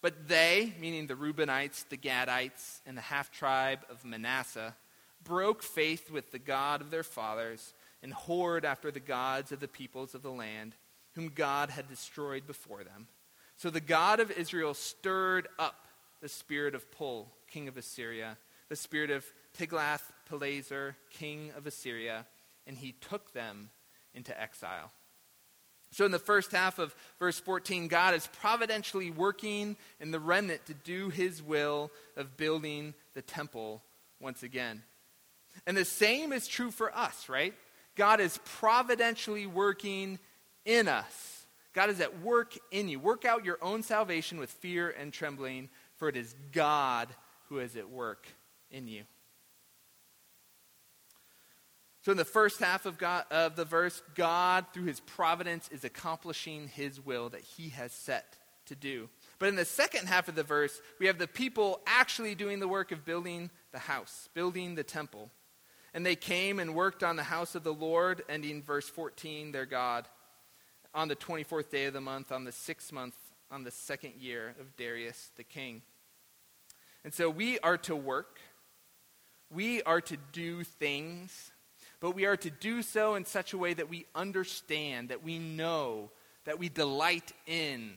But 0.00 0.28
they, 0.28 0.72
meaning 0.80 1.06
the 1.08 1.14
Reubenites, 1.14 1.88
the 1.88 1.96
Gadites, 1.96 2.80
and 2.86 2.96
the 2.96 3.02
half 3.02 3.32
tribe 3.32 3.80
of 3.90 4.04
Manasseh, 4.04 4.76
broke 5.24 5.62
faith 5.62 6.10
with 6.10 6.30
the 6.30 6.38
God 6.38 6.80
of 6.80 6.90
their 6.90 7.02
fathers 7.02 7.74
and 8.02 8.14
whored 8.14 8.64
after 8.64 8.92
the 8.92 9.00
gods 9.00 9.50
of 9.50 9.58
the 9.58 9.66
peoples 9.66 10.14
of 10.14 10.22
the 10.22 10.30
land, 10.30 10.76
whom 11.14 11.28
God 11.28 11.70
had 11.70 11.88
destroyed 11.88 12.46
before 12.46 12.84
them. 12.84 13.08
So 13.58 13.70
the 13.70 13.80
God 13.80 14.20
of 14.20 14.30
Israel 14.30 14.72
stirred 14.72 15.48
up 15.58 15.86
the 16.22 16.28
spirit 16.28 16.74
of 16.74 16.90
Pul, 16.92 17.28
king 17.50 17.66
of 17.66 17.76
Assyria, 17.76 18.38
the 18.68 18.76
spirit 18.76 19.10
of 19.10 19.24
Tiglath-Pileser, 19.58 20.96
king 21.10 21.50
of 21.56 21.66
Assyria, 21.66 22.24
and 22.66 22.78
he 22.78 22.92
took 22.92 23.32
them 23.32 23.70
into 24.14 24.38
exile. 24.40 24.92
So, 25.90 26.04
in 26.04 26.12
the 26.12 26.18
first 26.18 26.52
half 26.52 26.78
of 26.78 26.94
verse 27.18 27.40
14, 27.40 27.88
God 27.88 28.14
is 28.14 28.28
providentially 28.40 29.10
working 29.10 29.76
in 30.00 30.10
the 30.10 30.20
remnant 30.20 30.66
to 30.66 30.74
do 30.74 31.08
his 31.08 31.42
will 31.42 31.90
of 32.16 32.36
building 32.36 32.94
the 33.14 33.22
temple 33.22 33.82
once 34.20 34.42
again. 34.42 34.82
And 35.66 35.76
the 35.76 35.86
same 35.86 36.32
is 36.32 36.46
true 36.46 36.70
for 36.70 36.94
us, 36.96 37.28
right? 37.28 37.54
God 37.96 38.20
is 38.20 38.38
providentially 38.44 39.46
working 39.46 40.18
in 40.64 40.88
us. 40.88 41.37
God 41.78 41.90
is 41.90 42.00
at 42.00 42.22
work 42.22 42.58
in 42.72 42.88
you. 42.88 42.98
Work 42.98 43.24
out 43.24 43.44
your 43.44 43.58
own 43.62 43.84
salvation 43.84 44.40
with 44.40 44.50
fear 44.50 44.90
and 44.90 45.12
trembling, 45.12 45.68
for 45.94 46.08
it 46.08 46.16
is 46.16 46.34
God 46.50 47.06
who 47.48 47.60
is 47.60 47.76
at 47.76 47.88
work 47.88 48.26
in 48.68 48.88
you. 48.88 49.04
So, 52.02 52.10
in 52.10 52.18
the 52.18 52.24
first 52.24 52.58
half 52.58 52.84
of, 52.84 52.98
God, 52.98 53.26
of 53.30 53.54
the 53.54 53.64
verse, 53.64 54.02
God, 54.16 54.66
through 54.74 54.86
his 54.86 54.98
providence, 54.98 55.68
is 55.68 55.84
accomplishing 55.84 56.66
his 56.66 56.98
will 56.98 57.28
that 57.28 57.42
he 57.42 57.68
has 57.68 57.92
set 57.92 58.38
to 58.66 58.74
do. 58.74 59.08
But 59.38 59.48
in 59.48 59.54
the 59.54 59.64
second 59.64 60.08
half 60.08 60.26
of 60.26 60.34
the 60.34 60.42
verse, 60.42 60.80
we 60.98 61.06
have 61.06 61.18
the 61.18 61.28
people 61.28 61.80
actually 61.86 62.34
doing 62.34 62.58
the 62.58 62.66
work 62.66 62.90
of 62.90 63.04
building 63.04 63.50
the 63.70 63.78
house, 63.78 64.28
building 64.34 64.74
the 64.74 64.82
temple. 64.82 65.30
And 65.94 66.04
they 66.04 66.16
came 66.16 66.58
and 66.58 66.74
worked 66.74 67.04
on 67.04 67.14
the 67.14 67.22
house 67.22 67.54
of 67.54 67.62
the 67.62 67.72
Lord, 67.72 68.24
ending 68.28 68.64
verse 68.64 68.88
14, 68.88 69.52
their 69.52 69.64
God, 69.64 70.08
on 70.94 71.08
the 71.08 71.16
24th 71.16 71.70
day 71.70 71.86
of 71.86 71.94
the 71.94 72.00
month, 72.00 72.32
on 72.32 72.44
the 72.44 72.52
sixth 72.52 72.92
month, 72.92 73.14
on 73.50 73.64
the 73.64 73.70
second 73.70 74.14
year 74.18 74.54
of 74.60 74.76
Darius 74.76 75.30
the 75.36 75.44
king. 75.44 75.82
And 77.04 77.14
so 77.14 77.30
we 77.30 77.58
are 77.60 77.78
to 77.78 77.96
work, 77.96 78.38
we 79.50 79.82
are 79.82 80.00
to 80.02 80.16
do 80.32 80.64
things, 80.64 81.52
but 82.00 82.14
we 82.14 82.26
are 82.26 82.36
to 82.36 82.50
do 82.50 82.82
so 82.82 83.14
in 83.14 83.24
such 83.24 83.52
a 83.52 83.58
way 83.58 83.74
that 83.74 83.88
we 83.88 84.06
understand, 84.14 85.08
that 85.08 85.24
we 85.24 85.38
know, 85.38 86.10
that 86.44 86.58
we 86.58 86.68
delight 86.68 87.32
in, 87.46 87.94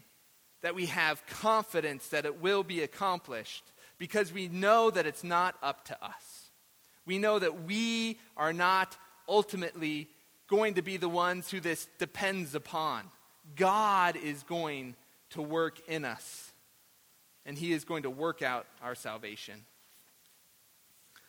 that 0.62 0.76
we 0.76 0.88
have 0.88 1.26
confidence 1.28 2.08
that 2.10 2.26
it 2.26 2.42
will 2.42 2.64
be 2.64 2.82
accomplished, 2.82 3.64
because 3.98 4.32
we 4.32 4.48
know 4.48 4.90
that 4.90 5.06
it's 5.06 5.24
not 5.24 5.56
up 5.62 5.86
to 5.86 6.04
us. 6.04 6.50
We 7.06 7.18
know 7.18 7.40
that 7.40 7.64
we 7.64 8.20
are 8.38 8.54
not 8.54 8.98
ultimately 9.28 10.08
going 10.52 10.74
to 10.74 10.82
be 10.82 10.98
the 10.98 11.10
ones 11.10 11.50
who 11.50 11.62
this 11.62 11.88
depends 11.98 12.54
upon. 12.54 13.06
God 13.56 14.18
is 14.18 14.44
going 14.44 14.96
to 15.32 15.42
work 15.42 15.80
in 15.88 16.04
us, 16.04 16.52
and 17.46 17.58
He 17.58 17.72
is 17.72 17.86
going 17.86 18.04
to 18.04 18.10
work 18.10 18.42
out 18.42 18.68
our 18.84 18.94
salvation. 18.94 19.66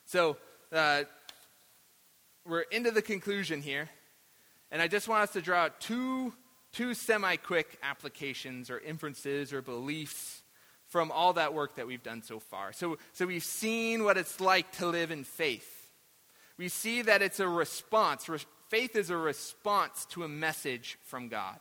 So, 0.05 0.37
uh, 0.73 1.05
we're 2.45 2.63
into 2.63 2.91
the 2.91 3.01
conclusion 3.01 3.63
here, 3.63 3.89
and 4.73 4.83
I 4.83 4.89
just 4.89 5.07
want 5.07 5.23
us 5.23 5.33
to 5.35 5.41
draw 5.41 5.59
out 5.61 5.81
two, 5.81 6.33
two 6.73 6.93
semi 6.93 7.37
quick 7.37 7.79
applications 7.85 8.69
or 8.71 8.81
inferences 8.81 9.53
or 9.53 9.63
beliefs 9.63 10.43
from 10.89 11.13
all 11.13 11.35
that 11.35 11.55
work 11.55 11.77
that 11.77 11.87
we've 11.87 12.03
done 12.03 12.23
so 12.23 12.41
far. 12.41 12.73
So, 12.73 12.99
so 13.13 13.27
we've 13.27 13.45
seen 13.45 14.03
what 14.03 14.19
it's 14.19 14.41
like 14.41 14.73
to 14.79 14.87
live 14.87 15.13
in 15.13 15.23
faith. 15.23 15.91
We 16.59 16.69
see 16.69 17.03
that 17.03 17.23
it's 17.23 17.39
a 17.39 17.49
response. 17.49 18.29
Re- 18.29 18.41
faith 18.73 18.97
is 18.97 19.11
a 19.11 19.17
response 19.17 20.07
to 20.07 20.25
a 20.25 20.29
message 20.29 20.99
from 21.05 21.29
God. 21.29 21.59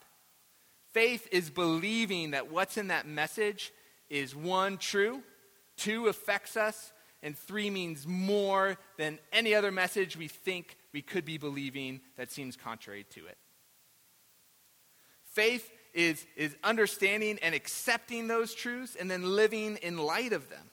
Faith 0.93 1.27
is 1.33 1.49
believing 1.49 2.31
that 2.31 2.49
what's 2.49 2.77
in 2.77 2.87
that 2.87 3.05
message 3.05 3.73
is 4.09 4.33
one, 4.33 4.77
true, 4.77 5.21
two, 5.75 6.07
affects 6.07 6.55
us, 6.55 6.93
and 7.21 7.37
three 7.37 7.69
means 7.69 8.07
more 8.07 8.77
than 8.97 9.19
any 9.33 9.53
other 9.53 9.73
message 9.73 10.15
we 10.15 10.29
think 10.29 10.77
we 10.93 11.01
could 11.01 11.25
be 11.25 11.37
believing 11.37 11.99
that 12.15 12.31
seems 12.31 12.55
contrary 12.55 13.05
to 13.09 13.25
it. 13.25 13.37
Faith 15.25 15.69
is, 15.93 16.25
is 16.37 16.55
understanding 16.63 17.39
and 17.41 17.53
accepting 17.53 18.29
those 18.29 18.53
truths 18.53 18.95
and 18.95 19.11
then 19.11 19.35
living 19.35 19.75
in 19.81 19.97
light 19.97 20.31
of 20.31 20.49
them. 20.49 20.69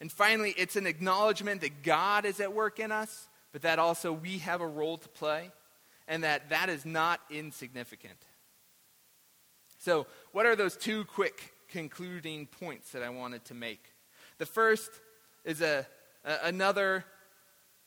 And 0.00 0.12
finally, 0.12 0.54
it's 0.56 0.76
an 0.76 0.86
acknowledgement 0.86 1.60
that 1.62 1.82
God 1.82 2.24
is 2.24 2.38
at 2.38 2.52
work 2.52 2.78
in 2.78 2.92
us, 2.92 3.28
but 3.52 3.62
that 3.62 3.78
also 3.78 4.12
we 4.12 4.38
have 4.38 4.60
a 4.60 4.66
role 4.66 4.98
to 4.98 5.08
play, 5.08 5.50
and 6.08 6.24
that 6.24 6.50
that 6.50 6.68
is 6.68 6.84
not 6.84 7.20
insignificant. 7.30 8.18
So, 9.78 10.06
what 10.32 10.46
are 10.46 10.56
those 10.56 10.76
two 10.76 11.04
quick 11.04 11.52
concluding 11.68 12.46
points 12.46 12.92
that 12.92 13.02
I 13.02 13.10
wanted 13.10 13.44
to 13.46 13.54
make? 13.54 13.92
The 14.38 14.46
first 14.46 14.90
is 15.44 15.60
a, 15.60 15.86
a 16.24 16.38
another 16.44 17.04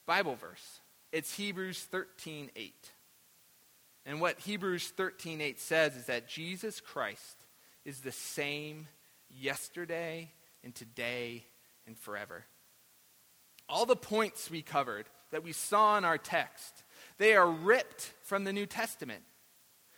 Bible 0.06 0.36
verse. 0.36 0.80
It's 1.12 1.34
Hebrews 1.36 1.88
13:8. 1.92 2.74
And 4.06 4.22
what 4.22 4.40
Hebrews 4.40 4.94
13:8 4.96 5.60
says 5.60 5.96
is 5.96 6.06
that 6.06 6.28
Jesus 6.28 6.80
Christ 6.80 7.46
is 7.86 8.02
the 8.02 8.12
same 8.12 8.88
yesterday 9.30 10.32
and 10.64 10.76
today 10.76 11.46
and 11.88 11.98
forever. 11.98 12.46
All 13.68 13.86
the 13.86 13.96
points 13.96 14.52
we 14.52 14.62
covered 14.62 15.06
that 15.36 15.44
we 15.44 15.52
saw 15.52 15.98
in 15.98 16.06
our 16.06 16.18
text, 16.18 16.86
they 17.18 17.36
are 17.36 17.50
ripped 17.50 18.14
from 18.22 18.46
the 18.46 18.54
New 18.54 18.66
Testament. 18.66 19.22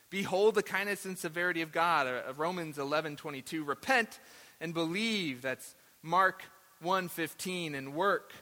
Behold 0.09 0.55
the 0.55 0.63
kindness 0.63 1.05
and 1.05 1.15
severity 1.15 1.61
of 1.61 1.71
God, 1.71 2.07
uh, 2.07 2.33
Romans 2.35 2.79
11:22. 2.79 3.63
Repent 3.63 4.19
and 4.59 4.73
believe, 4.73 5.43
that's 5.43 5.75
Mark 6.01 6.41
1:15 6.81 7.75
and 7.75 7.93
work 7.93 8.33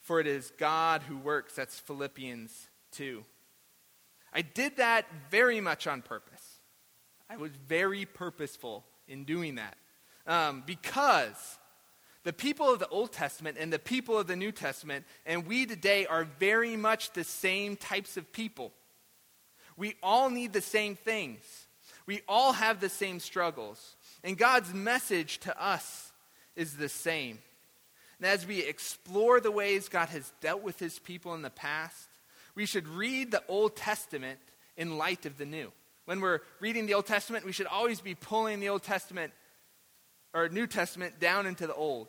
for 0.00 0.18
it 0.18 0.26
is 0.26 0.50
God 0.58 1.02
who 1.02 1.16
works, 1.16 1.54
that's 1.54 1.78
Philippians 1.78 2.68
2. 2.92 3.24
I 4.32 4.42
did 4.42 4.78
that 4.78 5.06
very 5.30 5.60
much 5.60 5.86
on 5.86 6.02
purpose. 6.02 6.58
I 7.30 7.36
was 7.36 7.52
very 7.52 8.06
purposeful 8.06 8.84
in 9.06 9.24
doing 9.24 9.54
that. 9.54 9.76
Um, 10.26 10.64
because 10.66 11.60
the 12.24 12.32
people 12.32 12.72
of 12.72 12.78
the 12.78 12.88
Old 12.88 13.12
Testament 13.12 13.56
and 13.58 13.72
the 13.72 13.78
people 13.78 14.18
of 14.18 14.26
the 14.26 14.36
New 14.36 14.52
Testament 14.52 15.04
and 15.24 15.46
we 15.46 15.66
today 15.66 16.06
are 16.06 16.24
very 16.24 16.76
much 16.76 17.12
the 17.12 17.24
same 17.24 17.76
types 17.76 18.16
of 18.16 18.32
people. 18.32 18.72
We 19.76 19.94
all 20.02 20.28
need 20.28 20.52
the 20.52 20.60
same 20.60 20.96
things. 20.96 21.40
We 22.06 22.22
all 22.28 22.52
have 22.52 22.80
the 22.80 22.88
same 22.88 23.20
struggles. 23.20 23.96
And 24.24 24.36
God's 24.36 24.74
message 24.74 25.38
to 25.40 25.62
us 25.62 26.12
is 26.56 26.76
the 26.76 26.88
same. 26.88 27.38
And 28.18 28.26
as 28.26 28.46
we 28.46 28.60
explore 28.60 29.40
the 29.40 29.52
ways 29.52 29.88
God 29.88 30.08
has 30.08 30.32
dealt 30.40 30.62
with 30.62 30.78
his 30.80 30.98
people 30.98 31.34
in 31.34 31.42
the 31.42 31.50
past, 31.50 32.08
we 32.54 32.66
should 32.66 32.88
read 32.88 33.30
the 33.30 33.44
Old 33.46 33.76
Testament 33.76 34.40
in 34.76 34.98
light 34.98 35.26
of 35.26 35.38
the 35.38 35.46
New. 35.46 35.70
When 36.06 36.20
we're 36.20 36.40
reading 36.58 36.86
the 36.86 36.94
Old 36.94 37.06
Testament, 37.06 37.44
we 37.44 37.52
should 37.52 37.66
always 37.66 38.00
be 38.00 38.14
pulling 38.14 38.58
the 38.58 38.70
Old 38.70 38.82
Testament 38.82 39.32
or 40.34 40.48
New 40.48 40.66
Testament 40.66 41.20
down 41.20 41.46
into 41.46 41.66
the 41.66 41.74
Old. 41.74 42.08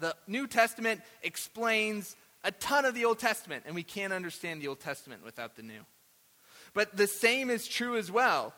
The 0.00 0.14
New 0.26 0.46
Testament 0.46 1.00
explains 1.22 2.16
a 2.42 2.50
ton 2.52 2.84
of 2.84 2.94
the 2.94 3.04
Old 3.04 3.18
Testament, 3.18 3.64
and 3.66 3.74
we 3.74 3.82
can't 3.82 4.12
understand 4.12 4.60
the 4.60 4.68
Old 4.68 4.80
Testament 4.80 5.24
without 5.24 5.56
the 5.56 5.62
New. 5.62 5.80
But 6.74 6.96
the 6.96 7.06
same 7.06 7.50
is 7.50 7.66
true 7.66 7.96
as 7.96 8.10
well, 8.10 8.52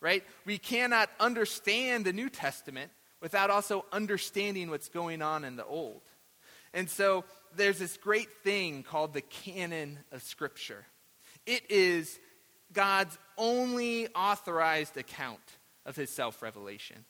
right? 0.00 0.24
We 0.44 0.58
cannot 0.58 1.10
understand 1.20 2.04
the 2.04 2.12
New 2.12 2.30
Testament 2.30 2.90
without 3.20 3.50
also 3.50 3.84
understanding 3.92 4.70
what's 4.70 4.88
going 4.88 5.22
on 5.22 5.44
in 5.44 5.56
the 5.56 5.64
Old. 5.64 6.02
And 6.74 6.88
so 6.88 7.24
there's 7.54 7.78
this 7.78 7.96
great 7.96 8.28
thing 8.42 8.82
called 8.82 9.12
the 9.12 9.20
canon 9.20 9.98
of 10.10 10.22
Scripture. 10.22 10.86
It 11.46 11.70
is 11.70 12.18
God's 12.72 13.16
only 13.36 14.08
authorized 14.14 14.96
account 14.96 15.40
of 15.84 15.96
his 15.96 16.10
self 16.10 16.42
revelation. 16.42 17.04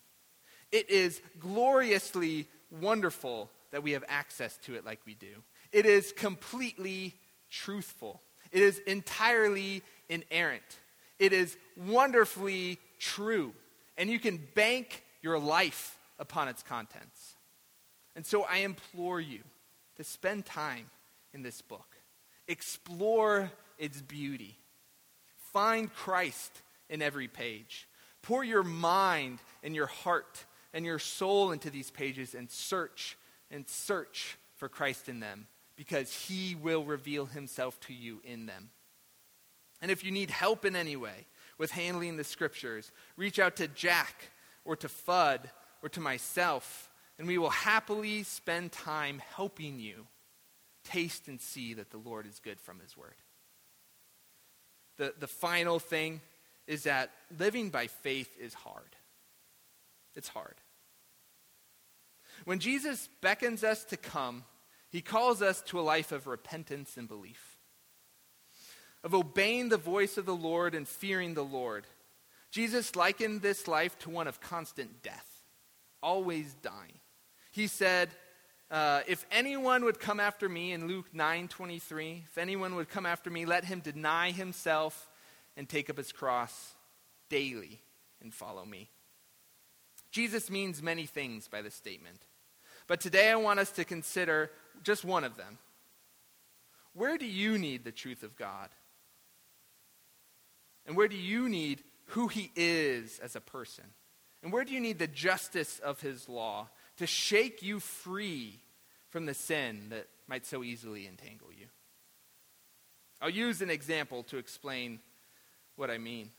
It 0.73 0.89
is 0.89 1.21
gloriously 1.39 2.47
wonderful 2.71 3.51
that 3.71 3.83
we 3.83 3.91
have 3.91 4.03
access 4.09 4.57
to 4.63 4.73
it 4.73 4.83
like 4.83 4.99
we 5.05 5.13
do. 5.13 5.43
It 5.71 5.85
is 5.85 6.11
completely 6.11 7.13
truthful. 7.51 8.21
It 8.51 8.63
is 8.63 8.79
entirely 8.79 9.83
inerrant. 10.09 10.63
It 11.19 11.31
is 11.31 11.55
wonderfully 11.77 12.79
true. 12.97 13.53
And 13.99 14.09
you 14.09 14.17
can 14.17 14.39
bank 14.55 15.03
your 15.21 15.37
life 15.37 15.95
upon 16.17 16.47
its 16.47 16.63
contents. 16.63 17.35
And 18.15 18.25
so 18.25 18.41
I 18.41 18.57
implore 18.57 19.21
you 19.21 19.41
to 19.97 20.03
spend 20.03 20.43
time 20.43 20.89
in 21.35 21.43
this 21.43 21.61
book, 21.61 21.97
explore 22.47 23.51
its 23.77 24.01
beauty, 24.01 24.57
find 25.51 25.93
Christ 25.93 26.51
in 26.89 27.03
every 27.03 27.27
page. 27.27 27.87
Pour 28.23 28.43
your 28.43 28.63
mind 28.63 29.37
and 29.61 29.75
your 29.75 29.85
heart 29.85 30.45
and 30.73 30.85
your 30.85 30.99
soul 30.99 31.51
into 31.51 31.69
these 31.69 31.91
pages 31.91 32.33
and 32.33 32.49
search 32.49 33.17
and 33.51 33.67
search 33.69 34.37
for 34.55 34.67
Christ 34.67 35.07
in 35.07 35.19
them 35.19 35.47
because 35.75 36.13
he 36.13 36.55
will 36.55 36.83
reveal 36.83 37.25
himself 37.25 37.79
to 37.81 37.93
you 37.93 38.21
in 38.23 38.45
them. 38.45 38.69
And 39.81 39.91
if 39.91 40.03
you 40.03 40.11
need 40.11 40.29
help 40.29 40.65
in 40.65 40.75
any 40.75 40.95
way 40.95 41.27
with 41.57 41.71
handling 41.71 42.17
the 42.17 42.23
scriptures, 42.23 42.91
reach 43.17 43.39
out 43.39 43.57
to 43.57 43.67
Jack 43.67 44.29
or 44.65 44.75
to 44.77 44.87
Fudd 44.87 45.41
or 45.81 45.89
to 45.89 45.99
myself, 45.99 46.89
and 47.19 47.27
we 47.27 47.37
will 47.37 47.49
happily 47.49 48.23
spend 48.23 48.71
time 48.71 49.21
helping 49.35 49.79
you 49.79 50.07
taste 50.83 51.27
and 51.27 51.39
see 51.41 51.73
that 51.73 51.91
the 51.91 51.97
Lord 51.97 52.25
is 52.25 52.39
good 52.39 52.59
from 52.59 52.79
his 52.79 52.95
word. 52.95 53.15
The, 54.97 55.13
the 55.19 55.27
final 55.27 55.79
thing 55.79 56.21
is 56.67 56.83
that 56.83 57.11
living 57.37 57.69
by 57.69 57.87
faith 57.87 58.35
is 58.39 58.53
hard. 58.53 58.95
It's 60.15 60.29
hard. 60.29 60.55
When 62.45 62.59
Jesus 62.59 63.09
beckons 63.21 63.63
us 63.63 63.83
to 63.85 63.97
come, 63.97 64.43
he 64.89 65.01
calls 65.01 65.41
us 65.41 65.61
to 65.63 65.79
a 65.79 65.81
life 65.81 66.11
of 66.11 66.27
repentance 66.27 66.97
and 66.97 67.07
belief, 67.07 67.57
of 69.03 69.13
obeying 69.13 69.69
the 69.69 69.77
voice 69.77 70.17
of 70.17 70.25
the 70.25 70.35
Lord 70.35 70.75
and 70.75 70.87
fearing 70.87 71.33
the 71.33 71.43
Lord. 71.43 71.87
Jesus 72.51 72.95
likened 72.95 73.41
this 73.41 73.67
life 73.67 73.97
to 73.99 74.09
one 74.09 74.27
of 74.27 74.41
constant 74.41 75.01
death, 75.01 75.41
always 76.01 76.53
dying. 76.61 76.99
He 77.51 77.67
said, 77.67 78.09
uh, 78.69 79.01
if 79.07 79.25
anyone 79.31 79.85
would 79.85 79.99
come 79.99 80.19
after 80.19 80.49
me 80.49 80.71
in 80.71 80.87
luke 80.87 81.13
9.23 81.13 82.23
if 82.25 82.37
anyone 82.39 82.75
would 82.75 82.89
come 82.89 83.05
after 83.05 83.29
me 83.29 83.45
let 83.45 83.65
him 83.65 83.79
deny 83.81 84.31
himself 84.31 85.09
and 85.55 85.69
take 85.69 85.89
up 85.89 85.97
his 85.97 86.11
cross 86.11 86.73
daily 87.29 87.81
and 88.21 88.33
follow 88.33 88.65
me 88.65 88.89
jesus 90.11 90.49
means 90.49 90.81
many 90.81 91.05
things 91.05 91.47
by 91.47 91.61
this 91.61 91.75
statement 91.75 92.25
but 92.87 92.99
today 92.99 93.29
I 93.29 93.35
want 93.35 93.59
us 93.59 93.71
to 93.71 93.85
consider 93.85 94.51
just 94.83 95.05
one 95.05 95.23
of 95.23 95.37
them. 95.37 95.57
Where 96.93 97.17
do 97.17 97.25
you 97.25 97.57
need 97.57 97.83
the 97.83 97.91
truth 97.91 98.23
of 98.23 98.35
God? 98.35 98.69
And 100.85 100.95
where 100.95 101.07
do 101.07 101.15
you 101.15 101.49
need 101.49 101.83
who 102.07 102.27
He 102.27 102.51
is 102.55 103.19
as 103.19 103.35
a 103.35 103.41
person? 103.41 103.85
And 104.43 104.51
where 104.51 104.65
do 104.65 104.73
you 104.73 104.81
need 104.81 104.99
the 104.99 105.07
justice 105.07 105.79
of 105.79 106.01
His 106.01 106.27
law 106.27 106.67
to 106.97 107.07
shake 107.07 107.63
you 107.63 107.79
free 107.79 108.59
from 109.09 109.25
the 109.25 109.33
sin 109.33 109.87
that 109.89 110.07
might 110.27 110.45
so 110.45 110.63
easily 110.63 111.07
entangle 111.07 111.49
you? 111.57 111.67
I'll 113.21 113.29
use 113.29 113.61
an 113.61 113.69
example 113.69 114.23
to 114.23 114.37
explain 114.37 114.99
what 115.77 115.89
I 115.89 115.97
mean. 115.97 116.29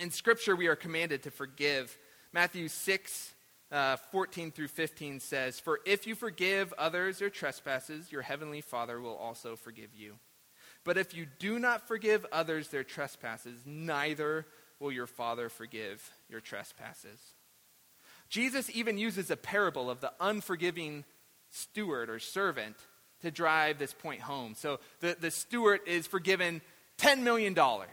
In 0.00 0.10
Scripture, 0.10 0.56
we 0.56 0.66
are 0.66 0.74
commanded 0.76 1.22
to 1.22 1.30
forgive. 1.30 1.96
Matthew 2.32 2.66
6, 2.66 3.33
uh, 3.74 3.96
14 4.12 4.52
through 4.52 4.68
15 4.68 5.18
says, 5.18 5.58
For 5.58 5.80
if 5.84 6.06
you 6.06 6.14
forgive 6.14 6.72
others 6.78 7.18
their 7.18 7.28
trespasses, 7.28 8.12
your 8.12 8.22
heavenly 8.22 8.60
Father 8.60 9.00
will 9.00 9.16
also 9.16 9.56
forgive 9.56 9.90
you. 9.96 10.14
But 10.84 10.96
if 10.96 11.12
you 11.12 11.26
do 11.38 11.58
not 11.58 11.88
forgive 11.88 12.24
others 12.30 12.68
their 12.68 12.84
trespasses, 12.84 13.58
neither 13.66 14.46
will 14.78 14.92
your 14.92 15.08
Father 15.08 15.48
forgive 15.48 16.08
your 16.28 16.40
trespasses. 16.40 17.18
Jesus 18.28 18.70
even 18.72 18.96
uses 18.96 19.30
a 19.30 19.36
parable 19.36 19.90
of 19.90 20.00
the 20.00 20.12
unforgiving 20.20 21.04
steward 21.50 22.08
or 22.08 22.20
servant 22.20 22.76
to 23.22 23.30
drive 23.30 23.78
this 23.78 23.92
point 23.92 24.20
home. 24.20 24.54
So 24.54 24.78
the, 25.00 25.16
the 25.18 25.30
steward 25.30 25.80
is 25.86 26.06
forgiven 26.06 26.60
$10 26.98 27.22
million. 27.22 27.54
$10 27.54 27.88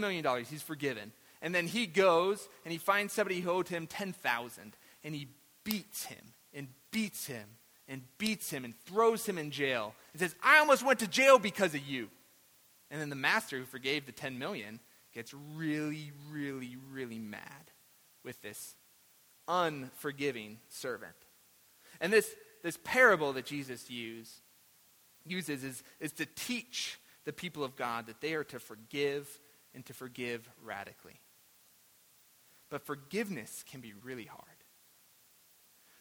million, 0.00 0.44
he's 0.44 0.62
forgiven. 0.62 1.12
And 1.42 1.54
then 1.54 1.66
he 1.66 1.86
goes 1.86 2.48
and 2.64 2.72
he 2.72 2.78
finds 2.78 3.12
somebody 3.12 3.40
who 3.40 3.50
owed 3.50 3.68
him 3.68 3.86
10000 3.86 4.74
and 5.04 5.14
he 5.14 5.28
beats 5.64 6.04
him 6.06 6.34
and 6.52 6.68
beats 6.90 7.26
him 7.26 7.46
and 7.88 8.02
beats 8.18 8.50
him 8.50 8.64
and 8.64 8.74
throws 8.86 9.26
him 9.26 9.38
in 9.38 9.50
jail 9.50 9.94
and 10.12 10.20
says, 10.20 10.34
I 10.42 10.58
almost 10.58 10.84
went 10.84 11.00
to 11.00 11.08
jail 11.08 11.38
because 11.38 11.74
of 11.74 11.86
you. 11.86 12.08
And 12.90 13.00
then 13.00 13.10
the 13.10 13.16
master 13.16 13.58
who 13.58 13.64
forgave 13.64 14.06
the 14.06 14.12
10 14.12 14.38
million 14.38 14.80
gets 15.12 15.34
really, 15.54 16.12
really, 16.30 16.76
really 16.92 17.18
mad 17.18 17.70
with 18.24 18.40
this 18.42 18.76
unforgiving 19.48 20.58
servant. 20.68 21.14
And 22.00 22.12
this, 22.12 22.34
this 22.62 22.78
parable 22.82 23.32
that 23.34 23.46
Jesus 23.46 23.90
use, 23.90 24.40
uses 25.26 25.64
is, 25.64 25.82
is 25.98 26.12
to 26.12 26.26
teach 26.26 26.98
the 27.24 27.32
people 27.32 27.64
of 27.64 27.76
God 27.76 28.06
that 28.06 28.20
they 28.20 28.34
are 28.34 28.44
to 28.44 28.58
forgive 28.58 29.28
and 29.74 29.84
to 29.86 29.92
forgive 29.92 30.48
radically. 30.64 31.20
But 32.70 32.86
forgiveness 32.86 33.64
can 33.68 33.80
be 33.80 33.92
really 34.02 34.24
hard. 34.24 34.46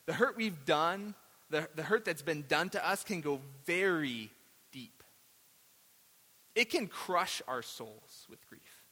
The 0.09 0.15
hurt 0.15 0.37
we've 0.37 0.65
done, 0.65 1.13
the, 1.51 1.69
the 1.75 1.83
hurt 1.83 2.03
that's 2.03 2.23
been 2.23 2.43
done 2.47 2.69
to 2.69 2.83
us, 2.83 3.03
can 3.03 3.21
go 3.21 3.41
very 3.67 4.31
deep. 4.71 5.03
It 6.55 6.71
can 6.71 6.87
crush 6.87 7.43
our 7.47 7.61
souls 7.61 8.25
with 8.27 8.43
grief. 8.47 8.87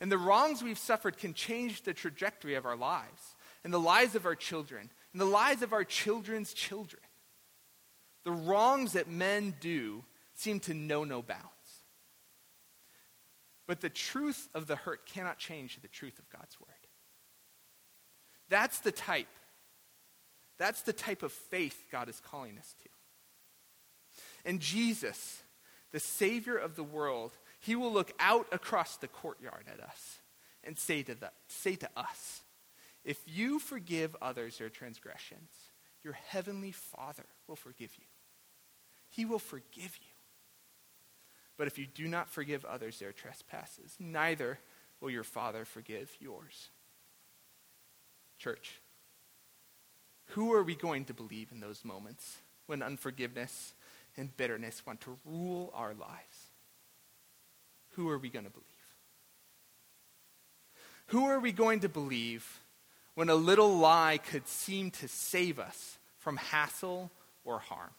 And 0.00 0.10
the 0.10 0.18
wrongs 0.18 0.64
we've 0.64 0.76
suffered 0.76 1.16
can 1.16 1.32
change 1.32 1.82
the 1.82 1.94
trajectory 1.94 2.56
of 2.56 2.66
our 2.66 2.74
lives 2.74 3.36
and 3.62 3.72
the 3.72 3.78
lives 3.78 4.16
of 4.16 4.26
our 4.26 4.34
children 4.34 4.90
and 5.12 5.20
the 5.20 5.26
lives 5.26 5.62
of 5.62 5.72
our 5.72 5.84
children's 5.84 6.54
children. 6.54 7.04
The 8.24 8.32
wrongs 8.32 8.94
that 8.94 9.08
men 9.08 9.54
do 9.60 10.02
seem 10.34 10.58
to 10.60 10.74
know 10.74 11.04
no 11.04 11.22
bounds. 11.22 11.44
But 13.68 13.80
the 13.80 13.88
truth 13.88 14.48
of 14.56 14.66
the 14.66 14.74
hurt 14.74 15.06
cannot 15.06 15.38
change 15.38 15.78
the 15.80 15.86
truth 15.86 16.18
of 16.18 16.28
God's 16.30 16.58
word. 16.58 16.74
That's 18.48 18.80
the 18.80 18.90
type. 18.90 19.28
That's 20.60 20.82
the 20.82 20.92
type 20.92 21.22
of 21.22 21.32
faith 21.32 21.86
God 21.90 22.10
is 22.10 22.20
calling 22.20 22.58
us 22.58 22.74
to. 22.82 22.88
And 24.44 24.60
Jesus, 24.60 25.42
the 25.90 25.98
Savior 25.98 26.54
of 26.54 26.76
the 26.76 26.84
world, 26.84 27.32
he 27.60 27.74
will 27.74 27.90
look 27.90 28.12
out 28.20 28.46
across 28.52 28.98
the 28.98 29.08
courtyard 29.08 29.64
at 29.72 29.80
us 29.80 30.18
and 30.62 30.78
say 30.78 31.02
to, 31.02 31.14
the, 31.14 31.30
say 31.48 31.76
to 31.76 31.88
us, 31.96 32.42
If 33.06 33.22
you 33.24 33.58
forgive 33.58 34.14
others 34.20 34.58
their 34.58 34.68
transgressions, 34.68 35.48
your 36.04 36.12
heavenly 36.12 36.72
Father 36.72 37.24
will 37.48 37.56
forgive 37.56 37.92
you. 37.96 38.04
He 39.08 39.24
will 39.24 39.38
forgive 39.38 39.98
you. 39.98 40.12
But 41.56 41.68
if 41.68 41.78
you 41.78 41.86
do 41.86 42.06
not 42.06 42.28
forgive 42.28 42.66
others 42.66 42.98
their 42.98 43.12
trespasses, 43.12 43.96
neither 43.98 44.58
will 45.00 45.10
your 45.10 45.24
Father 45.24 45.64
forgive 45.64 46.10
yours. 46.20 46.68
Church, 48.38 48.79
who 50.30 50.52
are 50.52 50.62
we 50.62 50.74
going 50.74 51.04
to 51.06 51.14
believe 51.14 51.48
in 51.52 51.60
those 51.60 51.84
moments 51.84 52.38
when 52.66 52.82
unforgiveness 52.82 53.74
and 54.16 54.36
bitterness 54.36 54.84
want 54.86 55.00
to 55.02 55.16
rule 55.24 55.72
our 55.74 55.94
lives? 55.94 56.50
Who 57.90 58.08
are 58.08 58.18
we 58.18 58.28
going 58.28 58.44
to 58.44 58.50
believe? 58.50 58.66
Who 61.06 61.24
are 61.26 61.40
we 61.40 61.50
going 61.50 61.80
to 61.80 61.88
believe 61.88 62.60
when 63.14 63.28
a 63.28 63.34
little 63.34 63.76
lie 63.76 64.18
could 64.18 64.46
seem 64.46 64.92
to 64.92 65.08
save 65.08 65.58
us 65.58 65.98
from 66.18 66.36
hassle 66.36 67.10
or 67.44 67.58
harm? 67.58 67.90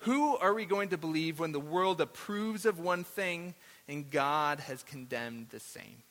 Who 0.00 0.36
are 0.36 0.52
we 0.52 0.66
going 0.66 0.90
to 0.90 0.98
believe 0.98 1.40
when 1.40 1.52
the 1.52 1.60
world 1.60 2.02
approves 2.02 2.66
of 2.66 2.78
one 2.78 3.04
thing 3.04 3.54
and 3.88 4.10
God 4.10 4.60
has 4.60 4.82
condemned 4.82 5.48
the 5.48 5.60
same? 5.60 6.02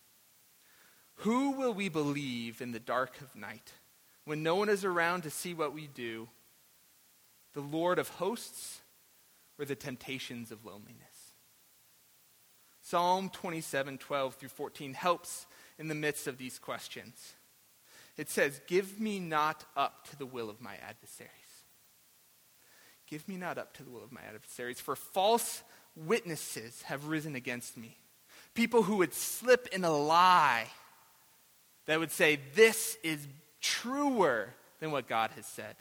Who 1.18 1.52
will 1.52 1.74
we 1.74 1.90
believe 1.90 2.62
in 2.62 2.72
the 2.72 2.80
dark 2.80 3.22
of 3.22 3.36
night 3.36 3.72
when 4.26 4.44
no 4.44 4.56
one 4.56 4.70
is 4.70 4.84
around 4.84 5.22
to 5.24 5.30
see 5.30 5.54
what 5.54 5.74
we 5.74 5.88
do? 5.88 6.28
The 7.54 7.62
Lord 7.62 8.00
of 8.00 8.10
hosts 8.10 8.82
or 9.58 9.66
the 9.66 9.76
temptations 9.76 10.52
of 10.52 10.66
loneliness? 10.66 11.34
Psalm 12.82 13.30
27 13.30 13.98
12 13.98 14.36
through 14.36 14.50
14 14.50 14.94
helps 14.94 15.48
in 15.80 15.88
the 15.88 15.96
midst 15.96 16.28
of 16.28 16.38
these 16.38 16.60
questions. 16.60 17.34
It 18.18 18.30
says, 18.30 18.62
Give 18.68 19.00
me 19.00 19.20
not 19.20 19.66
up 19.76 20.08
to 20.10 20.18
the 20.18 20.26
will 20.26 20.50
of 20.50 20.62
my 20.62 20.76
adversaries 20.88 21.32
Give 23.08 23.28
me 23.28 23.38
not 23.38 23.58
up 23.58 23.74
to 23.74 23.84
the 23.84 23.90
will 23.90 24.04
of 24.04 24.12
my 24.12 24.22
adversaries, 24.28 24.80
for 24.80 24.96
false 24.96 25.64
witnesses 25.96 26.82
have 26.84 27.08
risen 27.08 27.36
against 27.36 27.78
me. 27.78 27.98
People 28.54 28.84
who 28.84 28.98
would 28.98 29.14
slip 29.14 29.68
in 29.72 29.84
a 29.84 29.96
lie 29.96 30.68
that 31.86 32.00
would 32.00 32.12
say, 32.12 32.40
This 32.56 32.98
is 33.04 33.28
truer 33.66 34.54
than 34.80 34.92
what 34.92 35.08
God 35.08 35.32
has 35.36 35.46
said. 35.46 35.76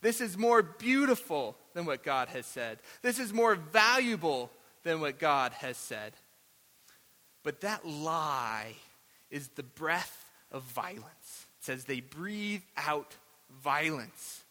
This 0.00 0.20
is 0.20 0.38
more 0.38 0.62
beautiful 0.62 1.56
than 1.74 1.84
what 1.84 2.02
God 2.02 2.28
has 2.28 2.46
said. 2.46 2.78
This 3.02 3.18
is 3.18 3.32
more 3.32 3.54
valuable 3.54 4.50
than 4.82 5.00
what 5.00 5.18
God 5.18 5.52
has 5.52 5.76
said. 5.76 6.14
But 7.42 7.60
that 7.60 7.86
lie 7.86 8.74
is 9.30 9.48
the 9.48 9.62
breath 9.62 10.24
of 10.50 10.62
violence. 10.62 11.46
It 11.60 11.64
says 11.64 11.84
they 11.84 12.00
breathe 12.00 12.62
out 12.76 13.14
violence. 13.62 14.42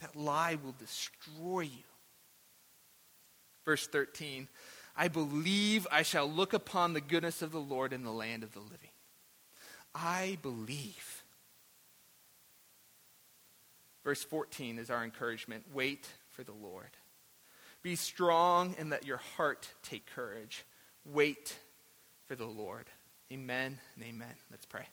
That 0.00 0.16
lie 0.16 0.56
will 0.62 0.74
destroy 0.78 1.62
you. 1.62 1.84
Verse 3.64 3.86
13 3.86 4.48
I 4.98 5.08
believe 5.08 5.86
I 5.92 6.02
shall 6.02 6.26
look 6.26 6.54
upon 6.54 6.94
the 6.94 7.02
goodness 7.02 7.42
of 7.42 7.52
the 7.52 7.60
Lord 7.60 7.92
in 7.92 8.02
the 8.02 8.12
land 8.12 8.42
of 8.42 8.52
the 8.52 8.60
living. 8.60 8.88
I 9.94 10.38
believe. 10.40 11.15
Verse 14.06 14.22
14 14.22 14.78
is 14.78 14.88
our 14.88 15.02
encouragement 15.02 15.64
wait 15.74 16.06
for 16.30 16.44
the 16.44 16.52
Lord. 16.52 16.90
Be 17.82 17.96
strong 17.96 18.76
and 18.78 18.88
let 18.88 19.04
your 19.04 19.16
heart 19.16 19.68
take 19.82 20.06
courage. 20.06 20.64
Wait 21.04 21.56
for 22.26 22.36
the 22.36 22.46
Lord. 22.46 22.86
Amen 23.32 23.80
and 23.96 24.04
amen. 24.04 24.34
Let's 24.48 24.64
pray. 24.64 24.86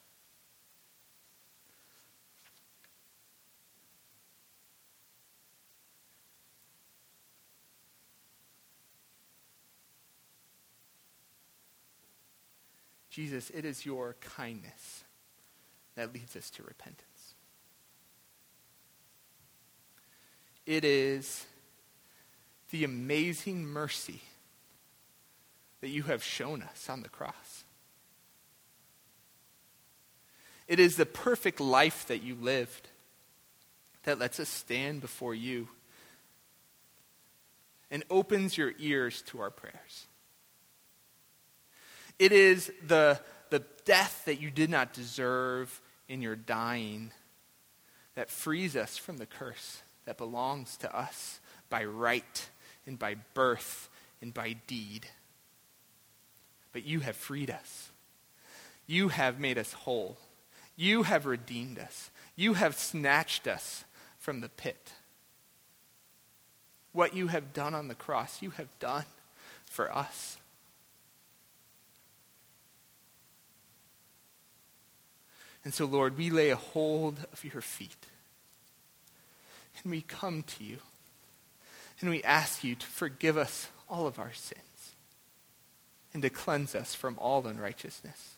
Jesus, 13.12 13.52
it 13.52 13.64
is 13.64 13.86
your 13.86 14.16
kindness 14.22 15.04
that 15.94 16.16
leads 16.16 16.36
us 16.36 16.50
to 16.50 16.64
repentance. 16.64 17.13
It 20.66 20.86
is 20.86 21.46
the 22.72 22.84
amazing 22.84 23.66
mercy 23.66 24.22
that 25.82 25.90
you 25.90 26.04
have 26.04 26.24
shown 26.24 26.64
us 26.64 26.90
on 26.90 27.02
the 27.02 27.10
cross. 27.10 27.66
It 30.68 30.80
is 30.80 30.96
the 30.96 31.06
perfect 31.06 31.60
life 31.60 32.08
that 32.08 32.24
you 32.24 32.36
lived 32.36 32.88
that 34.04 34.20
lets 34.20 34.40
us 34.40 34.50
stand 34.50 35.02
before 35.02 35.36
you 35.36 35.68
and 37.92 38.04
opens 38.10 38.58
your 38.58 38.74
ears 38.80 39.22
to 39.24 39.42
our 39.42 39.52
prayers. 39.52 40.08
It 42.18 42.32
is 42.32 42.72
the, 42.88 43.20
the 43.50 43.64
death 43.86 44.24
that 44.26 44.40
you 44.40 44.50
did 44.50 44.70
not 44.70 44.94
deserve 44.94 45.82
in 46.08 46.22
your 46.22 46.36
dying 46.36 47.12
that 48.16 48.30
frees 48.30 48.76
us 48.76 48.98
from 48.98 49.18
the 49.18 49.26
curse 49.26 49.82
that 50.06 50.18
belongs 50.18 50.78
to 50.78 50.96
us 50.96 51.40
by 51.70 51.86
right 51.86 52.50
and 52.86 53.00
by 53.00 53.16
birth 53.34 53.90
and 54.22 54.34
by 54.34 54.54
deed. 54.68 55.08
But 56.72 56.86
you 56.86 57.02
have 57.02 57.16
freed 57.16 57.50
us. 57.50 57.92
You 58.88 59.10
have 59.10 59.40
made 59.40 59.58
us 59.58 59.74
whole. 59.74 60.18
You 60.76 61.04
have 61.04 61.26
redeemed 61.26 61.80
us. 61.80 62.10
You 62.36 62.56
have 62.56 62.76
snatched 62.76 63.48
us 63.48 63.86
from 64.18 64.42
the 64.42 64.50
pit. 64.50 64.94
What 66.92 67.16
you 67.16 67.28
have 67.28 67.54
done 67.54 67.74
on 67.74 67.88
the 67.88 67.96
cross, 67.96 68.42
you 68.42 68.52
have 68.52 68.68
done 68.80 69.06
for 69.66 69.96
us. 69.96 70.38
And 75.64 75.74
so, 75.74 75.86
Lord, 75.86 76.18
we 76.18 76.30
lay 76.30 76.50
a 76.50 76.56
hold 76.56 77.26
of 77.32 77.44
your 77.44 77.62
feet. 77.62 78.08
And 79.84 79.92
we 79.92 80.02
come 80.02 80.44
to 80.44 80.64
you. 80.64 80.78
And 82.00 82.10
we 82.10 82.24
ask 82.24 82.64
you 82.64 82.76
to 82.76 82.86
forgive 82.86 83.38
us 83.38 83.70
all 83.90 84.08
of 84.08 84.20
our 84.20 84.34
sins. 84.34 84.60
and 86.14 86.22
to 86.22 86.30
cleanse 86.30 86.76
us 86.76 86.94
from 86.94 87.18
all 87.20 87.46
unrighteousness. 87.48 88.36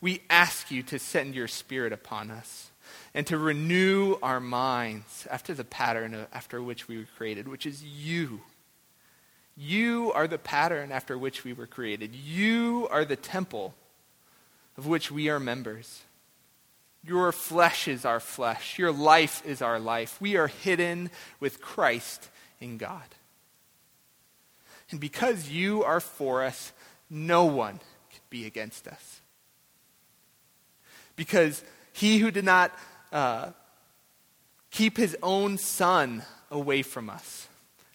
We 0.00 0.20
ask 0.28 0.70
you 0.70 0.82
to 0.84 0.98
send 0.98 1.34
your 1.34 1.48
Spirit 1.48 1.92
upon 1.92 2.30
us 2.30 2.70
and 3.14 3.26
to 3.26 3.38
renew 3.38 4.16
our 4.22 4.38
minds 4.40 5.26
after 5.30 5.54
the 5.54 5.64
pattern 5.64 6.26
after 6.32 6.62
which 6.62 6.86
we 6.86 6.98
were 6.98 7.08
created, 7.16 7.48
which 7.48 7.64
is 7.64 7.82
you. 7.82 8.42
You 9.56 10.12
are 10.12 10.28
the 10.28 10.38
pattern 10.38 10.92
after 10.92 11.16
which 11.16 11.42
we 11.44 11.52
were 11.52 11.66
created. 11.66 12.14
You 12.14 12.86
are 12.90 13.04
the 13.04 13.16
temple 13.16 13.74
of 14.76 14.86
which 14.86 15.10
we 15.10 15.28
are 15.28 15.40
members. 15.40 16.02
Your 17.06 17.32
flesh 17.32 17.86
is 17.86 18.04
our 18.04 18.20
flesh. 18.20 18.78
Your 18.78 18.92
life 18.92 19.44
is 19.44 19.60
our 19.60 19.78
life. 19.78 20.20
We 20.20 20.36
are 20.36 20.46
hidden 20.46 21.10
with 21.38 21.60
Christ 21.60 22.30
in 22.60 22.78
God. 22.78 23.02
And 24.90 25.00
because 25.00 25.50
you 25.50 25.84
are 25.84 26.00
for 26.00 26.42
us, 26.42 26.72
no 27.10 27.44
one 27.44 27.78
can 28.10 28.20
be 28.30 28.46
against 28.46 28.88
us. 28.88 29.20
Because 31.16 31.62
he 31.92 32.18
who 32.18 32.30
did 32.30 32.44
not 32.44 32.72
uh, 33.12 33.50
keep 34.70 34.96
his 34.96 35.16
own 35.22 35.58
son 35.58 36.22
away 36.50 36.82
from 36.82 37.10
us 37.10 37.48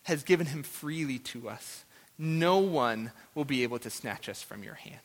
has 0.04 0.22
given 0.22 0.46
him 0.46 0.62
freely 0.62 1.18
to 1.18 1.48
us. 1.48 1.84
No 2.16 2.58
one 2.58 3.12
will 3.34 3.44
be 3.44 3.62
able 3.62 3.78
to 3.80 3.90
snatch 3.90 4.28
us 4.28 4.42
from 4.42 4.62
your 4.62 4.74
hand. 4.74 5.00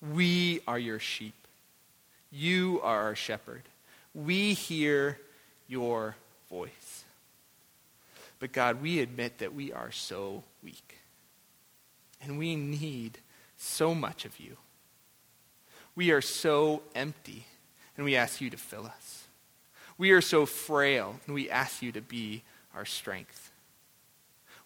We 0.00 0.60
are 0.66 0.78
your 0.78 0.98
sheep. 0.98 1.34
You 2.30 2.80
are 2.82 3.02
our 3.02 3.14
shepherd. 3.14 3.62
We 4.14 4.54
hear 4.54 5.18
your 5.68 6.16
voice. 6.48 7.04
But 8.38 8.52
God, 8.52 8.80
we 8.80 9.00
admit 9.00 9.38
that 9.38 9.54
we 9.54 9.72
are 9.72 9.92
so 9.92 10.42
weak. 10.62 10.98
And 12.22 12.38
we 12.38 12.56
need 12.56 13.18
so 13.56 13.94
much 13.94 14.24
of 14.24 14.40
you. 14.40 14.56
We 15.94 16.12
are 16.12 16.22
so 16.22 16.82
empty, 16.94 17.46
and 17.96 18.04
we 18.04 18.16
ask 18.16 18.40
you 18.40 18.48
to 18.50 18.56
fill 18.56 18.86
us. 18.86 19.26
We 19.98 20.12
are 20.12 20.22
so 20.22 20.46
frail, 20.46 21.20
and 21.26 21.34
we 21.34 21.50
ask 21.50 21.82
you 21.82 21.92
to 21.92 22.00
be 22.00 22.42
our 22.74 22.86
strength. 22.86 23.50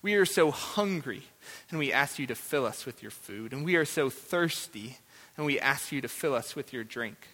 We 0.01 0.15
are 0.15 0.27
so 0.27 0.51
hungry, 0.51 1.23
and 1.71 1.79
we 1.79 1.93
ask 1.93 2.19
you 2.19 2.27
to 2.29 2.35
fill 2.35 2.67
us 2.67 2.87
with 2.87 3.03
your 3.03 3.11
food. 3.11 3.53
And 3.53 3.65
we 3.65 3.75
are 3.75 3.85
so 3.85 4.11
thirsty, 4.11 4.99
and 5.37 5.47
we 5.47 5.59
ask 5.59 5.93
you 5.93 6.01
to 6.01 6.09
fill 6.09 6.35
us 6.35 6.55
with 6.55 6.73
your 6.73 6.85
drink. 6.85 7.29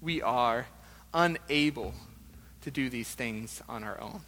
We 0.00 0.22
are 0.22 0.66
unable 1.12 1.94
to 2.62 2.70
do 2.70 2.88
these 2.88 3.08
things 3.08 3.62
on 3.68 3.84
our 3.84 4.00
own. 4.00 4.22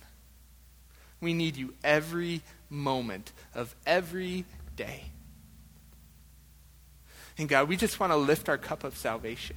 We 1.20 1.32
need 1.34 1.57
you 1.57 1.74
every 1.82 2.43
moment 2.68 3.32
of 3.55 3.74
every 3.87 4.45
day. 4.74 5.05
And 7.39 7.49
God, 7.49 7.68
we 7.68 7.76
just 7.76 8.01
want 8.01 8.12
to 8.12 8.16
lift 8.16 8.49
our 8.49 8.59
cup 8.59 8.84
of 8.84 8.97
salvation. 8.97 9.57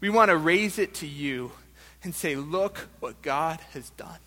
We 0.00 0.10
want 0.10 0.30
to 0.30 0.36
raise 0.36 0.78
it 0.78 0.94
to 0.94 1.06
you 1.06 1.52
and 2.02 2.14
say, 2.14 2.36
Look 2.36 2.88
what 3.00 3.22
God 3.22 3.60
has 3.72 3.90
done. 3.90 4.18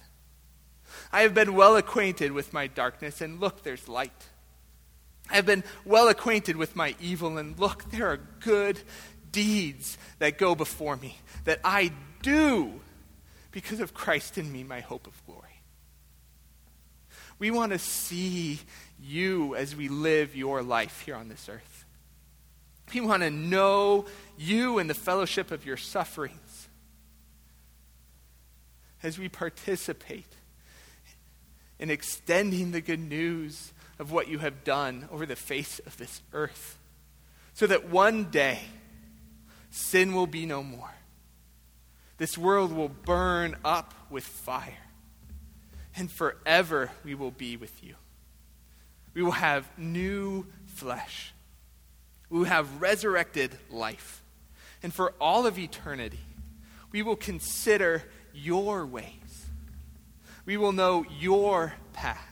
I 1.12 1.22
have 1.22 1.34
been 1.34 1.54
well 1.54 1.78
acquainted 1.78 2.32
with 2.32 2.54
my 2.54 2.68
darkness, 2.68 3.22
and 3.22 3.39
look, 3.39 3.64
there's 3.64 3.88
light. 3.88 4.30
I 5.30 5.36
have 5.36 5.46
been 5.46 5.64
well 5.86 6.08
acquainted 6.08 6.56
with 6.56 6.76
my 6.76 6.96
evil, 7.00 7.38
and 7.38 7.58
look, 7.60 7.92
there 7.92 8.08
are 8.08 8.20
good 8.40 8.80
deeds 9.32 9.98
that 10.18 10.38
go 10.38 10.56
before 10.56 10.96
me 10.96 11.18
that 11.46 11.60
I 11.64 11.92
do 12.22 12.82
because 13.52 13.80
of 13.80 13.94
Christ 13.94 14.38
in 14.38 14.52
me, 14.52 14.64
my 14.64 14.80
hope 14.80 15.08
of 15.08 15.26
glory. 15.26 15.44
We 17.38 17.52
want 17.52 17.72
to 17.72 17.80
see 17.80 18.60
you 19.02 19.56
as 19.56 19.76
we 19.76 19.88
live 19.88 20.36
your 20.36 20.62
life 20.62 21.02
here 21.02 21.16
on 21.16 21.30
this 21.30 21.48
earth. 21.48 21.86
We 22.94 23.02
want 23.02 23.24
to 23.24 23.30
know 23.30 24.06
you 24.38 24.80
and 24.80 24.90
the 24.90 24.96
fellowship 24.96 25.52
of 25.52 25.66
your 25.66 25.78
sufferings 25.78 26.68
as 29.02 29.18
we 29.18 29.30
participate 29.30 30.34
in 31.80 31.90
extending 31.90 32.72
the 32.72 32.82
good 32.82 33.00
news 33.00 33.72
of 34.00 34.12
what 34.12 34.30
you 34.30 34.39
have 34.39 34.64
done 34.64 35.08
over 35.12 35.26
the 35.26 35.36
face 35.36 35.80
of 35.86 35.97
this 35.97 36.22
earth. 36.34 36.78
So 37.54 37.68
that 37.68 37.89
one 37.89 38.32
day, 38.32 38.62
sin 39.70 40.16
will 40.16 40.28
be 40.28 40.45
no 40.45 40.64
more. 40.64 40.93
This 42.18 42.38
world 42.38 42.72
will 42.72 42.89
burn 42.89 43.58
up 43.64 43.93
with 44.10 44.24
fire. 44.24 44.88
And 45.95 46.10
forever 46.10 46.91
we 47.04 47.14
will 47.14 47.32
be 47.32 47.58
with 47.58 47.84
you. 47.84 47.95
We 49.14 49.22
will 49.22 49.32
have 49.32 49.68
new 49.78 50.45
flesh. 50.68 51.34
We 52.30 52.39
will 52.39 52.45
have 52.45 52.82
resurrected 52.82 53.58
life. 53.70 54.22
And 54.82 54.93
for 54.93 55.14
all 55.20 55.45
of 55.45 55.60
eternity, 55.60 56.20
we 56.91 57.02
will 57.02 57.18
consider 57.18 58.04
your 58.34 58.86
ways. 58.86 59.45
We 60.45 60.56
will 60.56 60.72
know 60.72 61.06
your 61.20 61.74
paths. 61.91 62.29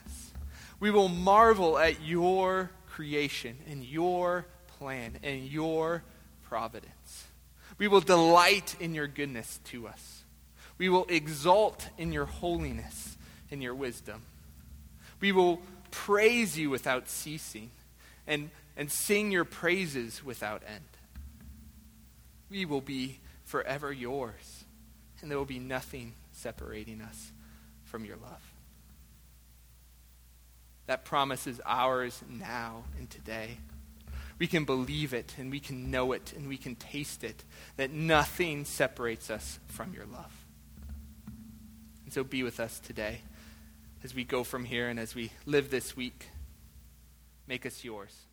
We 0.80 0.91
will 0.91 1.09
marvel 1.09 1.78
at 1.78 2.01
your 2.01 2.71
creation 2.88 3.57
and 3.69 3.84
your 3.84 4.45
plan 4.78 5.17
and 5.23 5.45
your 5.45 6.03
providence. 6.43 7.25
We 7.78 7.88
will 7.88 8.01
delight 8.01 8.75
in 8.80 8.93
your 8.93 9.07
goodness 9.07 9.59
to 9.65 9.88
us. 9.88 10.23
We 10.78 10.89
will 10.89 11.05
exult 11.09 11.89
in 11.97 12.11
your 12.11 12.25
holiness 12.25 13.17
and 13.49 13.61
your 13.63 13.75
wisdom. 13.75 14.21
We 15.19 15.32
will 15.32 15.61
praise 15.89 16.57
you 16.57 16.69
without 16.69 17.09
ceasing 17.09 17.71
and, 18.28 18.49
and 18.75 18.91
sing 18.91 19.32
your 19.32 19.45
praises 19.45 20.23
without 20.23 20.61
end. 20.67 20.84
We 22.49 22.65
will 22.65 22.82
be 22.82 23.19
forever 23.43 23.91
yours, 23.91 24.65
and 25.21 25.32
there 25.32 25.38
will 25.38 25.45
be 25.45 25.59
nothing 25.59 26.13
separating 26.32 27.01
us 27.01 27.32
from 27.86 28.05
your 28.05 28.17
love. 28.17 28.57
That 30.88 31.05
promise 31.05 31.47
is 31.47 31.61
ours 31.65 32.21
now 32.29 32.85
and 32.97 33.09
today. 33.09 33.57
We 34.39 34.47
can 34.47 34.65
believe 34.65 35.13
it 35.13 35.35
and 35.38 35.51
we 35.51 35.59
can 35.59 35.91
know 35.91 36.13
it 36.13 36.33
and 36.35 36.47
we 36.47 36.57
can 36.57 36.75
taste 36.75 37.23
it, 37.23 37.43
that 37.75 37.91
nothing 37.91 38.65
separates 38.65 39.29
us 39.29 39.59
from 39.67 39.93
your 39.93 40.05
love. 40.05 40.45
And 42.05 42.13
so 42.13 42.23
be 42.23 42.43
with 42.43 42.59
us 42.59 42.79
today 42.79 43.19
as 44.03 44.15
we 44.15 44.23
go 44.23 44.43
from 44.43 44.65
here 44.65 44.88
and 44.88 44.99
as 44.99 45.13
we 45.13 45.31
live 45.45 45.69
this 45.69 45.97
week. 45.97 46.27
Make 47.47 47.65
us 47.65 47.83
yours. 47.83 48.26